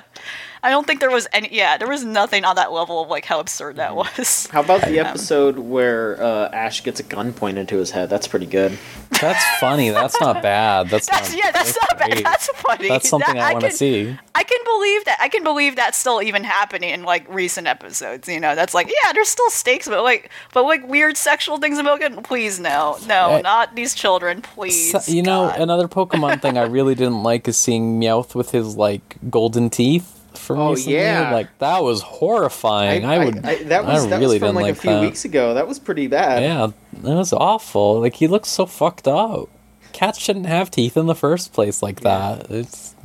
[0.64, 1.50] I don't think there was any.
[1.52, 4.18] Yeah, there was nothing on that level of like how absurd that Mm-hmm.
[4.18, 4.48] was.
[4.48, 8.10] how about the episode where uh, Ash gets a gun pointed to his head?
[8.10, 8.78] That's pretty good.
[9.22, 9.90] That's funny.
[9.90, 10.90] That's not bad.
[10.90, 12.24] That's, That's not, yeah, that's, not bad.
[12.26, 12.88] That's funny.
[12.88, 14.18] That's something That- I want to can- see.
[14.36, 15.18] I can believe that.
[15.22, 18.28] I can believe that's still even happening in like recent episodes.
[18.28, 21.78] You know, that's like yeah, there's still stakes, but like, but like weird sexual things
[21.78, 22.24] about it.
[22.24, 24.92] Please no, no, Uh, not these children, please.
[24.92, 28.76] So- you know, another Pokemon thing I really didn't like is seeing Meowth with his
[28.76, 30.13] like golden teeth.
[30.38, 30.98] For Oh, recently.
[31.00, 31.32] yeah.
[31.32, 33.06] like that was horrifying.
[33.06, 33.36] I, would.
[33.44, 35.02] that was I that really was from like, like a few that.
[35.02, 35.54] weeks ago.
[35.54, 36.42] That was pretty bad.
[36.42, 36.68] Yeah,
[37.04, 38.00] that was awful.
[38.02, 39.50] Like he looks so fucked up.
[39.94, 42.50] Cats shouldn't have teeth in the first place like that.
[42.50, 42.96] It's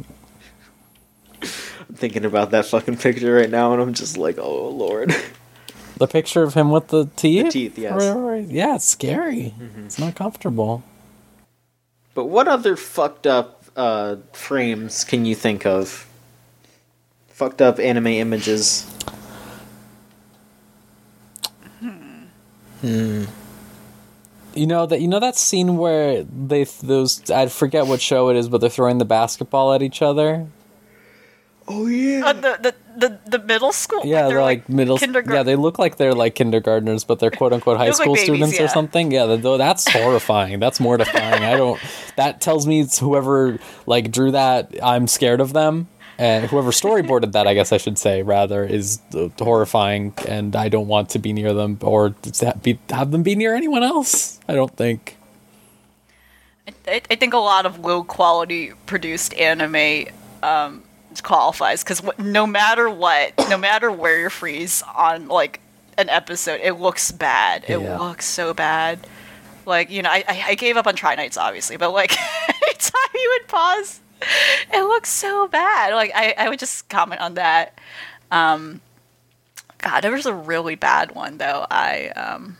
[1.42, 5.14] I'm thinking about that fucking picture right now, and I'm just like, oh lord.
[5.96, 7.50] the picture of him with the teeth.
[7.52, 8.02] teeth, yes.
[8.50, 9.54] Yeah, it's scary.
[9.84, 10.82] It's not comfortable.
[12.14, 16.07] But what other fucked up uh, frames can you think of?
[17.38, 18.84] Fucked up anime images.
[22.80, 23.26] Hmm.
[24.54, 28.36] You know that you know that scene where they those I forget what show it
[28.36, 30.48] is, but they're throwing the basketball at each other.
[31.68, 32.26] Oh yeah.
[32.26, 34.00] Uh, the, the the the middle school.
[34.04, 34.98] Yeah, they're, like, middle.
[34.98, 35.36] kindergarten.
[35.36, 38.14] Yeah, they look like they're like kindergartners, but they're quote unquote high look like school
[38.14, 39.12] babies, students or something.
[39.12, 40.58] Yeah, though that's horrifying.
[40.58, 41.44] That's mortifying.
[41.44, 41.80] I don't.
[42.16, 44.74] That tells me it's whoever like drew that.
[44.82, 45.86] I'm scared of them,
[46.18, 49.00] and whoever storyboarded that, I guess I should say rather, is
[49.38, 52.10] horrifying, and I don't want to be near them or
[52.62, 54.40] be, have them be near anyone else.
[54.48, 55.16] I don't think.
[56.86, 60.06] I, I think a lot of low quality produced anime
[60.42, 60.82] um,
[61.22, 65.60] qualifies because no matter what, no matter where you freeze on like
[65.96, 67.64] an episode, it looks bad.
[67.68, 67.98] It Yeah.
[67.98, 69.06] looks so bad.
[69.66, 72.12] Like you know, I, I I gave up on Try Knights obviously, but like
[72.66, 74.00] anytime you would pause,
[74.72, 75.94] it looks so bad.
[75.94, 77.78] Like I I would just comment on that.
[78.30, 78.80] Um,
[79.78, 81.66] God, there was a really bad one though.
[81.70, 82.56] I um.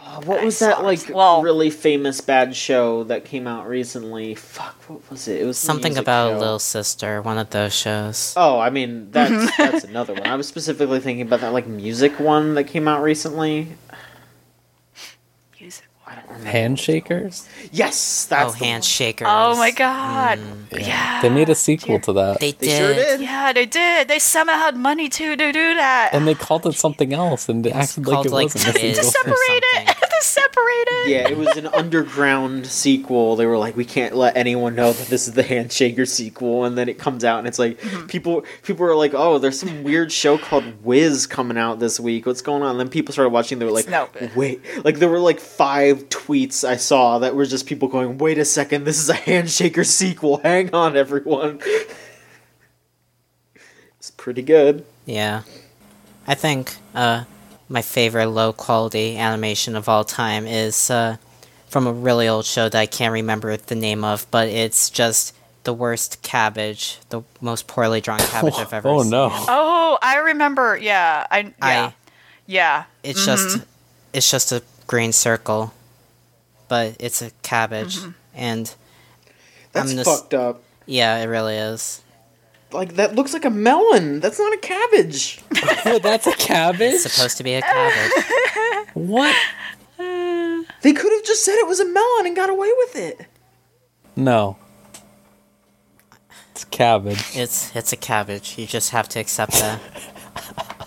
[0.00, 4.34] Uh, what I was that like well- really famous bad show that came out recently?
[4.36, 5.42] Fuck, what was it?
[5.42, 6.38] It was Something about show.
[6.38, 8.32] Little Sister, one of those shows.
[8.36, 10.26] Oh, I mean that's that's another one.
[10.26, 13.76] I was specifically thinking about that like music one that came out recently.
[15.60, 15.84] Music.
[16.06, 16.27] I don't remember.
[16.44, 17.46] Handshakers.
[17.72, 18.80] Yes, that's oh, the one.
[18.80, 19.26] Handshakers.
[19.26, 20.38] Oh my god.
[20.38, 20.86] Mm.
[20.86, 21.22] Yeah.
[21.22, 22.78] They made a sequel to that, They They did.
[22.78, 23.20] sure did.
[23.20, 24.08] Yeah, they did.
[24.08, 26.10] They somehow had money to to do that.
[26.12, 28.76] and they called it something else, and it It's acted like called, it like, wasn't
[28.76, 29.10] a Viz sequel.
[29.12, 29.96] to separate it.
[30.20, 30.42] Something.
[30.42, 31.10] separated.
[31.10, 33.36] Yeah, it was an underground sequel.
[33.36, 36.76] They were like, we can't let anyone know that this is the Handshaker sequel, and
[36.78, 37.78] then it comes out, and it's like
[38.08, 42.26] people people are like, oh, there's some weird show called W'z coming out this week.
[42.26, 42.72] What's going on?
[42.72, 43.58] And then people started watching.
[43.58, 44.08] They were like, No.
[44.36, 48.38] wait, like there were like five tweets I saw that were just people going, wait
[48.38, 50.38] a second, this is a Handshaker sequel.
[50.38, 51.60] Hang on, everyone.
[53.98, 54.84] it's pretty good.
[55.06, 55.42] Yeah.
[56.26, 57.24] I think uh,
[57.68, 61.16] my favorite low quality animation of all time is uh,
[61.68, 65.34] from a really old show that I can't remember the name of, but it's just
[65.64, 69.10] the worst cabbage, the most poorly drawn cabbage I've ever Oh seen.
[69.10, 69.28] no.
[69.32, 70.78] Oh, I remember.
[70.80, 71.94] Yeah, I yeah, I-
[72.46, 72.84] yeah.
[73.02, 73.58] It's just
[74.14, 75.74] it's just a green circle,
[76.68, 77.98] but it's a cabbage,
[78.34, 78.74] and
[79.72, 80.62] That's I'm just- fucked up.
[80.86, 82.00] yeah, it really is.
[82.70, 84.20] Like that looks like a melon.
[84.20, 85.40] That's not a cabbage.
[85.84, 86.94] That's a cabbage.
[86.94, 88.24] It's supposed to be a cabbage.
[88.94, 89.36] What?
[89.96, 93.26] They could have just said it was a melon and got away with it.
[94.16, 94.56] No.
[96.52, 97.22] It's cabbage.
[97.34, 98.58] It's it's a cabbage.
[98.58, 99.80] You just have to accept that.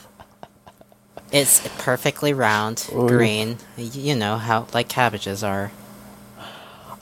[1.32, 3.56] It's perfectly round, green.
[3.78, 5.72] You know how like cabbages are.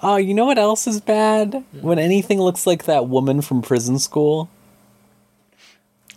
[0.04, 1.64] Oh, you know what else is bad?
[1.82, 4.48] When anything looks like that woman from prison school.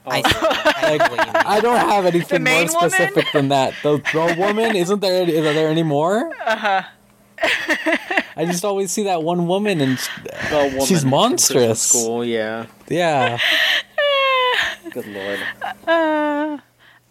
[0.07, 1.37] I, I know what you mean.
[1.47, 2.91] I don't have anything more main woman?
[2.91, 3.75] specific than that.
[3.83, 5.29] The, the woman isn't there?
[5.29, 6.33] Is there any more?
[6.45, 6.83] Uh huh.
[8.37, 10.09] I just always see that one woman, and sh-
[10.51, 11.91] The woman She's monstrous.
[11.91, 12.67] prison School, yeah.
[12.89, 13.39] yeah,
[14.91, 15.41] Good lord.
[15.87, 16.59] Uh,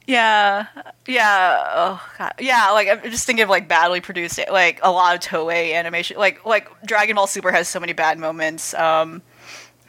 [0.07, 0.67] yeah,
[1.07, 2.71] yeah, oh god, yeah.
[2.71, 6.17] Like I'm just thinking of like badly produced, like a lot of Toei animation.
[6.17, 8.73] Like like Dragon Ball Super has so many bad moments.
[8.73, 9.21] Um, it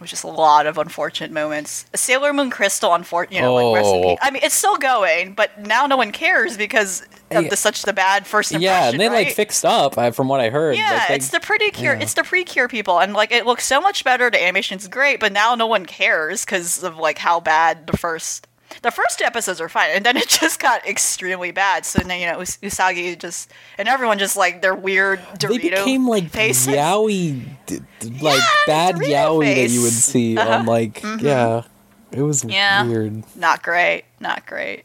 [0.03, 1.87] was just a lot of unfortunate moments.
[1.95, 4.03] Sailor Moon Crystal, unfortunate, you know, like Oh.
[4.11, 4.19] peace.
[4.21, 7.49] I mean, it's still going, but now no one cares because of Yeah.
[7.51, 8.63] the, such the bad first impression.
[8.63, 9.27] yeah, and they right?
[9.29, 10.77] like fixed up uh, from what I heard.
[10.77, 11.95] Yeah, Like, they- it's the pretty cure.
[11.95, 12.03] yeah.
[12.03, 14.31] It's the pre-cure people, and like it looks so much better.
[14.31, 18.47] The animation's great, but now no one cares because of like how bad the first
[18.81, 21.85] the first two episodes are fine, and then it just got extremely bad.
[21.85, 25.71] So then you know Us- Usagi just and everyone just like their weird Dorito they
[25.71, 26.75] became like faces.
[26.75, 27.45] yaoi,
[28.23, 30.05] like bad Dorito yaoi that you would face.
[30.05, 30.65] see on uh-huh.
[30.71, 31.25] like mm-hmm.
[31.27, 31.63] yeah.
[32.11, 32.85] It was Yeah.
[32.87, 33.25] weird.
[33.37, 34.05] Not great.
[34.21, 34.85] Not great.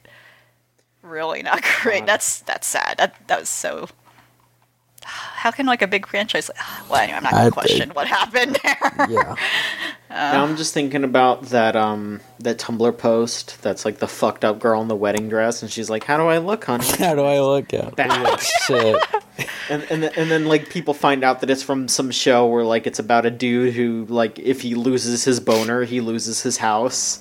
[1.01, 2.05] Really not great.
[2.05, 2.95] That's that's sad.
[2.97, 3.88] That that was so.
[5.03, 6.49] How can like a big franchise?
[6.89, 9.07] Well, anyway, I'm not I gonna think- question what happened there.
[9.09, 9.35] Yeah.
[10.18, 14.60] now I'm just thinking about that um that Tumblr post that's like the fucked up
[14.60, 17.23] girl in the wedding dress, and she's like, "How do I look, honey?" How do
[17.23, 17.95] I look at?
[17.95, 18.39] Bad.
[18.39, 19.03] Shit.
[19.69, 22.64] and and then, and then like people find out that it's from some show where
[22.64, 26.57] like it's about a dude who like if he loses his boner, he loses his
[26.57, 27.19] house.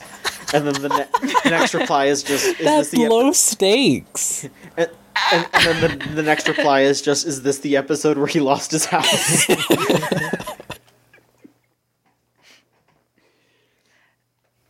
[0.54, 4.44] And then the, ne- next reply is just is That's this the low stakes.
[4.76, 4.88] and,
[5.32, 8.40] and, and then the, the next reply is just is this the episode where he
[8.40, 9.46] lost his house?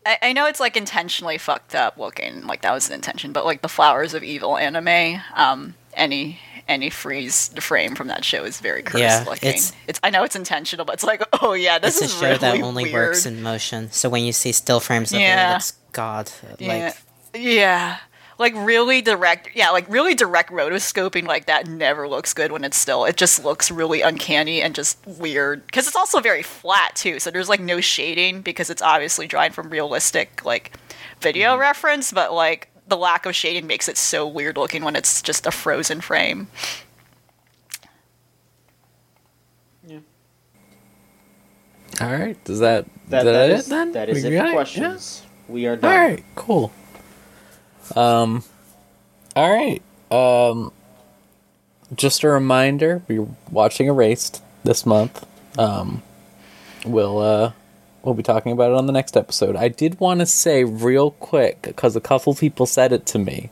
[0.07, 3.45] I, I know it's like intentionally fucked up looking, like that was the intention, but
[3.45, 6.39] like the Flowers of Evil anime, um, any
[6.69, 9.51] any freeze frame from that show is very cursed Yeah, looking.
[9.51, 12.15] it's- It's, I know it's intentional, but it's like oh yeah, this It's a is
[12.21, 12.95] show really that only weird.
[13.11, 13.91] works in motion.
[13.93, 15.51] So when you see still frames of it, Yeah.
[15.51, 16.31] it looks god.
[16.59, 16.69] yeah.
[16.87, 16.97] Like
[17.35, 17.97] yeah.
[18.39, 22.77] Like really direct, yeah, like really direct rotoscoping like that never looks good when it's
[22.77, 23.05] still.
[23.07, 27.19] It just looks really uncanny and just weird because it's also very flat too.
[27.19, 30.77] So there's like no shading because it's obviously drawn from realistic like
[31.21, 31.61] video Mm-hmm.
[31.61, 35.47] reference, but like the lack of shading makes it so weird looking when it's just
[35.47, 36.49] a frozen frame.
[39.87, 40.01] Yeah.
[42.01, 42.43] All right.
[42.45, 43.93] Does that That, is that that is it then?
[43.93, 44.91] that is We it got for Yeah.
[44.91, 45.23] questions.
[45.49, 45.95] We are All done.
[45.95, 46.73] right, cool.
[47.95, 48.45] Um,
[49.35, 49.83] all right.
[50.11, 50.73] Um,
[51.95, 55.27] just a reminder: we're watching Erased this month.
[55.59, 56.03] Um,
[56.85, 57.53] we'll uh,
[58.03, 59.57] we'll be talking about it on the next episode.
[59.57, 63.51] I did want to say real quick because a couple people said it to me.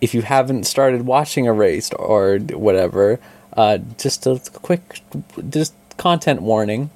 [0.00, 3.18] If you haven't started watching Erased or whatever,
[3.56, 5.00] uh, just a quick,
[5.48, 6.90] just content warning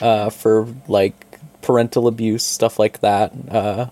[0.00, 3.32] uh, for like parental abuse stuff like that.
[3.48, 3.86] Uh,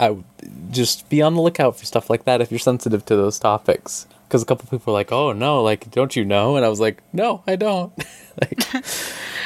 [0.00, 0.24] I would
[0.70, 4.06] just be on the lookout for stuff like that if you're sensitive to those topics.
[4.28, 6.80] Because a couple people were like, "Oh no, like don't you know?" And I was
[6.80, 7.92] like, "No, I don't."
[8.40, 8.62] like,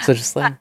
[0.04, 0.54] so just like,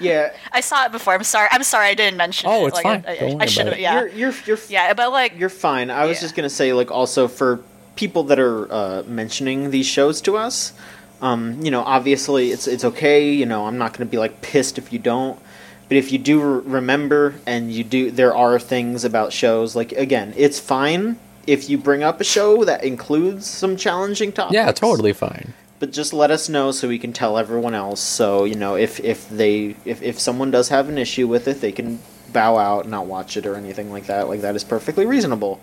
[0.00, 1.14] Yeah, I saw it before.
[1.14, 1.48] I'm sorry.
[1.50, 2.68] I'm sorry I didn't mention Oh, it.
[2.68, 3.04] it's like, fine.
[3.08, 3.78] I, I, I should have.
[3.78, 3.94] Yeah.
[4.00, 5.90] you're you're you're yeah, but like You're fine.
[5.90, 6.22] I was Yeah.
[6.22, 7.60] just gonna say, like, also for
[7.96, 10.72] people that are uh, mentioning these shows to us,
[11.20, 13.32] um, you know, obviously it's it's okay.
[13.32, 15.40] You know, I'm not gonna be like pissed if you don't.
[15.88, 19.92] But if you do re- remember and you do, there are things about shows like
[19.92, 24.54] again, it's fine if you bring up a show that includes some challenging topics.
[24.54, 25.54] Yeah, totally fine.
[25.80, 28.00] But just let us know so we can tell everyone else.
[28.00, 31.60] So you know, if if they if if someone does have an issue with it,
[31.60, 32.00] they can
[32.32, 34.28] bow out, and not watch it or anything like that.
[34.28, 35.60] Like that is perfectly reasonable.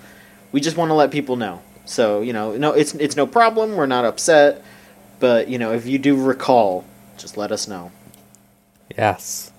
[0.51, 1.61] We just want to let people know.
[1.85, 3.75] So you know, no, it's it's no problem.
[3.75, 4.63] We're not upset.
[5.19, 6.85] But you know, if you do recall,
[7.17, 7.91] just let us know.
[8.97, 9.51] Yes.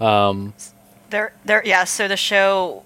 [0.00, 0.54] Um,
[1.10, 1.84] There, there, yeah.
[1.84, 2.82] So the show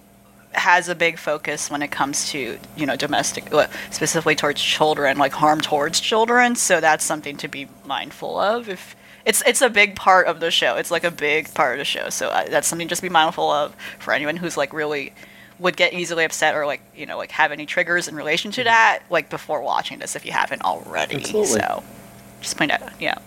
[0.52, 3.44] has a big focus when it comes to you know domestic,
[3.90, 6.56] specifically towards children, like harm towards children.
[6.56, 8.68] So that's something to be mindful of.
[8.68, 11.78] If it's it's a big part of the show, it's like a big part of
[11.78, 12.10] the show.
[12.10, 15.12] So uh, that's something just be mindful of for anyone who's like really
[15.58, 18.64] would get easily upset or like you know like have any triggers in relation to
[18.64, 21.16] that like before watching this if you haven't already.
[21.16, 21.60] Absolutely.
[21.60, 21.82] So
[22.40, 23.18] just point out, yeah.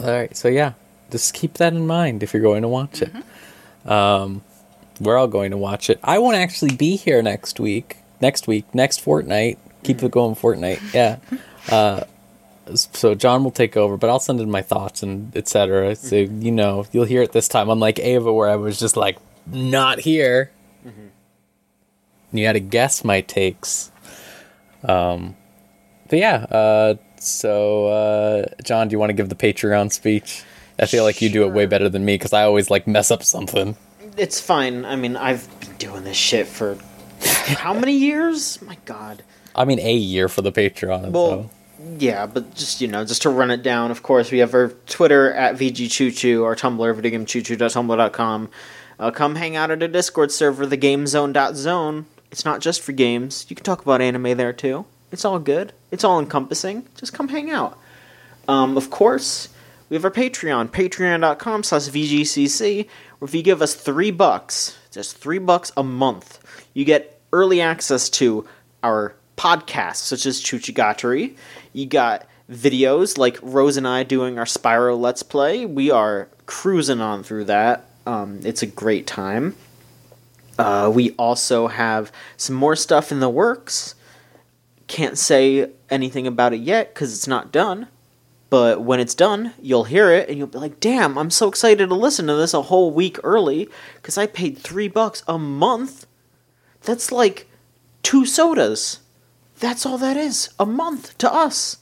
[0.00, 0.36] all right.
[0.36, 0.72] So yeah,
[1.10, 3.12] just keep that in mind if you're going to watch it.
[3.86, 4.42] Um,
[5.00, 5.98] we're all going to watch it.
[6.04, 7.96] I won't actually be here next week.
[8.20, 9.58] Next week, next fortnight.
[9.82, 10.80] Keep it going, fortnight.
[10.92, 11.18] Yeah.
[11.70, 12.04] Uh,
[12.74, 15.94] so John will take over, but I'll send in my thoughts and etc.
[15.94, 17.68] So you know, you'll hear it this time.
[17.68, 20.50] Unlike Ava, where I was just like not here.
[22.32, 23.90] You had to guess my takes.
[24.84, 25.36] Um,
[26.08, 26.46] but yeah.
[26.50, 30.42] Uh, so uh, John, do you want to give the Patreon speech?
[30.80, 33.10] I feel like you do it way better than me because I always like mess
[33.10, 33.76] up something.
[34.16, 34.84] It's fine.
[34.84, 36.78] I mean, I've been doing this shit for
[37.22, 38.60] how many years?
[38.62, 39.22] My God.
[39.54, 41.10] I mean, a year for the Patreon.
[41.10, 41.50] Well, so.
[41.98, 43.90] yeah, but just you know, just to run it down.
[43.90, 48.48] Of course, we have our Twitter at VGChooChoo, our Tumblr videogamechoochoo.tumblr.com.
[48.98, 52.06] Uh, come hang out at a Discord server, the GameZone.zone.
[52.30, 53.46] It's not just for games.
[53.48, 54.86] You can talk about anime there too.
[55.10, 55.72] It's all good.
[55.90, 56.86] It's all encompassing.
[56.96, 57.78] Just come hang out.
[58.46, 59.48] Um, of course,
[59.90, 62.86] we have our Patreon, patreon.com slash VGCC,
[63.18, 66.38] where if you give us three bucks, just three bucks a month,
[66.72, 68.46] you get early access to
[68.84, 71.36] our podcasts, such as Chuchigatari.
[71.72, 75.66] You got videos like Rose and I doing our Spyro Let's Play.
[75.66, 77.86] We are cruising on through that.
[78.06, 79.56] Um, it's a great time.
[80.56, 83.96] Uh, we also have some more stuff in the works.
[84.86, 87.88] Can't say anything about it yet because it's not done.
[88.50, 91.88] But when it's done, you'll hear it and you'll be like, damn, I'm so excited
[91.88, 96.06] to listen to this a whole week early because I paid three bucks a month.
[96.82, 97.48] That's like
[98.02, 99.00] two sodas.
[99.60, 100.50] That's all that is.
[100.58, 101.76] A month to us.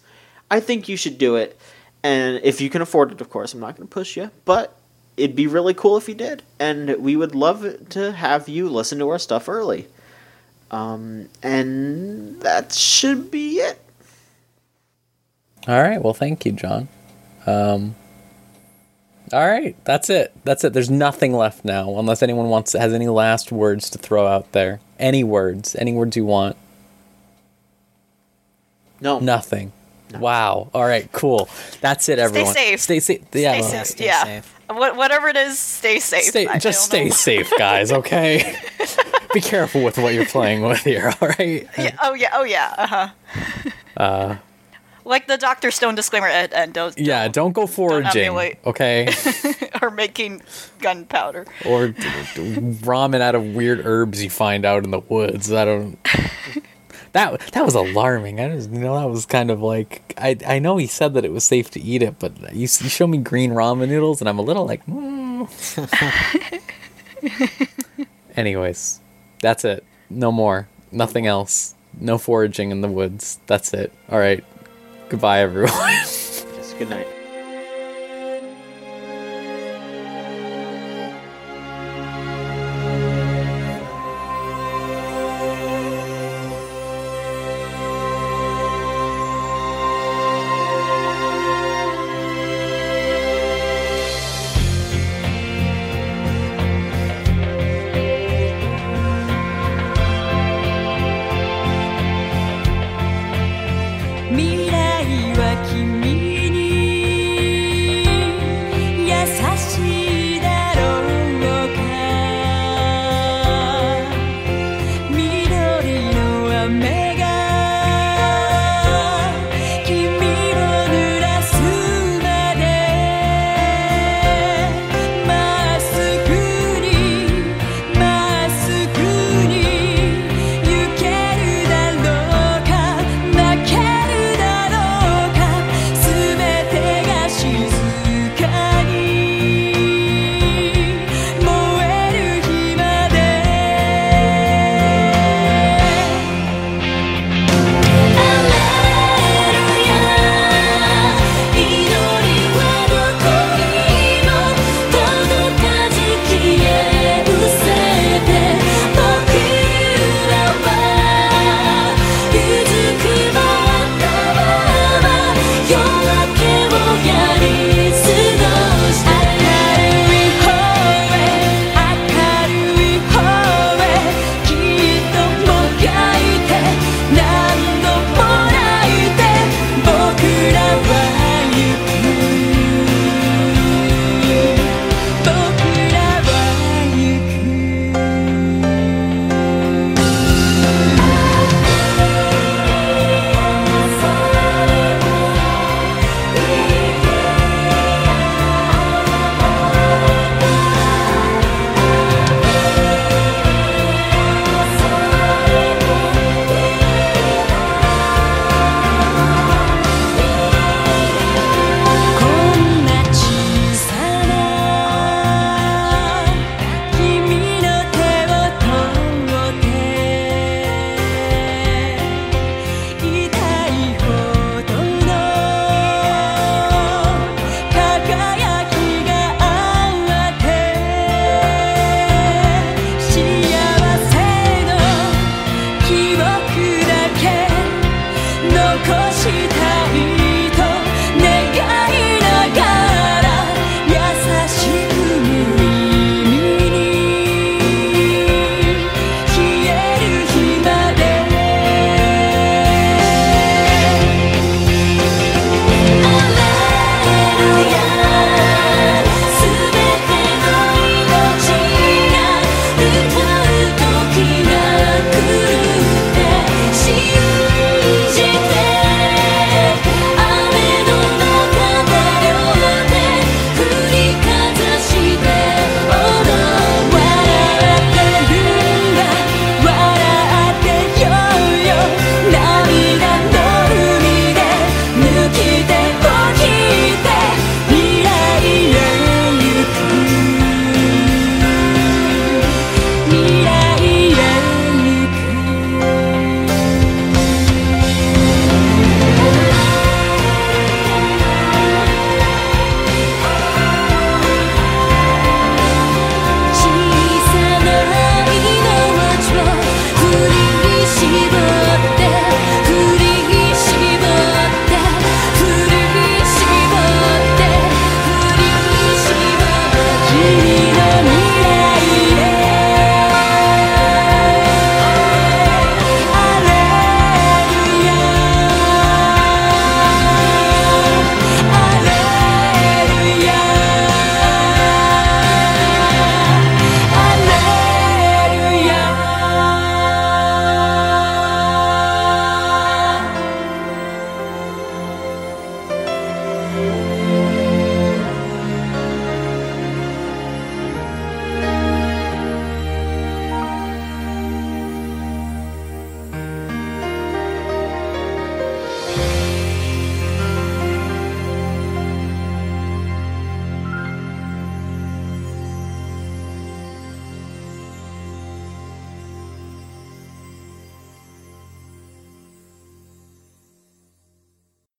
[0.51, 1.59] I think you should do it.
[2.03, 4.31] And if you can afford it, of course, I'm not going to push you.
[4.45, 4.77] But
[5.17, 6.43] it'd be really cool if you did.
[6.59, 9.89] And we would love to have you listen to our stuff early.
[10.71, 13.81] Um, and that should be it.
[15.69, 16.03] All right.
[16.03, 16.89] Well, thank you, John.
[17.47, 17.95] Um,
[19.33, 19.77] all right.
[19.85, 20.33] That's it.
[20.45, 20.73] That's it.
[20.73, 24.81] There's nothing left now, unless anyone wants has any last words to throw out there.
[24.99, 25.77] Any words?
[25.77, 26.57] Any words you want?
[29.01, 29.19] No.
[29.19, 29.73] Nothing.
[30.19, 30.71] Wow.
[30.73, 31.11] All right.
[31.13, 31.51] Cool.
[31.83, 32.55] That's it, everyone.
[32.55, 32.81] safe.
[32.81, 33.21] Stay safe.
[33.33, 33.53] Yeah.
[33.53, 33.87] Stay well, safe.
[33.87, 34.25] stay yeah.
[34.25, 34.55] safe.
[34.71, 36.25] What, whatever it is, stay safe.
[36.25, 37.11] Stay, just stay know.
[37.11, 37.93] safe, guys.
[37.93, 38.57] Okay.
[39.35, 41.13] Be careful with what you're playing with here.
[41.21, 41.69] All right.
[41.77, 42.31] Yeah, oh yeah.
[42.33, 42.75] Oh yeah.
[42.79, 43.09] Uh huh.
[43.97, 44.37] Uh,
[45.09, 46.75] Like the Doctor Stone disclaimer at end.
[46.75, 47.29] Don't, yeah.
[47.29, 48.25] Don't go foraging.
[48.25, 48.59] emulate.
[48.67, 49.09] Okay.
[49.83, 50.43] or making
[50.81, 51.47] gunpowder.
[51.65, 55.51] or ramen out of weird herbs you find out in the woods.
[55.51, 55.99] I don't.
[57.13, 58.39] That that was alarming.
[58.39, 61.25] I just you know that was kind of like I I know he said that
[61.25, 64.29] it was safe to eat it, but you, you show me green ramen noodles and
[64.29, 64.85] I'm a little like.
[64.85, 65.49] Mm.
[68.37, 69.01] Anyways,
[69.41, 69.85] that's it.
[70.11, 70.69] No more.
[70.93, 71.75] Nothing else.
[71.99, 73.41] No foraging in the woods.
[73.47, 73.91] That's it.
[74.11, 74.45] All right.
[75.09, 75.73] Goodbye, everyone.
[76.79, 77.18] Good night.